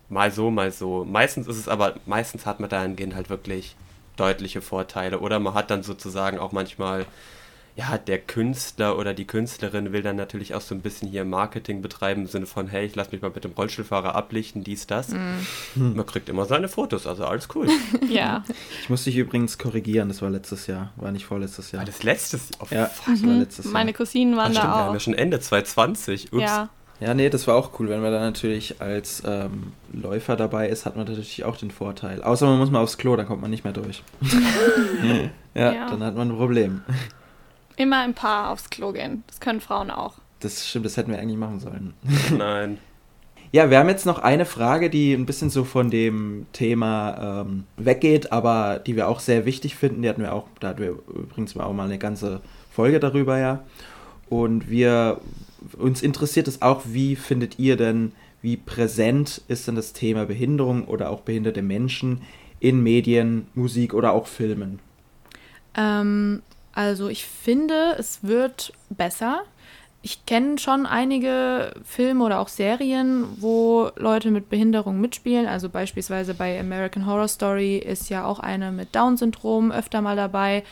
mal 0.10 0.32
so, 0.32 0.52
mal 0.52 0.72
so. 0.72 1.06
Meistens 1.06 1.48
ist 1.48 1.58
es 1.58 1.68
aber, 1.68 1.96
meistens 2.06 2.46
hat 2.46 2.60
man 2.60 2.70
dahingehend 2.70 3.16
halt 3.16 3.30
wirklich 3.30 3.76
deutliche 4.16 4.62
Vorteile. 4.62 5.20
Oder 5.20 5.40
man 5.40 5.54
hat 5.54 5.70
dann 5.70 5.84
sozusagen 5.84 6.40
auch 6.40 6.52
manchmal, 6.52 7.06
ja, 7.76 8.00
der 8.00 8.18
Künstler 8.18 8.98
oder 8.98 9.14
die 9.14 9.28
Künstlerin 9.28 9.94
will 9.94 10.02
dann 10.02 10.16
natürlich 10.16 10.56
auch 10.56 10.62
so 10.62 10.74
ein 10.74 10.82
bisschen 10.82 11.08
hier 11.10 11.24
Marketing 11.26 11.84
betreiben 11.84 12.22
im 12.22 12.28
Sinne 12.28 12.48
von, 12.48 12.68
hey, 12.68 12.88
ich 12.88 12.96
lass 12.96 13.12
mich 13.12 13.22
mal 13.22 13.30
mit 13.36 13.44
dem 13.44 13.52
Rollstuhlfahrer 13.52 14.16
ablichten, 14.16 14.64
dies, 14.64 14.88
das. 14.88 15.10
Man 15.76 16.06
kriegt 16.08 16.28
immer 16.30 16.46
seine 16.46 16.70
Fotos, 16.70 17.06
also 17.06 17.26
alles 17.26 17.48
cool. 17.54 17.68
Ja. 18.10 18.44
Ich 18.82 18.90
muss 18.90 19.04
dich 19.04 19.16
übrigens 19.16 19.60
korrigieren, 19.60 20.08
das 20.08 20.24
war 20.24 20.32
letztes 20.32 20.66
Jahr, 20.66 20.92
war 20.96 21.12
nicht 21.12 21.26
vorletztes 21.26 21.72
Jahr. 21.72 21.82
War 21.82 21.86
das 21.86 22.02
letztes 22.02 22.50
Jahr? 22.50 22.60
Oh, 22.62 22.68
ja, 22.74 22.90
das 23.06 23.24
war 23.24 23.34
letztes 23.34 23.66
Jahr. 23.66 23.74
Meine 23.74 23.94
Cousinen 23.94 24.34
Ach, 24.34 24.38
waren 24.38 24.54
stimmt, 24.54 24.66
wir 24.66 24.70
da 24.72 24.76
haben 24.78 24.90
ja 24.94 24.98
auch. 24.98 25.02
schon 25.02 25.14
Ende 25.14 25.40
2020. 25.40 26.34
Ups. 26.34 26.42
Ja. 26.42 26.70
Ja, 27.00 27.14
nee, 27.14 27.30
das 27.30 27.46
war 27.48 27.56
auch 27.56 27.80
cool. 27.80 27.90
Wenn 27.90 28.02
man 28.02 28.12
dann 28.12 28.22
natürlich 28.24 28.82
als 28.82 29.22
ähm, 29.26 29.74
Läufer 29.94 30.36
dabei 30.36 30.68
ist, 30.68 30.86
hat 30.86 30.96
man 30.96 31.06
natürlich 31.06 31.44
auch 31.46 31.56
den 31.56 31.70
Vorteil. 31.70 32.24
Außer 32.24 32.48
man 32.48 32.58
muss 32.58 32.72
mal 32.72 32.82
aufs 32.82 32.98
Klo, 32.98 33.16
dann 33.16 33.28
kommt 33.28 33.42
man 33.42 33.52
nicht 33.52 33.64
mehr 33.64 33.74
durch. 33.74 34.04
ja, 35.54 35.74
Ja. 35.74 35.90
dann 35.90 36.04
hat 36.04 36.16
man 36.16 36.30
ein 36.32 36.38
Problem. 36.38 36.82
Immer 37.76 38.04
im 38.04 38.16
Paar 38.16 38.50
aufs 38.50 38.70
Klo 38.72 38.92
gehen. 38.94 39.24
Das 39.28 39.40
können 39.40 39.62
Frauen 39.62 39.92
auch. 39.92 40.16
Das 40.40 40.68
stimmt, 40.68 40.86
das 40.86 40.98
hätten 40.98 41.12
wir 41.12 41.20
eigentlich 41.20 41.38
machen 41.38 41.60
sollen. 41.60 41.94
Nein. 42.36 42.80
Ja, 43.52 43.70
wir 43.70 43.78
haben 43.80 43.90
jetzt 43.90 44.06
noch 44.06 44.20
eine 44.20 44.46
Frage, 44.46 44.90
die 44.90 45.14
ein 45.14 45.26
bisschen 45.26 45.50
so 45.50 45.64
von 45.64 45.90
dem 45.90 46.48
Thema 46.52 47.44
ähm, 47.46 47.64
weggeht, 47.78 48.32
aber 48.32 48.80
die 48.80 48.96
wir 48.96 49.08
auch 49.08 49.20
sehr 49.20 49.46
wichtig 49.46 49.76
finden. 49.76 50.02
Die 50.02 50.10
hatten 50.10 50.22
wir 50.22 50.34
auch, 50.34 50.48
da 50.60 50.70
hatten 50.70 50.82
wir 50.82 50.90
übrigens 51.14 51.56
auch 51.58 51.74
mal 51.74 51.86
eine 51.86 51.98
ganze 51.98 52.42
Folge 52.72 53.00
darüber, 53.00 53.38
ja. 53.38 53.64
Und 54.30 54.70
wir 54.70 55.22
uns 55.78 56.02
interessiert 56.02 56.48
es 56.48 56.62
auch, 56.62 56.84
wie 56.86 57.16
findet 57.16 57.60
ihr 57.60 57.78
denn, 57.78 58.14
wie 58.42 58.58
präsent 58.58 59.42
ist 59.48 59.68
denn 59.68 59.76
das 59.76 59.94
Thema 59.94 60.26
Behinderung 60.26 60.86
oder 60.86 61.10
auch 61.10 61.22
behinderte 61.22 61.62
Menschen 61.62 62.22
in 62.60 62.82
Medien, 62.82 63.48
Musik 63.56 63.94
oder 63.94 64.14
auch 64.14 64.28
Filmen? 64.28 64.80
Ähm, 65.76 66.42
also 66.74 67.08
ich 67.08 67.26
finde, 67.26 67.96
es 67.98 68.24
wird 68.24 68.74
besser. 68.90 69.42
Ich 70.04 70.26
kenne 70.26 70.58
schon 70.60 70.86
einige 70.86 71.74
Filme 71.84 72.24
oder 72.24 72.40
auch 72.40 72.48
Serien, 72.48 73.26
wo 73.40 73.90
Leute 73.96 74.32
mit 74.32 74.50
Behinderung 74.50 75.02
mitspielen. 75.02 75.48
Also 75.48 75.70
beispielsweise 75.70 76.34
bei 76.34 76.60
American 76.60 77.06
Horror 77.06 77.28
Story 77.28 77.78
ist 77.78 78.10
ja 78.10 78.26
auch 78.26 78.40
eine 78.40 78.72
mit 78.72 78.96
Down-Syndrom 78.96 79.72
öfter 79.72 80.02
mal 80.02 80.16
dabei. 80.16 80.64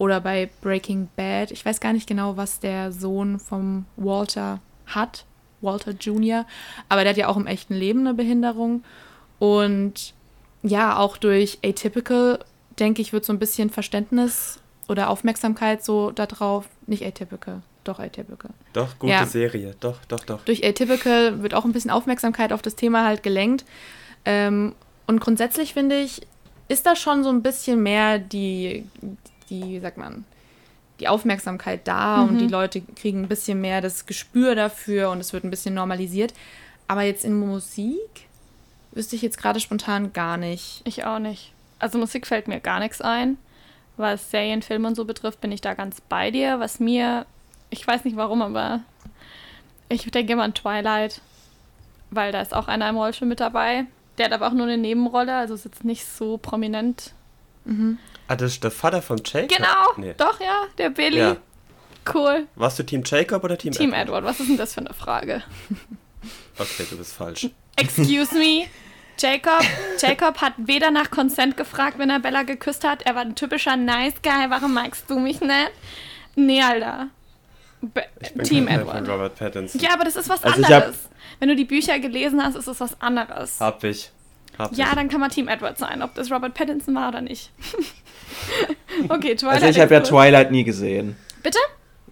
Oder 0.00 0.22
bei 0.22 0.48
Breaking 0.62 1.10
Bad. 1.14 1.50
Ich 1.50 1.62
weiß 1.66 1.78
gar 1.78 1.92
nicht 1.92 2.06
genau, 2.08 2.38
was 2.38 2.58
der 2.58 2.90
Sohn 2.90 3.38
vom 3.38 3.84
Walter 3.98 4.60
hat. 4.86 5.26
Walter 5.60 5.90
Jr. 5.90 6.46
Aber 6.88 7.02
der 7.02 7.10
hat 7.10 7.18
ja 7.18 7.28
auch 7.28 7.36
im 7.36 7.46
echten 7.46 7.74
Leben 7.74 8.00
eine 8.00 8.14
Behinderung. 8.14 8.82
Und 9.38 10.14
ja, 10.62 10.96
auch 10.96 11.18
durch 11.18 11.58
Atypical, 11.62 12.38
denke 12.78 13.02
ich, 13.02 13.12
wird 13.12 13.26
so 13.26 13.32
ein 13.34 13.38
bisschen 13.38 13.68
Verständnis 13.68 14.62
oder 14.88 15.10
Aufmerksamkeit 15.10 15.84
so 15.84 16.12
darauf, 16.12 16.66
nicht 16.86 17.04
Atypical, 17.04 17.60
doch 17.84 17.98
Atypical. 17.98 18.52
Doch, 18.72 18.98
gute 18.98 19.12
Ja. 19.12 19.26
Serie. 19.26 19.74
Doch, 19.80 19.98
doch, 20.08 20.20
doch. 20.20 20.40
Durch 20.46 20.64
Atypical 20.64 21.42
wird 21.42 21.52
auch 21.52 21.66
ein 21.66 21.72
bisschen 21.72 21.90
Aufmerksamkeit 21.90 22.54
auf 22.54 22.62
das 22.62 22.74
Thema 22.74 23.04
halt 23.04 23.22
gelenkt. 23.22 23.66
Ähm, 24.24 24.74
und 25.06 25.20
grundsätzlich 25.20 25.74
finde 25.74 26.00
ich, 26.00 26.22
ist 26.68 26.86
da 26.86 26.96
schon 26.96 27.22
so 27.22 27.28
ein 27.28 27.42
bisschen 27.42 27.82
mehr 27.82 28.18
die, 28.18 28.86
die, 29.50 29.62
wie 29.62 29.80
sagt 29.80 29.98
man, 29.98 30.24
die 31.00 31.08
Aufmerksamkeit 31.08 31.88
da 31.88 32.22
und 32.22 32.38
die 32.38 32.46
Leute 32.46 32.82
kriegen 32.82 33.22
ein 33.22 33.28
bisschen 33.28 33.60
mehr 33.60 33.80
das 33.80 34.06
Gespür 34.06 34.54
dafür 34.54 35.10
und 35.10 35.18
es 35.18 35.32
wird 35.32 35.44
ein 35.44 35.50
bisschen 35.50 35.74
normalisiert. 35.74 36.34
Aber 36.88 37.02
jetzt 37.02 37.24
in 37.24 37.38
Musik 37.38 38.28
wüsste 38.92 39.16
ich 39.16 39.22
jetzt 39.22 39.38
gerade 39.38 39.60
spontan 39.60 40.12
gar 40.12 40.36
nicht. 40.36 40.82
Ich 40.84 41.04
auch 41.04 41.18
nicht. 41.18 41.52
Also 41.78 41.98
Musik 41.98 42.26
fällt 42.26 42.48
mir 42.48 42.60
gar 42.60 42.80
nichts 42.80 43.00
ein. 43.00 43.38
Was 43.96 44.30
Serien, 44.30 44.62
Filme 44.62 44.88
und 44.88 44.94
so 44.94 45.04
betrifft, 45.04 45.40
bin 45.40 45.52
ich 45.52 45.60
da 45.60 45.74
ganz 45.74 46.00
bei 46.02 46.30
dir. 46.30 46.60
Was 46.60 46.80
mir, 46.80 47.26
ich 47.70 47.86
weiß 47.86 48.04
nicht 48.04 48.16
warum, 48.16 48.42
aber 48.42 48.80
ich 49.88 50.02
denke 50.10 50.32
immer 50.34 50.44
an 50.44 50.54
Twilight, 50.54 51.20
weil 52.10 52.32
da 52.32 52.42
ist 52.42 52.54
auch 52.54 52.68
einer 52.68 52.88
im 52.88 52.96
Rollstuhl 52.96 53.28
mit 53.28 53.40
dabei. 53.40 53.86
Der 54.18 54.26
hat 54.26 54.32
aber 54.32 54.48
auch 54.48 54.52
nur 54.52 54.66
eine 54.66 54.76
Nebenrolle, 54.76 55.34
also 55.34 55.54
ist 55.54 55.64
jetzt 55.64 55.84
nicht 55.84 56.04
so 56.04 56.36
prominent. 56.36 57.14
Ah, 58.30 58.36
das 58.36 58.52
ist 58.52 58.62
der 58.62 58.70
Vater 58.70 59.02
von 59.02 59.20
Jacob? 59.24 59.48
Genau, 59.48 59.86
Nee. 59.96 60.14
doch, 60.16 60.38
ja, 60.40 60.62
der 60.78 60.90
Billy. 60.90 61.18
Ja. 61.18 61.36
Cool. 62.14 62.46
Warst 62.54 62.78
du 62.78 62.84
Team 62.84 63.02
Jacob 63.04 63.42
oder 63.42 63.58
Team, 63.58 63.72
Team 63.72 63.92
Edward, 63.92 64.22
was 64.24 64.38
ist 64.38 64.48
denn 64.48 64.56
das 64.56 64.72
für 64.74 64.80
eine 64.80 64.94
Frage? 64.94 65.42
Okay, 66.56 66.86
du 66.88 66.96
bist 66.96 67.12
falsch. 67.12 67.48
Excuse 67.76 68.32
me. 68.38 68.66
Jacob, 69.18 69.64
Jacob 69.98 70.40
hat 70.40 70.52
weder 70.58 70.92
nach 70.92 71.10
Consent 71.10 71.56
gefragt, 71.56 71.98
wenn 71.98 72.08
er 72.08 72.20
Bella 72.20 72.44
geküsst 72.44 72.84
hat. 72.84 73.02
Er 73.02 73.16
war 73.16 73.22
ein 73.22 73.34
typischer 73.34 73.76
Nice 73.76 74.14
Guy. 74.22 74.48
Warum 74.48 74.74
magst 74.74 75.10
du 75.10 75.18
mich 75.18 75.40
nicht? 75.40 75.72
Nee, 76.36 76.62
Alter. 76.62 77.08
Be 77.82 78.04
Ich 78.20 78.32
bin 78.32 78.44
Team 78.46 78.68
Edward. 78.68 79.08
Robert 79.08 79.34
Pattinson. 79.36 79.80
Ja, 79.80 79.92
aber 79.94 80.04
das 80.04 80.14
ist 80.14 80.28
was 80.28 80.44
Also 80.44 80.62
anderes. 80.62 80.96
Wenn 81.40 81.48
du 81.48 81.56
die 81.56 81.64
Bücher 81.64 81.98
gelesen 81.98 82.40
hast, 82.42 82.54
ist 82.54 82.68
es 82.68 82.78
was 82.78 83.00
anderes. 83.00 83.58
Hab 83.58 83.82
ich. 83.82 84.12
Ja, 84.72 84.94
dann 84.94 85.08
kann 85.08 85.20
man 85.20 85.30
Team 85.30 85.48
Edward 85.48 85.78
sein, 85.78 86.02
ob 86.02 86.14
das 86.14 86.30
Robert 86.30 86.54
Pattinson 86.54 86.94
war 86.94 87.08
oder 87.08 87.20
nicht. 87.20 87.50
okay, 89.08 89.34
Twilight. 89.36 89.62
Also 89.62 89.66
ich 89.66 89.80
habe 89.80 89.94
ja. 89.94 90.00
Twilight 90.00 90.50
nie 90.50 90.64
gesehen. 90.64 91.16
Bitte? 91.42 91.58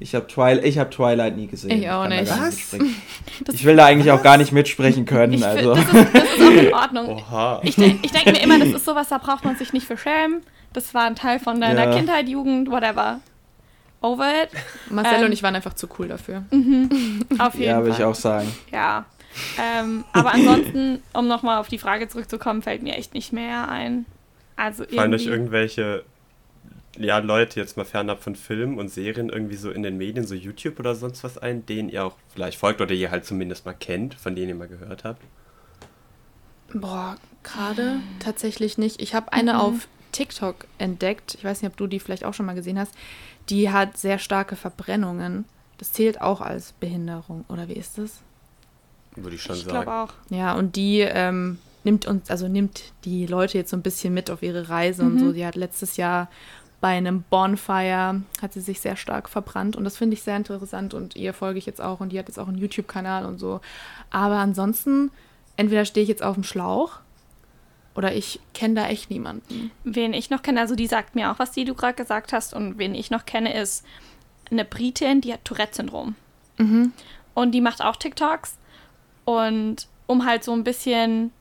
Ich 0.00 0.14
habe 0.14 0.26
Twilight, 0.28 0.64
ich 0.64 0.78
hab 0.78 0.90
Twilight 0.90 1.36
nie 1.36 1.48
gesehen. 1.48 1.70
Ich 1.82 1.90
auch 1.90 2.06
nicht. 2.06 2.30
Was? 2.30 2.40
mitsprechen. 2.40 3.02
Ich 3.52 3.64
will 3.64 3.76
da 3.76 3.86
eigentlich 3.86 4.10
auch 4.10 4.22
gar 4.22 4.36
nicht 4.36 4.52
mitsprechen 4.52 5.04
können. 5.06 5.32
Ich 5.32 5.44
Also. 5.44 5.74
das, 5.74 5.84
ist, 5.84 6.14
das 6.14 6.24
ist 6.24 6.40
auch 6.42 6.50
in 6.50 6.74
Ordnung. 6.74 7.08
Oha. 7.16 7.60
Ich, 7.64 7.78
ich 7.78 8.12
denke 8.12 8.32
mir 8.32 8.42
immer, 8.42 8.58
das 8.58 8.68
ist 8.68 8.84
sowas, 8.84 9.08
da 9.08 9.18
braucht 9.18 9.44
man 9.44 9.56
sich 9.56 9.72
nicht 9.72 9.86
für 9.86 9.96
schämen. 9.96 10.42
Das 10.72 10.94
war 10.94 11.04
ein 11.04 11.16
Teil 11.16 11.40
von 11.40 11.60
deiner 11.60 11.86
Ja. 11.86 11.96
Kindheit, 11.96 12.28
Jugend, 12.28 12.70
whatever. 12.70 13.20
Over 14.00 14.30
it. 14.44 14.50
Marcel 14.90 15.18
Ähm, 15.20 15.26
und 15.26 15.32
ich 15.32 15.42
waren 15.42 15.56
einfach 15.56 15.74
zu 15.74 15.88
cool 15.98 16.08
dafür. 16.08 16.44
Auf 17.38 17.54
jeden 17.54 17.64
ja, 17.64 17.74
Fall. 17.74 17.84
würde 17.84 17.96
ich 17.96 18.04
auch 18.04 18.14
sagen. 18.14 18.52
Ja. 18.70 19.06
Ähm, 19.60 20.04
aber 20.12 20.32
ansonsten, 20.32 21.02
um 21.12 21.28
nochmal 21.28 21.58
auf 21.58 21.68
die 21.68 21.78
Frage 21.78 22.08
zurückzukommen, 22.08 22.62
fällt 22.62 22.82
mir 22.82 22.94
echt 22.94 23.14
nicht 23.14 23.32
mehr 23.32 23.68
ein. 23.68 24.04
Also 24.56 24.84
Fallen 24.84 25.14
euch 25.14 25.26
irgendwelche 25.26 26.04
ja, 26.98 27.18
Leute 27.18 27.60
jetzt 27.60 27.76
mal 27.76 27.84
fernab 27.84 28.22
von 28.22 28.34
Filmen 28.34 28.78
und 28.78 28.88
Serien 28.88 29.28
irgendwie 29.28 29.56
so 29.56 29.70
in 29.70 29.82
den 29.82 29.96
Medien, 29.96 30.26
so 30.26 30.34
YouTube 30.34 30.80
oder 30.80 30.94
sonst 30.94 31.22
was 31.22 31.38
ein, 31.38 31.64
denen 31.64 31.88
ihr 31.88 32.04
auch 32.04 32.16
vielleicht 32.28 32.58
folgt 32.58 32.80
oder 32.80 32.92
ihr 32.92 33.10
halt 33.10 33.24
zumindest 33.24 33.66
mal 33.66 33.74
kennt, 33.74 34.14
von 34.14 34.34
denen 34.34 34.48
ihr 34.48 34.54
mal 34.54 34.68
gehört 34.68 35.04
habt? 35.04 35.22
Boah, 36.74 37.16
gerade 37.42 38.00
tatsächlich 38.18 38.78
nicht. 38.78 39.00
Ich 39.00 39.14
habe 39.14 39.32
eine 39.32 39.60
auf 39.60 39.88
TikTok 40.12 40.66
entdeckt. 40.78 41.34
Ich 41.34 41.44
weiß 41.44 41.62
nicht, 41.62 41.70
ob 41.70 41.76
du 41.76 41.86
die 41.86 42.00
vielleicht 42.00 42.24
auch 42.24 42.34
schon 42.34 42.46
mal 42.46 42.54
gesehen 42.54 42.78
hast. 42.78 42.94
Die 43.48 43.70
hat 43.70 43.96
sehr 43.96 44.18
starke 44.18 44.56
Verbrennungen. 44.56 45.44
Das 45.78 45.92
zählt 45.92 46.20
auch 46.20 46.40
als 46.40 46.72
Behinderung, 46.72 47.44
oder 47.48 47.68
wie 47.68 47.74
ist 47.74 47.98
das? 47.98 48.22
Würde 49.22 49.36
ich 49.36 49.42
schon 49.42 49.56
Ich 49.56 49.62
sagen. 49.62 49.82
glaube 49.82 49.92
auch. 49.92 50.12
Ja, 50.30 50.54
und 50.54 50.76
die 50.76 51.00
ähm, 51.00 51.58
nimmt 51.84 52.06
uns, 52.06 52.30
also 52.30 52.48
nimmt 52.48 52.92
die 53.04 53.26
Leute 53.26 53.58
jetzt 53.58 53.70
so 53.70 53.76
ein 53.76 53.82
bisschen 53.82 54.14
mit 54.14 54.30
auf 54.30 54.42
ihre 54.42 54.68
Reise 54.68 55.02
und 55.02 55.18
so. 55.18 55.32
Die 55.32 55.44
hat 55.46 55.54
letztes 55.54 55.96
Jahr 55.96 56.28
bei 56.80 56.96
einem 56.96 57.22
Bonfire 57.28 58.22
hat 58.40 58.52
sie 58.52 58.60
sich 58.60 58.80
sehr 58.80 58.94
stark 58.94 59.28
verbrannt 59.28 59.74
und 59.74 59.82
das 59.82 59.96
finde 59.96 60.14
ich 60.14 60.22
sehr 60.22 60.36
interessant 60.36 60.94
und 60.94 61.16
ihr 61.16 61.34
folge 61.34 61.58
ich 61.58 61.66
jetzt 61.66 61.80
auch 61.80 61.98
und 61.98 62.10
die 62.12 62.18
hat 62.20 62.28
jetzt 62.28 62.38
auch 62.38 62.46
einen 62.46 62.58
YouTube-Kanal 62.58 63.26
und 63.26 63.38
so. 63.38 63.60
Aber 64.10 64.36
ansonsten, 64.36 65.10
entweder 65.56 65.84
stehe 65.84 66.02
ich 66.04 66.08
jetzt 66.08 66.22
auf 66.22 66.34
dem 66.34 66.44
Schlauch 66.44 67.00
oder 67.96 68.14
ich 68.14 68.38
kenne 68.54 68.74
da 68.74 68.86
echt 68.86 69.10
niemanden. 69.10 69.72
Wen 69.82 70.12
ich 70.12 70.30
noch 70.30 70.42
kenne, 70.42 70.60
also 70.60 70.76
die 70.76 70.86
sagt 70.86 71.16
mir 71.16 71.32
auch, 71.32 71.40
was 71.40 71.50
die 71.50 71.64
du 71.64 71.74
gerade 71.74 71.94
gesagt 71.94 72.32
hast. 72.32 72.54
Und 72.54 72.78
wen 72.78 72.94
ich 72.94 73.10
noch 73.10 73.26
kenne, 73.26 73.60
ist 73.60 73.84
eine 74.52 74.64
Britin, 74.64 75.20
die 75.20 75.32
hat 75.32 75.44
Tourette-Syndrom. 75.44 76.14
Mhm. 76.58 76.92
Und 77.34 77.52
die 77.52 77.60
macht 77.60 77.82
auch 77.82 77.96
TikToks. 77.96 78.56
Und 79.28 79.88
um 80.06 80.24
halt 80.24 80.42
so 80.42 80.52
ein 80.52 80.64
bisschen 80.64 81.32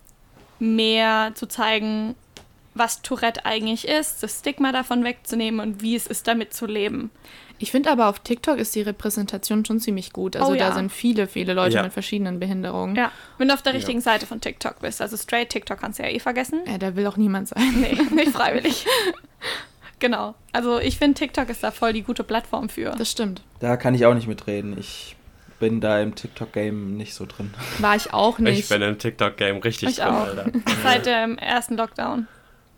mehr 0.60 1.32
zu 1.36 1.45
zeigen, 1.47 2.15
was 2.73 3.02
Tourette 3.02 3.45
eigentlich 3.45 3.88
ist, 3.88 4.21
das 4.23 4.39
Stigma 4.39 4.71
davon 4.71 5.04
wegzunehmen 5.04 5.60
und 5.62 5.82
wie 5.82 5.95
es 5.95 6.06
ist, 6.08 6.28
damit 6.28 6.54
zu 6.54 6.65
leben. 6.65 7.10
Ich 7.60 7.71
finde 7.71 7.89
aber 7.89 8.08
auf 8.08 8.19
TikTok 8.19 8.58
ist 8.60 8.76
die 8.76 8.82
Repräsentation 8.82 9.65
schon 9.65 9.80
ziemlich 9.80 10.13
gut. 10.13 10.36
Also 10.36 10.52
Oh 10.52 10.54
ja. 10.56 10.67
da 10.69 10.76
sind 10.76 10.91
viele, 10.91 11.28
viele 11.28 11.54
Leute 11.54 11.78
Ja. 11.78 11.84
mit 11.84 11.93
verschiedenen 11.93 12.39
Behinderungen. 12.39 12.95
Ja, 12.95 13.12
wenn 13.39 13.47
du 13.47 13.54
auf 13.56 13.63
der 13.63 13.71
Ja. 13.73 13.78
richtigen 13.78 14.02
Seite 14.02 14.28
von 14.28 14.41
TikTok 14.41 14.80
bist. 14.80 15.02
Also 15.02 15.17
straight 15.17 15.50
TikTok 15.50 15.80
kannst 15.80 15.97
du 15.97 16.04
ja 16.04 16.10
eh 16.10 16.19
vergessen. 16.19 16.60
Ja, 16.67 16.78
da 16.78 16.95
will 16.95 17.08
auch 17.08 17.17
niemand 17.17 17.47
sein. 17.47 17.73
Nee, 17.82 17.97
nicht 18.15 18.32
freiwillig. 18.32 18.86
genau. 20.00 20.36
Also 20.52 20.78
ich 20.80 20.97
finde, 21.00 21.15
TikTok 21.19 21.50
ist 21.50 21.63
da 21.63 21.71
voll 21.71 21.93
die 21.93 22.04
gute 22.04 22.23
Plattform 22.23 22.69
für. 22.69 22.91
Das 22.91 23.10
stimmt. 23.10 23.41
Da 23.60 23.76
kann 23.78 23.95
ich 23.95 24.06
auch 24.06 24.13
nicht 24.13 24.28
mitreden. 24.28 24.78
Ich 24.78 25.15
bin 25.60 25.82
da 25.82 26.00
im 26.02 26.15
TikTok-Game 26.15 26.96
nicht 26.98 27.13
so 27.13 27.26
drin. 27.26 27.54
War 27.80 27.96
ich 27.96 28.13
auch 28.13 28.39
nicht. 28.39 28.60
Ich 28.60 28.70
bin 28.70 28.82
im 28.82 28.98
TikTok-Game 28.98 29.58
richtig 29.58 29.89
Ich 29.89 29.96
drin, 29.98 30.08
auch. 30.08 30.28
Alter. 30.28 30.52
Seit 30.84 31.06
dem 31.06 31.38
ersten 31.38 31.78
Lockdown. 31.78 32.28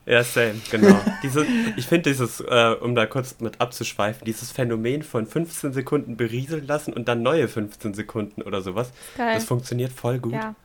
Ja, 0.06 0.24
same, 0.24 0.56
genau. 0.72 1.00
Diese, 1.22 1.46
ich 1.76 1.86
finde 1.86 2.10
dieses, 2.10 2.39
äh, 2.39 2.76
um 2.82 2.96
da 2.96 3.06
kurz 3.06 3.39
mit 3.42 3.62
abzuschweifen, 3.62 4.26
dieses 4.26 4.52
Phänomen 4.52 5.04
von 5.04 5.28
15 5.28 5.72
Sekunden 5.72 6.18
berieseln 6.18 6.65
lassen 6.65 6.94
und 6.94 7.08
dann 7.08 7.22
neue 7.22 7.48
15 7.48 7.94
Sekunden 7.94 8.42
oder 8.42 8.62
sowas, 8.62 8.92
Geil. 9.18 9.36
das 9.36 9.44
funktioniert 9.46 9.92
voll 9.92 10.18
gut. 10.18 10.34
Ja. 10.34 10.56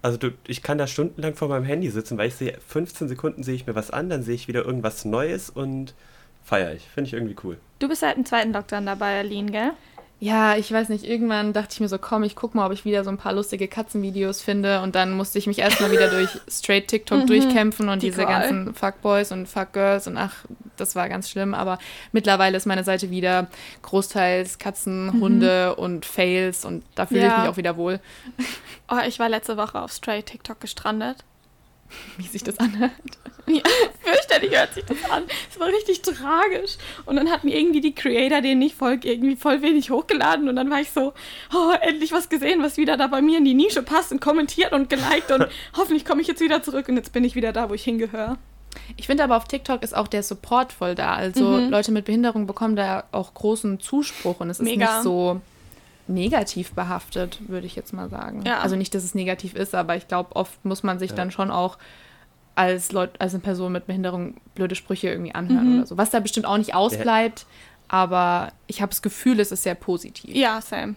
Also 0.00 0.16
du, 0.16 0.30
ich 0.46 0.62
kann 0.62 0.78
da 0.78 0.86
stundenlang 0.86 1.34
vor 1.34 1.48
meinem 1.48 1.64
Handy 1.64 1.90
sitzen, 1.90 2.16
weil 2.16 2.28
ich 2.28 2.34
sehe, 2.34 2.56
15 2.68 3.08
Sekunden 3.08 3.42
sehe 3.42 3.54
ich 3.54 3.66
mir 3.66 3.74
was 3.74 3.90
an, 3.90 4.08
dann 4.08 4.22
sehe 4.22 4.34
ich 4.36 4.48
wieder 4.48 4.64
irgendwas 4.64 5.04
Neues 5.04 5.50
und 5.50 5.94
feiere 6.42 6.72
ich. 6.74 6.84
Finde 6.88 7.08
ich 7.08 7.14
irgendwie 7.14 7.36
cool. 7.44 7.58
Du 7.80 7.88
bist 7.88 8.00
seit 8.00 8.16
dem 8.16 8.24
zweiten 8.24 8.52
Lockdown 8.54 8.86
dabei, 8.86 9.18
Aline, 9.18 9.50
gell? 9.50 9.70
Ja, 10.20 10.56
ich 10.56 10.72
weiß 10.72 10.88
nicht, 10.88 11.04
irgendwann 11.04 11.52
dachte 11.52 11.70
ich 11.72 11.80
mir 11.80 11.88
so, 11.88 11.98
komm, 11.98 12.22
ich 12.22 12.34
guck 12.34 12.54
mal, 12.54 12.64
ob 12.66 12.72
ich 12.72 12.84
wieder 12.86 13.04
so 13.04 13.10
ein 13.10 13.18
paar 13.18 13.32
lustige 13.34 13.68
Katzenvideos 13.68 14.40
finde 14.40 14.80
und 14.80 14.94
dann 14.94 15.12
musste 15.12 15.38
ich 15.38 15.46
mich 15.46 15.58
erstmal 15.58 15.90
wieder 15.90 16.08
durch 16.08 16.30
straight 16.48 16.88
TikTok 16.88 17.26
durchkämpfen 17.26 17.88
und 17.90 18.00
Die 18.02 18.06
diese 18.10 18.22
Qual. 18.24 18.40
ganzen 18.40 18.74
Fuckboys 18.74 19.32
und 19.32 19.46
Fuckgirls 19.48 20.06
und 20.06 20.16
ach, 20.16 20.32
das 20.76 20.96
war 20.96 21.08
ganz 21.10 21.28
schlimm, 21.28 21.52
aber 21.52 21.78
mittlerweile 22.12 22.56
ist 22.56 22.64
meine 22.64 22.84
Seite 22.84 23.10
wieder 23.10 23.48
großteils 23.82 24.58
Katzen, 24.58 25.20
Hunde 25.20 25.74
und 25.74 26.06
Fails 26.06 26.64
und 26.64 26.84
da 26.94 27.04
fühle 27.06 27.26
ich 27.26 27.32
Ja. 27.32 27.38
mich 27.40 27.48
auch 27.48 27.56
wieder 27.58 27.76
wohl, 27.76 28.00
Oh, 28.90 28.98
ich 29.06 29.18
war 29.18 29.28
letzte 29.28 29.56
Woche 29.56 29.80
auf 29.80 29.92
straight 29.92 30.26
TikTok 30.26 30.60
gestrandet. 30.60 31.24
Wie 32.16 32.26
sich 32.26 32.42
das 32.42 32.58
anhört. 32.58 32.92
Ja, 33.46 33.60
fürchterlich 34.02 34.58
hört 34.58 34.72
sich 34.72 34.86
das 34.86 34.96
an. 35.10 35.24
Es 35.52 35.60
war 35.60 35.66
richtig 35.68 36.00
tragisch. 36.00 36.78
Und 37.04 37.16
dann 37.16 37.30
hatten 37.30 37.48
irgendwie 37.48 37.82
die 37.82 37.94
Creator, 37.94 38.40
denen 38.40 38.62
ich 38.62 38.74
folge, 38.74 39.06
irgendwie 39.12 39.36
voll 39.36 39.60
wenig 39.60 39.90
hochgeladen. 39.90 40.48
Und 40.48 40.56
dann 40.56 40.70
war 40.70 40.80
ich 40.80 40.90
so, 40.90 41.12
oh, 41.54 41.72
endlich 41.82 42.12
was 42.12 42.30
gesehen, 42.30 42.62
was 42.62 42.78
wieder 42.78 42.96
da 42.96 43.06
bei 43.06 43.20
mir 43.20 43.36
in 43.36 43.44
die 43.44 43.52
Nische 43.52 43.82
passt 43.82 44.12
und 44.12 44.22
kommentiert 44.22 44.72
und 44.72 44.88
geliked. 44.88 45.30
Und 45.30 45.46
hoffentlich 45.76 46.06
komme 46.06 46.22
ich 46.22 46.26
jetzt 46.28 46.40
wieder 46.40 46.62
zurück 46.62 46.88
und 46.88 46.96
jetzt 46.96 47.12
bin 47.12 47.22
ich 47.22 47.34
wieder 47.34 47.52
da, 47.52 47.68
wo 47.68 47.74
ich 47.74 47.84
hingehöre. 47.84 48.38
Ich 48.96 49.06
finde 49.08 49.22
aber 49.24 49.36
auf 49.36 49.44
TikTok 49.46 49.82
ist 49.82 49.94
auch 49.94 50.08
der 50.08 50.22
Support 50.22 50.72
voll 50.72 50.94
da. 50.94 51.12
Also 51.14 51.44
Mhm. 51.44 51.68
Leute 51.68 51.92
mit 51.92 52.06
Behinderung 52.06 52.46
bekommen 52.46 52.76
da 52.76 53.04
auch 53.12 53.34
großen 53.34 53.78
Zuspruch 53.78 54.40
und 54.40 54.48
es 54.48 54.58
ist 54.58 54.64
Mega. 54.64 54.86
nicht 54.90 55.02
so 55.02 55.42
negativ 56.06 56.72
behaftet, 56.72 57.38
würde 57.48 57.66
ich 57.66 57.76
jetzt 57.76 57.92
mal 57.92 58.08
sagen. 58.10 58.42
Ja. 58.46 58.58
Also 58.60 58.76
nicht, 58.76 58.94
dass 58.94 59.04
es 59.04 59.14
negativ 59.14 59.54
ist, 59.54 59.74
aber 59.74 59.96
ich 59.96 60.06
glaube, 60.08 60.34
oft 60.36 60.64
muss 60.64 60.82
man 60.82 60.98
sich 60.98 61.10
Ja. 61.10 61.16
dann 61.16 61.30
schon 61.30 61.50
auch 61.50 61.78
als 62.56 62.92
Leut 62.92 63.20
als 63.20 63.34
eine 63.34 63.42
Person 63.42 63.72
mit 63.72 63.86
Behinderung 63.86 64.34
blöde 64.54 64.74
Sprüche 64.74 65.08
irgendwie 65.08 65.34
anhören 65.34 65.72
Mhm. 65.72 65.78
oder 65.78 65.86
so. 65.86 65.96
Was 65.98 66.10
da 66.10 66.20
bestimmt 66.20 66.46
auch 66.46 66.58
nicht 66.58 66.74
ausbleibt, 66.74 67.46
aber 67.88 68.52
ich 68.66 68.80
habe 68.82 68.90
das 68.90 69.02
Gefühl, 69.02 69.40
es 69.40 69.50
ist 69.50 69.62
sehr 69.64 69.74
positiv. 69.74 70.34
Ja, 70.34 70.60
Sam. 70.60 70.96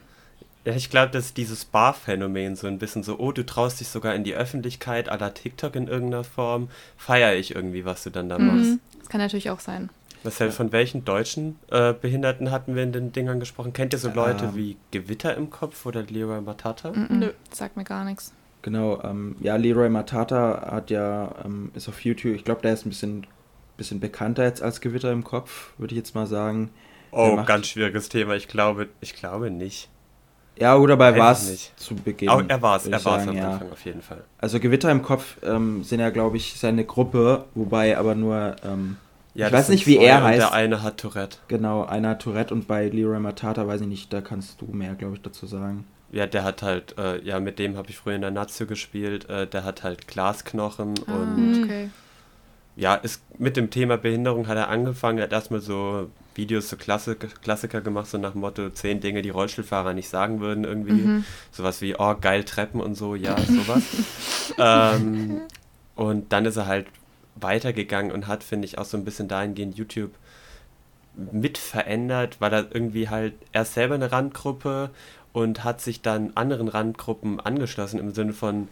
Ja, 0.65 0.73
ich 0.75 0.89
glaube, 0.89 1.11
dass 1.11 1.33
dieses 1.33 1.63
Bar-Phänomen 1.63 2.57
so 2.57 2.67
ein 2.67 2.77
bisschen 2.77 3.01
so, 3.01 3.17
oh, 3.17 3.31
du 3.31 3.45
traust 3.45 3.79
dich 3.79 3.87
sogar 3.87 4.13
in 4.15 4.25
die 4.25 4.35
Öffentlichkeit, 4.35 5.09
à 5.09 5.17
la 5.17 5.29
TikTok 5.29 5.75
in 5.77 5.87
irgendeiner 5.87 6.25
Form, 6.25 6.67
feiere 6.97 7.35
ich 7.35 7.55
irgendwie, 7.55 7.85
was 7.85 8.03
du 8.03 8.09
dann 8.09 8.27
da 8.27 8.37
machst. 8.37 8.71
Mhm. 8.71 8.79
Das 8.99 9.07
kann 9.07 9.21
natürlich 9.21 9.49
auch 9.49 9.61
sein. 9.61 9.89
Marcel, 10.23 10.51
von 10.51 10.71
welchen 10.71 11.05
deutschen 11.05 11.57
äh, 11.71 11.93
Behinderten 11.93 12.51
hatten 12.51 12.75
wir 12.75 12.83
in 12.83 12.91
den 12.91 13.11
Dingern 13.13 13.39
gesprochen? 13.39 13.73
Kennt 13.73 13.93
ihr 13.93 13.99
so 13.99 14.09
Leute 14.09 14.45
Ähm. 14.45 14.55
wie 14.55 14.77
Gewitter 14.91 15.35
im 15.35 15.49
Kopf 15.49 15.85
oder 15.85 16.03
Leroy 16.03 16.41
Matata? 16.41 16.91
Nö. 17.09 17.31
Sagt 17.51 17.77
mir 17.77 17.83
gar 17.83 18.03
nichts. 18.03 18.33
Genau, 18.63 19.01
ähm, 19.03 19.35
ja, 19.39 19.55
Leroy 19.55 19.87
Matata 19.89 20.69
hat 20.71 20.89
ja, 20.89 21.33
ähm, 21.45 21.71
ist 21.75 21.87
auf 21.87 22.03
YouTube, 22.03 22.35
ich 22.35 22.43
glaube, 22.43 22.61
der 22.61 22.73
ist 22.73 22.85
ein 22.85 22.89
bisschen, 22.89 23.25
bisschen 23.77 23.99
bekannter 23.99 24.43
jetzt 24.43 24.61
als 24.61 24.81
Gewitter 24.81 25.11
im 25.11 25.23
Kopf, 25.23 25.73
würde 25.77 25.93
ich 25.93 25.97
jetzt 25.97 26.15
mal 26.15 26.27
sagen. 26.27 26.71
Oh, 27.11 27.35
macht- 27.35 27.47
ganz 27.47 27.67
schwieriges 27.67 28.09
Thema. 28.09 28.33
Ich 28.35 28.47
glaube, 28.49 28.89
ich 28.99 29.15
glaube 29.15 29.49
nicht. 29.51 29.89
Ja, 30.59 30.75
gut, 30.75 30.89
aber 30.89 31.05
er 31.05 31.11
Weiß 31.13 31.19
war 31.19 31.31
es 31.33 31.75
zu 31.75 31.95
Beginn. 31.95 32.29
Oh, 32.29 32.41
er 32.47 32.61
war 32.63 32.77
es, 32.77 32.87
er 32.87 33.05
war 33.05 33.21
es 33.21 33.27
am 33.27 33.35
ja. 33.37 33.51
Anfang 33.51 33.71
auf 33.71 33.85
jeden 33.85 34.01
Fall. 34.01 34.23
Also 34.39 34.59
Gewitter 34.59 34.89
im 34.91 35.03
Kopf 35.03 35.37
ähm, 35.43 35.83
sind 35.83 35.99
ja, 35.99 36.09
glaube 36.09 36.35
ich, 36.37 36.55
seine 36.59 36.83
Gruppe, 36.83 37.45
wobei 37.53 37.95
aber 37.95 38.15
nur, 38.15 38.55
ähm, 38.65 38.97
Ja, 39.37 39.47
Ich 39.47 39.53
weiß 39.53 39.69
nicht, 39.69 39.85
wie 39.85 39.97
er 39.97 40.23
heißt. 40.23 40.39
Der 40.39 40.53
eine 40.53 40.81
hat 40.81 40.97
Tourette. 40.99 41.37
genau, 41.47 41.85
einer 41.85 42.09
hat 42.09 42.21
Tourette 42.23 42.53
und 42.53 42.67
bei 42.67 42.87
Leroy 42.89 43.19
Matata, 43.19 43.67
weiß 43.67 43.81
ich 43.81 43.87
nicht, 43.87 44.11
da 44.11 44.21
kannst 44.21 44.59
du 44.61 44.65
mehr, 44.65 44.95
glaube 44.95 45.15
ich, 45.15 45.21
dazu 45.21 45.45
sagen. 45.45 45.85
Ja, 46.11 46.25
der 46.25 46.43
hat 46.43 46.63
halt, 46.63 46.97
äh, 46.97 47.21
ja, 47.23 47.39
mit 47.39 47.59
dem 47.59 47.77
habe 47.77 47.89
ich 47.89 47.97
früher 47.97 48.15
in 48.15 48.21
der 48.21 48.31
Nazio 48.31 48.65
gespielt. 48.65 49.29
Äh, 49.29 49.45
der 49.45 49.63
hat 49.63 49.83
halt 49.83 50.07
Glasknochen 50.07 50.93
Ah, 51.05 51.11
und 51.11 51.63
okay. 51.65 51.89
ja, 52.75 52.95
ist 52.95 53.21
mit 53.39 53.57
dem 53.57 53.69
Thema 53.69 53.97
Behinderung 53.97 54.47
hat 54.47 54.57
er 54.57 54.69
angefangen. 54.69 55.17
Er 55.19 55.25
hat 55.25 55.33
erstmal 55.33 55.59
so 55.59 56.09
Videos, 56.33 56.69
so 56.69 56.77
Klassik 56.77 57.41
Klassiker 57.41 57.81
gemacht, 57.81 58.07
so 58.07 58.17
nach 58.17 58.31
dem 58.31 58.41
Motto: 58.41 58.69
zehn 58.69 59.01
Dinge, 59.01 59.21
die 59.21 59.29
Rollstuhlfahrer 59.31 59.93
nicht 59.93 60.07
sagen 60.09 60.39
würden, 60.39 60.63
irgendwie. 60.63 60.93
Mhm. 60.93 61.25
Sowas 61.51 61.81
wie, 61.81 61.95
oh, 61.99 62.15
geil, 62.19 62.43
Treppen 62.43 62.79
und 62.79 62.95
so, 62.95 63.13
ja, 63.15 63.35
sowas. 63.37 63.83
ähm, 64.57 65.41
und 65.95 66.31
dann 66.31 66.45
ist 66.45 66.55
er 66.57 66.67
halt 66.67 66.87
weitergegangen 67.41 68.11
und 68.11 68.27
hat, 68.27 68.43
finde 68.43 68.65
ich, 68.65 68.77
auch 68.77 68.85
so 68.85 68.97
ein 68.97 69.05
bisschen 69.05 69.27
dahingehend 69.27 69.77
YouTube 69.77 70.11
mit 71.31 71.57
verändert, 71.57 72.37
weil 72.39 72.53
er 72.53 72.67
irgendwie 72.71 73.09
halt, 73.09 73.33
er 73.51 73.63
ist 73.63 73.73
selber 73.73 73.95
eine 73.95 74.11
Randgruppe 74.11 74.91
und 75.33 75.63
hat 75.63 75.81
sich 75.81 76.01
dann 76.01 76.31
anderen 76.35 76.67
Randgruppen 76.67 77.39
angeschlossen 77.39 77.99
im 77.99 78.13
Sinne 78.13 78.33
von, 78.33 78.67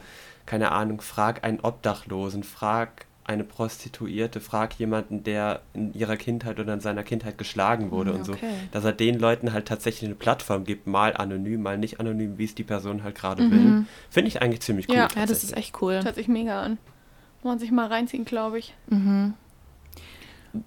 keine 0.45 0.71
Ahnung, 0.71 1.01
frag 1.01 1.43
einen 1.43 1.59
Obdachlosen, 1.59 2.43
frag 2.43 3.05
eine 3.27 3.43
Prostituierte, 3.43 4.39
frag 4.39 4.77
jemanden, 4.77 5.23
der 5.23 5.61
in 5.73 5.91
ihrer 5.95 6.15
Kindheit 6.15 6.59
oder 6.59 6.75
in 6.75 6.79
seiner 6.81 7.01
Kindheit 7.01 7.39
geschlagen 7.39 7.89
wurde 7.89 8.13
und 8.13 8.23
so. 8.23 8.33
Okay. 8.33 8.53
Dass 8.71 8.85
er 8.85 8.93
den 8.93 9.17
Leuten 9.17 9.51
halt 9.51 9.67
tatsächlich 9.67 10.07
eine 10.07 10.13
Plattform 10.15 10.63
gibt, 10.63 10.85
mal 10.85 11.17
anonym, 11.17 11.63
mal 11.63 11.79
nicht 11.79 11.99
anonym, 11.99 12.37
wie 12.37 12.45
es 12.45 12.53
die 12.53 12.63
Person 12.63 13.03
halt 13.03 13.15
gerade 13.15 13.41
Mhm. 13.41 13.51
will. 13.51 13.85
Finde 14.11 14.27
ich 14.27 14.43
eigentlich 14.43 14.61
ziemlich 14.61 14.87
cool. 14.89 14.95
Ja. 14.95 15.07
Ja, 15.15 15.25
das 15.25 15.43
ist 15.43 15.57
echt 15.57 15.81
cool. 15.81 15.95
Das 15.95 16.05
hört 16.05 16.15
sich 16.15 16.27
mega 16.27 16.61
an. 16.61 16.77
Man 17.45 17.59
sich 17.59 17.71
mal 17.71 17.87
reinziehen, 17.87 18.25
glaube 18.25 18.59
ich. 18.59 18.73
Mhm. 18.87 19.33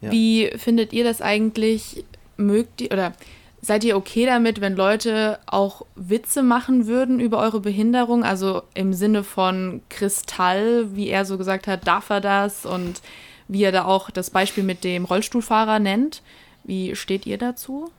Ja. 0.00 0.10
Wie 0.12 0.50
findet 0.56 0.92
ihr 0.92 1.04
das 1.04 1.20
eigentlich? 1.20 2.04
Mögt 2.36 2.80
ihr 2.80 2.92
oder 2.92 3.12
seid 3.60 3.82
ihr 3.82 3.96
okay 3.96 4.26
damit, 4.26 4.60
wenn 4.60 4.76
Leute 4.76 5.40
auch 5.46 5.82
Witze 5.96 6.42
machen 6.42 6.86
würden 6.86 7.20
über 7.20 7.38
eure 7.38 7.60
Behinderung? 7.60 8.22
Also 8.22 8.62
im 8.74 8.92
Sinne 8.92 9.24
von 9.24 9.82
Kristall, 9.88 10.94
wie 10.94 11.08
er 11.08 11.24
so 11.24 11.36
gesagt 11.36 11.66
hat, 11.66 11.86
darf 11.86 12.10
er 12.10 12.20
das? 12.20 12.64
Und 12.64 13.02
wie 13.48 13.64
er 13.64 13.72
da 13.72 13.86
auch 13.86 14.10
das 14.10 14.30
Beispiel 14.30 14.62
mit 14.62 14.84
dem 14.84 15.04
Rollstuhlfahrer 15.04 15.78
nennt. 15.78 16.22
Wie 16.64 16.94
steht 16.94 17.26
ihr 17.26 17.38
dazu? 17.38 17.90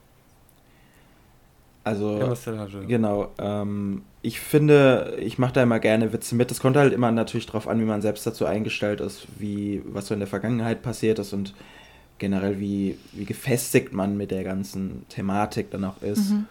Also, 1.84 2.20
Genau. 2.88 3.32
Ähm, 3.40 4.04
ich 4.22 4.40
finde, 4.40 5.18
ich 5.20 5.38
mache 5.38 5.54
da 5.54 5.64
immer 5.64 5.80
gerne 5.80 6.12
Witze 6.14 6.36
mit. 6.36 6.52
Es 6.52 6.60
kommt 6.60 6.76
halt 6.76 6.94
immer 6.94 7.12
natürlich 7.12 7.46
drauf 7.46 7.68
an, 7.68 7.80
wie 7.80 7.86
man 7.86 8.02
selbst 8.02 8.26
dazu 8.28 8.46
eingestellt 8.46 9.00
ist, 9.02 9.28
wie 9.38 9.82
was 9.86 10.08
so 10.08 10.14
in 10.14 10.20
der 10.20 10.28
Vergangenheit 10.28 10.82
passiert 10.82 11.20
ist 11.20 11.32
und 11.34 11.54
generell 12.18 12.60
wie, 12.60 12.98
wie 13.14 13.24
gefestigt 13.26 13.94
man 13.94 14.18
mit 14.18 14.32
der 14.32 14.44
ganzen 14.44 15.06
Thematik 15.08 15.72
dann 15.72 15.86
auch 15.86 16.02
ist. 16.02 16.32
Mhm. 16.32 16.46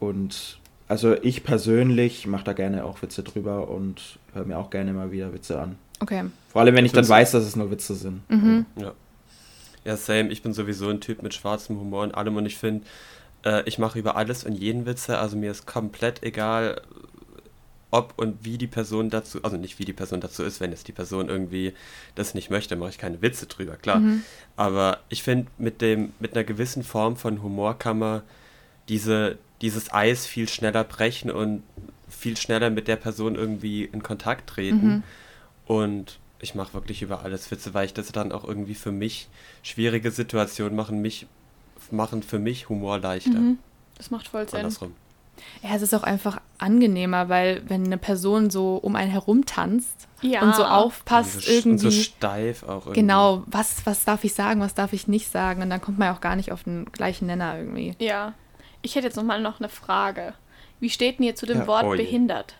Und 0.00 0.58
also 0.88 1.14
ich 1.22 1.44
persönlich 1.44 2.26
mache 2.26 2.44
da 2.44 2.52
gerne 2.54 2.84
auch 2.84 3.02
Witze 3.02 3.22
drüber 3.22 3.68
und 3.68 4.18
höre 4.32 4.44
mir 4.46 4.56
auch 4.58 4.70
gerne 4.70 4.92
mal 4.94 5.12
wieder 5.12 5.32
Witze 5.34 5.60
an. 5.60 5.76
Okay. 6.00 6.24
Vor 6.48 6.62
allem, 6.62 6.74
wenn 6.74 6.84
ich 6.86 6.92
dann 6.92 7.04
Findest- 7.04 7.10
weiß, 7.10 7.30
dass 7.32 7.44
es 7.44 7.56
nur 7.56 7.70
Witze 7.70 7.94
sind. 7.94 8.28
Mhm. 8.30 8.66
Ja. 8.76 8.92
Ja, 9.84 9.96
same. 9.96 10.28
Ich 10.30 10.42
bin 10.42 10.52
sowieso 10.54 10.88
ein 10.88 11.00
Typ 11.00 11.22
mit 11.22 11.34
schwarzem 11.34 11.78
Humor 11.78 12.04
und 12.04 12.14
allem 12.14 12.36
und 12.36 12.46
ich 12.46 12.56
finde, 12.56 12.84
äh, 13.44 13.62
ich 13.66 13.78
mache 13.78 13.98
über 13.98 14.16
alles 14.16 14.44
und 14.44 14.52
jeden 14.52 14.86
Witze. 14.86 15.18
Also 15.18 15.36
mir 15.36 15.50
ist 15.50 15.66
komplett 15.66 16.22
egal, 16.22 16.82
ob 17.92 18.14
und 18.16 18.44
wie 18.44 18.56
die 18.56 18.66
Person 18.66 19.10
dazu, 19.10 19.42
also 19.44 19.58
nicht 19.58 19.78
wie 19.78 19.84
die 19.84 19.92
Person 19.92 20.20
dazu 20.20 20.42
ist, 20.42 20.60
wenn 20.60 20.70
jetzt 20.70 20.88
die 20.88 20.92
Person 20.92 21.28
irgendwie 21.28 21.74
das 22.14 22.34
nicht 22.34 22.50
möchte, 22.50 22.74
mache 22.74 22.90
ich 22.90 22.98
keine 22.98 23.20
Witze 23.20 23.46
drüber, 23.46 23.76
klar. 23.76 24.00
Mhm. 24.00 24.22
Aber 24.56 25.00
ich 25.10 25.22
finde, 25.22 25.50
mit 25.58 25.82
dem, 25.82 26.12
mit 26.18 26.34
einer 26.34 26.44
gewissen 26.44 26.84
Form 26.84 27.16
von 27.16 27.42
Humor 27.42 27.78
kann 27.78 27.98
man 27.98 28.22
diese, 28.88 29.38
dieses 29.60 29.92
Eis 29.92 30.26
viel 30.26 30.48
schneller 30.48 30.84
brechen 30.84 31.30
und 31.30 31.62
viel 32.08 32.36
schneller 32.38 32.70
mit 32.70 32.88
der 32.88 32.96
Person 32.96 33.34
irgendwie 33.34 33.84
in 33.84 34.02
Kontakt 34.02 34.48
treten. 34.48 34.86
Mhm. 34.86 35.02
Und 35.66 36.18
ich 36.40 36.54
mache 36.54 36.72
wirklich 36.72 37.02
über 37.02 37.22
alles 37.22 37.50
Witze, 37.50 37.74
weil 37.74 37.84
ich 37.84 37.94
das 37.94 38.10
dann 38.10 38.32
auch 38.32 38.44
irgendwie 38.44 38.74
für 38.74 38.90
mich 38.90 39.28
schwierige 39.62 40.10
Situationen 40.10 40.74
machen, 40.74 41.02
mich 41.02 41.26
machen 41.90 42.22
für 42.22 42.38
mich 42.38 42.68
Humor 42.68 42.98
leichter. 42.98 43.30
Mhm. 43.38 43.58
Das 43.96 44.10
macht 44.10 44.28
voll 44.28 44.48
Sinn. 44.48 44.60
Andersrum. 44.60 44.94
Ja, 45.62 45.70
es 45.74 45.82
ist 45.82 45.94
auch 45.94 46.02
einfach 46.02 46.40
angenehmer, 46.58 47.28
weil 47.28 47.62
wenn 47.68 47.84
eine 47.86 47.96
Person 47.98 48.50
so 48.50 48.76
um 48.76 48.94
einen 48.96 49.10
herum 49.10 49.46
tanzt 49.46 50.06
Ja. 50.20 50.42
und 50.42 50.54
so 50.54 50.62
Und 50.62 50.68
aufpasst, 50.70 51.32
so, 51.32 51.38
sch- 51.40 51.48
und 51.48 51.54
irgendwie. 51.72 51.78
so 51.78 51.90
steif 51.90 52.62
auch 52.64 52.82
irgendwie. 52.86 53.00
Genau, 53.00 53.42
was, 53.46 53.84
was 53.86 54.04
darf 54.04 54.24
ich 54.24 54.34
sagen, 54.34 54.60
was 54.60 54.74
darf 54.74 54.92
ich 54.92 55.08
nicht 55.08 55.30
sagen? 55.30 55.62
Und 55.62 55.70
dann 55.70 55.80
kommt 55.80 55.98
man 55.98 56.08
ja 56.08 56.14
auch 56.14 56.20
gar 56.20 56.36
nicht 56.36 56.52
auf 56.52 56.64
den 56.64 56.84
gleichen 56.92 57.26
Nenner 57.26 57.56
irgendwie. 57.58 57.94
Ja. 57.98 58.34
Ich 58.82 58.94
hätte 58.94 59.06
jetzt 59.06 59.16
noch 59.16 59.24
mal 59.24 59.40
noch 59.40 59.58
eine 59.58 59.68
Frage. 59.70 60.34
Wie 60.80 60.90
steht 60.90 61.18
denn 61.18 61.26
ihr 61.26 61.34
zu 61.34 61.46
dem 61.46 61.60
Ja. 61.60 61.66
Wort 61.66 61.84
Oh 61.86 61.90
behindert? 61.96 62.54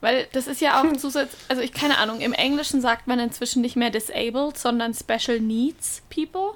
Weil 0.00 0.26
das 0.32 0.46
ist 0.46 0.60
ja 0.60 0.80
auch 0.80 0.92
zusätzlich, 0.96 1.40
also 1.48 1.62
ich 1.62 1.72
keine 1.72 1.98
Ahnung, 1.98 2.20
im 2.20 2.32
Englischen 2.32 2.80
sagt 2.80 3.06
man 3.06 3.18
inzwischen 3.18 3.60
nicht 3.62 3.74
mehr 3.76 3.90
disabled, 3.90 4.56
sondern 4.56 4.94
special 4.94 5.40
needs 5.40 6.02
people. 6.14 6.52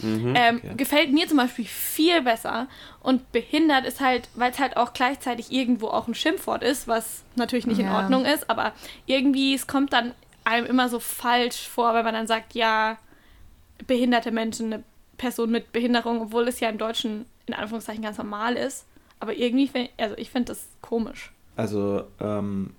Mhm. 0.00 0.34
Ähm, 0.36 0.56
okay. 0.64 0.74
Gefällt 0.76 1.12
mir 1.12 1.26
zum 1.28 1.36
Beispiel 1.38 1.64
viel 1.64 2.22
besser. 2.22 2.68
Und 3.00 3.32
behindert 3.32 3.86
ist 3.86 4.00
halt, 4.00 4.28
weil 4.34 4.50
es 4.52 4.58
halt 4.58 4.76
auch 4.76 4.92
gleichzeitig 4.92 5.50
irgendwo 5.52 5.88
auch 5.88 6.08
ein 6.08 6.14
Schimpfwort 6.14 6.62
ist, 6.62 6.86
was 6.88 7.22
natürlich 7.36 7.66
nicht 7.66 7.80
in 7.80 7.86
Ja. 7.86 7.96
Ordnung 7.96 8.24
ist, 8.24 8.48
aber 8.50 8.72
irgendwie, 9.06 9.54
es 9.54 9.66
kommt 9.66 9.92
dann 9.92 10.12
einem 10.44 10.66
immer 10.66 10.88
so 10.88 10.98
falsch 11.00 11.68
vor, 11.68 11.94
wenn 11.94 12.04
man 12.04 12.14
dann 12.14 12.26
sagt, 12.26 12.54
ja, 12.54 12.96
behinderte 13.86 14.30
Menschen, 14.30 14.72
eine 14.72 14.82
Person 15.16 15.50
mit 15.50 15.72
Behinderung, 15.72 16.20
obwohl 16.22 16.46
es 16.48 16.60
ja 16.60 16.68
im 16.68 16.78
Deutschen 16.78 17.26
in 17.46 17.54
Anführungszeichen 17.54 18.02
ganz 18.02 18.18
normal 18.18 18.54
ist. 18.56 18.84
Aber 19.20 19.34
irgendwie, 19.34 19.66
find- 19.68 19.90
also 19.98 20.16
ich 20.16 20.30
finde 20.30 20.52
das 20.52 20.66
komisch. 20.80 21.32
Also, 21.56 22.04
ähm, 22.20 22.74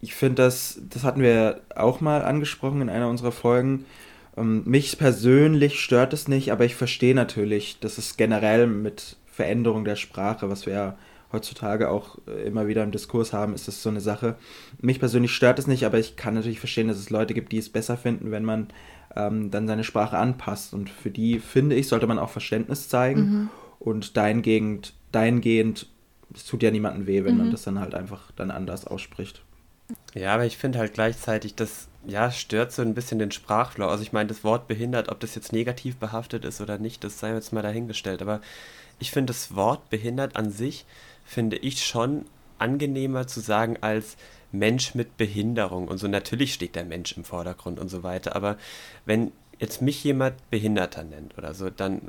ich 0.00 0.14
finde 0.14 0.42
das, 0.42 0.80
das 0.90 1.04
hatten 1.04 1.22
wir 1.22 1.60
auch 1.76 2.00
mal 2.00 2.22
angesprochen 2.24 2.82
in 2.82 2.88
einer 2.90 3.08
unserer 3.08 3.32
Folgen. 3.32 3.84
Ähm, 4.36 4.62
mich 4.64 4.98
persönlich 4.98 5.80
stört 5.80 6.12
es 6.12 6.28
nicht, 6.28 6.52
aber 6.52 6.64
ich 6.64 6.74
verstehe 6.74 7.14
natürlich, 7.14 7.78
dass 7.80 7.98
es 7.98 8.16
generell 8.16 8.66
mit 8.66 9.16
Veränderung 9.26 9.84
der 9.84 9.96
Sprache, 9.96 10.48
was 10.50 10.66
wir 10.66 10.72
ja 10.72 10.98
heutzutage 11.32 11.88
auch 11.90 12.18
äh, 12.26 12.46
immer 12.46 12.66
wieder 12.66 12.82
im 12.84 12.92
Diskurs 12.92 13.32
haben, 13.32 13.54
ist 13.54 13.68
das 13.68 13.82
so 13.82 13.90
eine 13.90 14.00
Sache. 14.00 14.36
Mich 14.80 14.98
persönlich 15.00 15.32
stört 15.32 15.58
es 15.58 15.66
nicht, 15.66 15.84
aber 15.84 15.98
ich 15.98 16.16
kann 16.16 16.34
natürlich 16.34 16.60
verstehen, 16.60 16.88
dass 16.88 16.98
es 16.98 17.10
Leute 17.10 17.34
gibt, 17.34 17.52
die 17.52 17.58
es 17.58 17.68
besser 17.68 17.96
finden, 17.96 18.30
wenn 18.30 18.44
man 18.44 18.68
ähm, 19.16 19.50
dann 19.50 19.66
seine 19.66 19.84
Sprache 19.84 20.16
anpasst. 20.16 20.74
Und 20.74 20.90
für 20.90 21.10
die, 21.10 21.38
finde 21.40 21.76
ich, 21.76 21.88
sollte 21.88 22.06
man 22.06 22.18
auch 22.18 22.30
Verständnis 22.30 22.88
zeigen. 22.88 23.20
Mhm. 23.20 23.50
Und 23.80 24.16
dahingehend, 24.16 24.94
dahingehend, 25.12 25.88
es 26.32 26.46
tut 26.46 26.62
ja 26.62 26.70
niemandem 26.70 27.06
weh, 27.06 27.24
wenn 27.24 27.36
man 27.36 27.48
Mhm. 27.48 27.52
das 27.52 27.62
dann 27.62 27.80
halt 27.80 27.94
einfach 27.94 28.30
dann 28.32 28.50
anders 28.50 28.86
ausspricht. 28.86 29.42
Ja, 30.14 30.34
aber 30.34 30.44
ich 30.44 30.56
finde 30.56 30.78
halt 30.78 30.94
gleichzeitig, 30.94 31.56
das 31.56 31.88
ja, 32.06 32.30
stört 32.30 32.72
so 32.72 32.82
ein 32.82 32.94
bisschen 32.94 33.18
den 33.18 33.32
Sprachflow. 33.32 33.88
Also 33.88 34.02
ich 34.02 34.12
meine, 34.12 34.28
das 34.28 34.44
Wort 34.44 34.68
behindert, 34.68 35.08
ob 35.08 35.20
das 35.20 35.34
jetzt 35.34 35.52
negativ 35.52 35.96
behaftet 35.96 36.44
ist 36.44 36.60
oder 36.60 36.78
nicht, 36.78 37.02
das 37.02 37.18
sei 37.18 37.34
jetzt 37.34 37.52
mal 37.52 37.62
dahingestellt. 37.62 38.22
Aber 38.22 38.40
ich 39.00 39.10
finde 39.10 39.32
das 39.32 39.56
Wort 39.56 39.90
behindert 39.90 40.36
an 40.36 40.50
sich, 40.50 40.86
finde 41.24 41.56
ich 41.56 41.84
schon 41.84 42.26
angenehmer 42.58 43.26
zu 43.26 43.40
sagen 43.40 43.78
als 43.80 44.16
Mensch 44.52 44.94
mit 44.94 45.16
Behinderung 45.16 45.88
und 45.88 45.98
so. 45.98 46.06
Natürlich 46.06 46.54
steht 46.54 46.76
der 46.76 46.84
Mensch 46.84 47.16
im 47.16 47.24
Vordergrund 47.24 47.80
und 47.80 47.88
so 47.88 48.04
weiter. 48.04 48.36
Aber 48.36 48.56
wenn 49.04 49.32
jetzt 49.58 49.82
mich 49.82 50.02
jemand 50.02 50.34
Behinderter 50.50 51.04
nennt 51.04 51.36
oder 51.38 51.54
so, 51.54 51.70
dann 51.70 52.02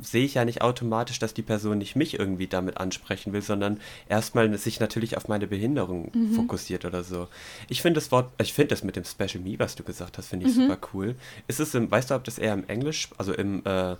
sehe 0.00 0.24
ich 0.24 0.34
ja 0.34 0.44
nicht 0.44 0.62
automatisch, 0.62 1.18
dass 1.18 1.34
die 1.34 1.42
Person 1.42 1.78
nicht 1.78 1.96
mich 1.96 2.18
irgendwie 2.18 2.46
damit 2.46 2.76
ansprechen 2.78 3.32
will, 3.32 3.42
sondern 3.42 3.80
erstmal 4.08 4.56
sich 4.58 4.80
natürlich 4.80 5.16
auf 5.16 5.28
meine 5.28 5.46
Behinderung 5.46 6.10
mhm. 6.14 6.34
fokussiert 6.34 6.84
oder 6.84 7.02
so. 7.02 7.28
Ich 7.68 7.82
finde 7.82 8.00
das 8.00 8.12
Wort, 8.12 8.30
ich 8.40 8.52
finde 8.52 8.68
das 8.68 8.84
mit 8.84 8.96
dem 8.96 9.04
Special 9.04 9.42
Me, 9.42 9.58
was 9.58 9.74
du 9.74 9.82
gesagt 9.82 10.18
hast, 10.18 10.28
finde 10.28 10.48
ich 10.48 10.56
mhm. 10.56 10.62
super 10.62 10.78
cool. 10.92 11.14
Ist 11.46 11.60
es 11.60 11.74
im, 11.74 11.90
weißt 11.90 12.10
du, 12.10 12.14
ob 12.14 12.24
das 12.24 12.38
eher 12.38 12.54
im 12.54 12.68
Englisch, 12.68 13.08
also 13.18 13.32
im 13.32 13.62
äh, 13.64 13.96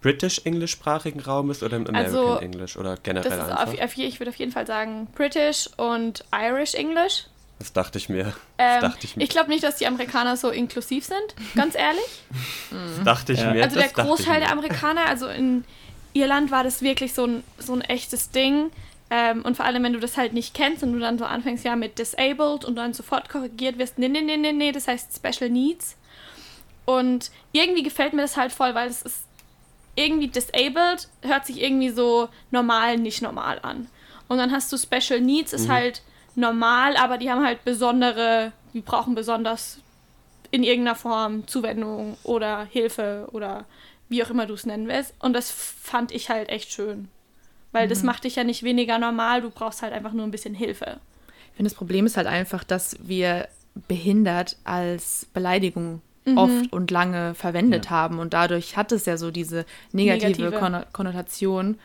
British-englischsprachigen 0.00 1.20
Raum 1.20 1.50
ist 1.50 1.62
oder 1.62 1.76
im 1.78 1.86
American 1.86 2.14
also, 2.14 2.36
English 2.36 2.76
oder 2.76 2.96
generell 3.02 3.30
das 3.30 3.38
ist 3.38 3.52
einfach? 3.52 3.84
Auf, 3.84 3.98
ich 3.98 4.20
würde 4.20 4.30
auf 4.30 4.36
jeden 4.36 4.52
Fall 4.52 4.66
sagen 4.66 5.08
British 5.14 5.70
und 5.78 6.24
Irish 6.30 6.74
English. 6.74 7.26
Das 7.58 7.72
dachte 7.72 7.98
ich 7.98 8.08
mir. 8.08 8.34
Ähm, 8.58 8.80
dachte 8.80 9.06
ich, 9.06 9.16
ich 9.16 9.28
glaube 9.28 9.48
nicht, 9.50 9.62
dass 9.62 9.76
die 9.76 9.86
Amerikaner 9.86 10.36
so 10.36 10.50
inklusiv 10.50 11.04
sind, 11.04 11.34
ganz 11.54 11.74
ehrlich. 11.74 12.22
Das 12.70 13.04
dachte 13.04 13.32
ich 13.32 13.40
ja. 13.40 13.52
mir. 13.52 13.62
Also 13.62 13.78
der 13.78 13.88
Großteil 13.88 14.40
der 14.40 14.50
Amerikaner, 14.50 15.06
also 15.06 15.28
in 15.28 15.64
Irland 16.14 16.50
war 16.50 16.64
das 16.64 16.82
wirklich 16.82 17.14
so 17.14 17.26
ein, 17.26 17.44
so 17.58 17.72
ein 17.74 17.80
echtes 17.82 18.30
Ding. 18.30 18.70
Ähm, 19.10 19.42
und 19.42 19.56
vor 19.56 19.66
allem, 19.66 19.82
wenn 19.84 19.92
du 19.92 20.00
das 20.00 20.16
halt 20.16 20.32
nicht 20.32 20.54
kennst 20.54 20.82
und 20.82 20.92
du 20.92 20.98
dann 20.98 21.18
so 21.18 21.24
anfängst 21.24 21.64
ja 21.64 21.76
mit 21.76 21.98
disabled 21.98 22.64
und 22.64 22.76
dann 22.76 22.94
sofort 22.94 23.28
korrigiert 23.28 23.78
wirst, 23.78 23.98
nee, 23.98 24.08
nee, 24.08 24.22
nee, 24.22 24.36
nee, 24.36 24.52
nee, 24.52 24.72
das 24.72 24.88
heißt 24.88 25.10
Special 25.14 25.50
Needs. 25.50 25.96
Und 26.84 27.30
irgendwie 27.52 27.82
gefällt 27.82 28.12
mir 28.12 28.22
das 28.22 28.36
halt 28.36 28.52
voll, 28.52 28.74
weil 28.74 28.88
es 28.88 29.02
ist 29.02 29.24
irgendwie 29.94 30.28
disabled, 30.28 31.08
hört 31.22 31.46
sich 31.46 31.62
irgendwie 31.62 31.90
so 31.90 32.28
normal, 32.50 32.98
nicht 32.98 33.22
normal 33.22 33.60
an. 33.62 33.88
Und 34.28 34.38
dann 34.38 34.52
hast 34.52 34.72
du 34.72 34.78
Special 34.78 35.20
Needs, 35.20 35.52
ist 35.52 35.68
mhm. 35.68 35.72
halt 35.72 36.02
normal, 36.36 36.96
aber 36.96 37.18
die 37.18 37.30
haben 37.30 37.44
halt 37.44 37.64
besondere, 37.64 38.52
die 38.72 38.80
brauchen 38.80 39.14
besonders 39.14 39.78
in 40.50 40.62
irgendeiner 40.62 40.96
Form 40.96 41.46
Zuwendung 41.46 42.16
oder 42.22 42.64
Hilfe 42.64 43.28
oder 43.32 43.64
wie 44.08 44.22
auch 44.22 44.30
immer 44.30 44.46
du 44.46 44.54
es 44.54 44.66
nennen 44.66 44.88
willst. 44.88 45.14
Und 45.18 45.32
das 45.32 45.50
fand 45.50 46.12
ich 46.12 46.30
halt 46.30 46.48
echt 46.48 46.72
schön. 46.72 47.08
Weil 47.72 47.86
mhm. 47.86 47.90
das 47.90 48.02
macht 48.02 48.24
dich 48.24 48.36
ja 48.36 48.44
nicht 48.44 48.62
weniger 48.62 48.98
normal, 48.98 49.42
du 49.42 49.50
brauchst 49.50 49.82
halt 49.82 49.92
einfach 49.92 50.12
nur 50.12 50.24
ein 50.24 50.30
bisschen 50.30 50.54
Hilfe. 50.54 50.98
Ich 51.50 51.56
finde, 51.56 51.70
das 51.70 51.76
Problem 51.76 52.06
ist 52.06 52.16
halt 52.16 52.26
einfach, 52.26 52.64
dass 52.64 52.96
wir 53.00 53.48
behindert 53.88 54.56
als 54.64 55.26
Beleidigung 55.34 56.00
mhm. 56.24 56.38
oft 56.38 56.72
und 56.72 56.90
lange 56.90 57.34
verwendet 57.34 57.86
ja. 57.86 57.90
haben. 57.90 58.18
Und 58.18 58.34
dadurch 58.34 58.76
hat 58.76 58.92
es 58.92 59.06
ja 59.06 59.16
so 59.16 59.30
diese 59.30 59.64
negative, 59.92 60.50
negative. 60.50 60.86
Konnotation. 60.92 61.78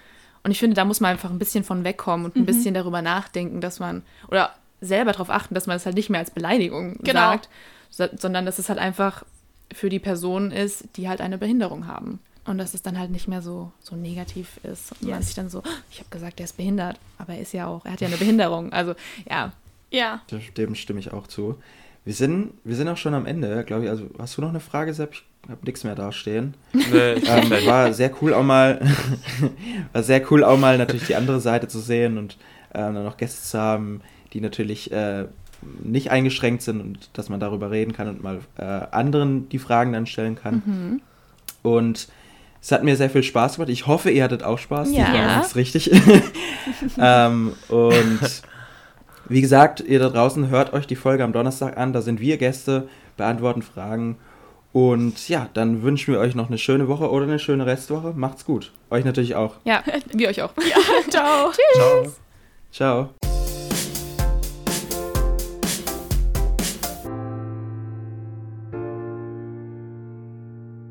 Und 0.43 0.51
ich 0.51 0.59
finde, 0.59 0.75
da 0.75 0.85
muss 0.85 0.99
man 0.99 1.11
einfach 1.11 1.29
ein 1.29 1.39
bisschen 1.39 1.63
von 1.63 1.83
wegkommen 1.83 2.25
und 2.25 2.35
ein 2.35 2.41
mhm. 2.41 2.45
bisschen 2.45 2.73
darüber 2.73 3.01
nachdenken, 3.01 3.61
dass 3.61 3.79
man, 3.79 4.03
oder 4.29 4.53
selber 4.81 5.11
darauf 5.11 5.29
achten, 5.29 5.53
dass 5.53 5.67
man 5.67 5.75
es 5.75 5.83
das 5.83 5.87
halt 5.87 5.95
nicht 5.95 6.09
mehr 6.09 6.19
als 6.19 6.31
Beleidigung 6.31 6.97
genau. 7.01 7.19
sagt, 7.19 7.49
so, 7.89 8.07
sondern 8.17 8.45
dass 8.45 8.59
es 8.59 8.69
halt 8.69 8.79
einfach 8.79 9.25
für 9.73 9.89
die 9.89 9.99
Personen 9.99 10.51
ist, 10.51 10.85
die 10.95 11.09
halt 11.09 11.21
eine 11.21 11.37
Behinderung 11.37 11.87
haben. 11.87 12.19
Und 12.45 12.57
dass 12.57 12.73
es 12.73 12.81
dann 12.81 12.97
halt 12.97 13.11
nicht 13.11 13.27
mehr 13.27 13.41
so, 13.41 13.71
so 13.79 13.95
negativ 13.95 14.59
ist. 14.63 14.93
Und 14.93 15.01
yes. 15.01 15.09
man 15.09 15.21
sich 15.21 15.35
dann 15.35 15.49
so, 15.49 15.61
ich 15.91 15.99
habe 15.99 16.09
gesagt, 16.09 16.39
er 16.39 16.45
ist 16.45 16.57
behindert, 16.57 16.97
aber 17.17 17.33
er 17.33 17.41
ist 17.41 17.53
ja 17.53 17.67
auch, 17.67 17.85
er 17.85 17.91
hat 17.91 18.01
ja 18.01 18.07
eine 18.07 18.17
Behinderung. 18.17 18.71
Also 18.73 18.95
ja. 19.29 19.51
Ja. 19.91 20.21
Dem 20.57 20.75
stimme 20.75 20.99
ich 20.99 21.11
auch 21.11 21.27
zu. 21.27 21.61
Wir 22.05 22.13
sind, 22.13 22.53
wir 22.63 22.75
sind 22.75 22.87
auch 22.87 22.97
schon 22.97 23.13
am 23.13 23.25
Ende, 23.25 23.63
glaube 23.65 23.85
ich. 23.85 23.89
Also 23.89 24.09
hast 24.17 24.37
du 24.37 24.41
noch 24.41 24.49
eine 24.49 24.61
Frage, 24.61 24.93
Sepp? 24.93 25.13
Ich 25.13 25.23
habe 25.47 25.65
nichts 25.65 25.83
mehr 25.83 25.95
dastehen. 25.95 26.53
Nee, 26.73 27.13
ähm, 27.13 27.49
war 27.65 27.93
sehr 27.93 28.11
cool 28.21 28.33
auch 28.33 28.43
mal, 28.43 28.79
war 29.93 30.03
sehr 30.03 30.21
cool 30.31 30.43
auch 30.43 30.57
mal 30.57 30.77
natürlich 30.77 31.07
die 31.07 31.15
andere 31.15 31.39
Seite 31.39 31.67
zu 31.67 31.79
sehen 31.79 32.17
und 32.17 32.37
ähm, 32.73 32.93
dann 32.93 33.03
noch 33.03 33.17
Gäste 33.17 33.41
zu 33.41 33.59
haben, 33.59 34.01
die 34.33 34.41
natürlich 34.41 34.91
äh, 34.91 35.25
nicht 35.83 36.11
eingeschränkt 36.11 36.61
sind 36.61 36.81
und 36.81 37.09
dass 37.13 37.29
man 37.29 37.39
darüber 37.39 37.71
reden 37.71 37.93
kann 37.93 38.07
und 38.09 38.23
mal 38.23 38.39
äh, 38.57 38.63
anderen 38.63 39.49
die 39.49 39.59
Fragen 39.59 39.93
dann 39.93 40.05
stellen 40.05 40.35
kann. 40.35 40.61
Mhm. 40.65 41.01
Und 41.61 42.07
es 42.61 42.71
hat 42.71 42.83
mir 42.83 42.95
sehr 42.95 43.09
viel 43.09 43.23
Spaß 43.23 43.55
gemacht. 43.55 43.69
Ich 43.69 43.87
hoffe, 43.87 44.11
ihr 44.11 44.23
hattet 44.23 44.43
auch 44.43 44.59
Spaß. 44.59 44.91
Ja. 44.91 45.37
Das 45.37 45.47
ist 45.47 45.55
richtig. 45.55 45.91
ähm, 46.99 47.53
und 47.69 48.43
wie 49.27 49.41
gesagt, 49.41 49.81
ihr 49.81 49.99
da 49.99 50.09
draußen 50.09 50.49
hört 50.49 50.73
euch 50.73 50.85
die 50.85 50.95
Folge 50.95 51.23
am 51.23 51.33
Donnerstag 51.33 51.77
an. 51.77 51.93
Da 51.93 52.01
sind 52.01 52.19
wir 52.19 52.37
Gäste, 52.37 52.87
beantworten 53.17 53.61
Fragen 53.61 54.17
und 54.72 55.30
ja, 55.30 55.49
dann 55.53 55.82
wünschen 55.82 56.13
wir 56.13 56.20
euch 56.20 56.36
noch 56.36 56.47
eine 56.47 56.57
schöne 56.57 56.88
Woche 56.88 57.09
oder 57.09 57.24
eine 57.24 57.39
schöne 57.39 57.65
Restwoche. 57.65 58.13
Macht's 58.15 58.45
gut. 58.45 58.72
Euch 58.89 59.05
natürlich 59.05 59.36
auch. 59.36 59.55
Ja, 59.63 59.84
wir 60.13 60.30
euch 60.30 60.41
auch. 60.41 60.51
Ja, 60.57 61.09
ciao. 61.09 61.51
Tschüss. 61.74 62.20
Ciao. 62.72 63.09
ciao. 63.11 63.28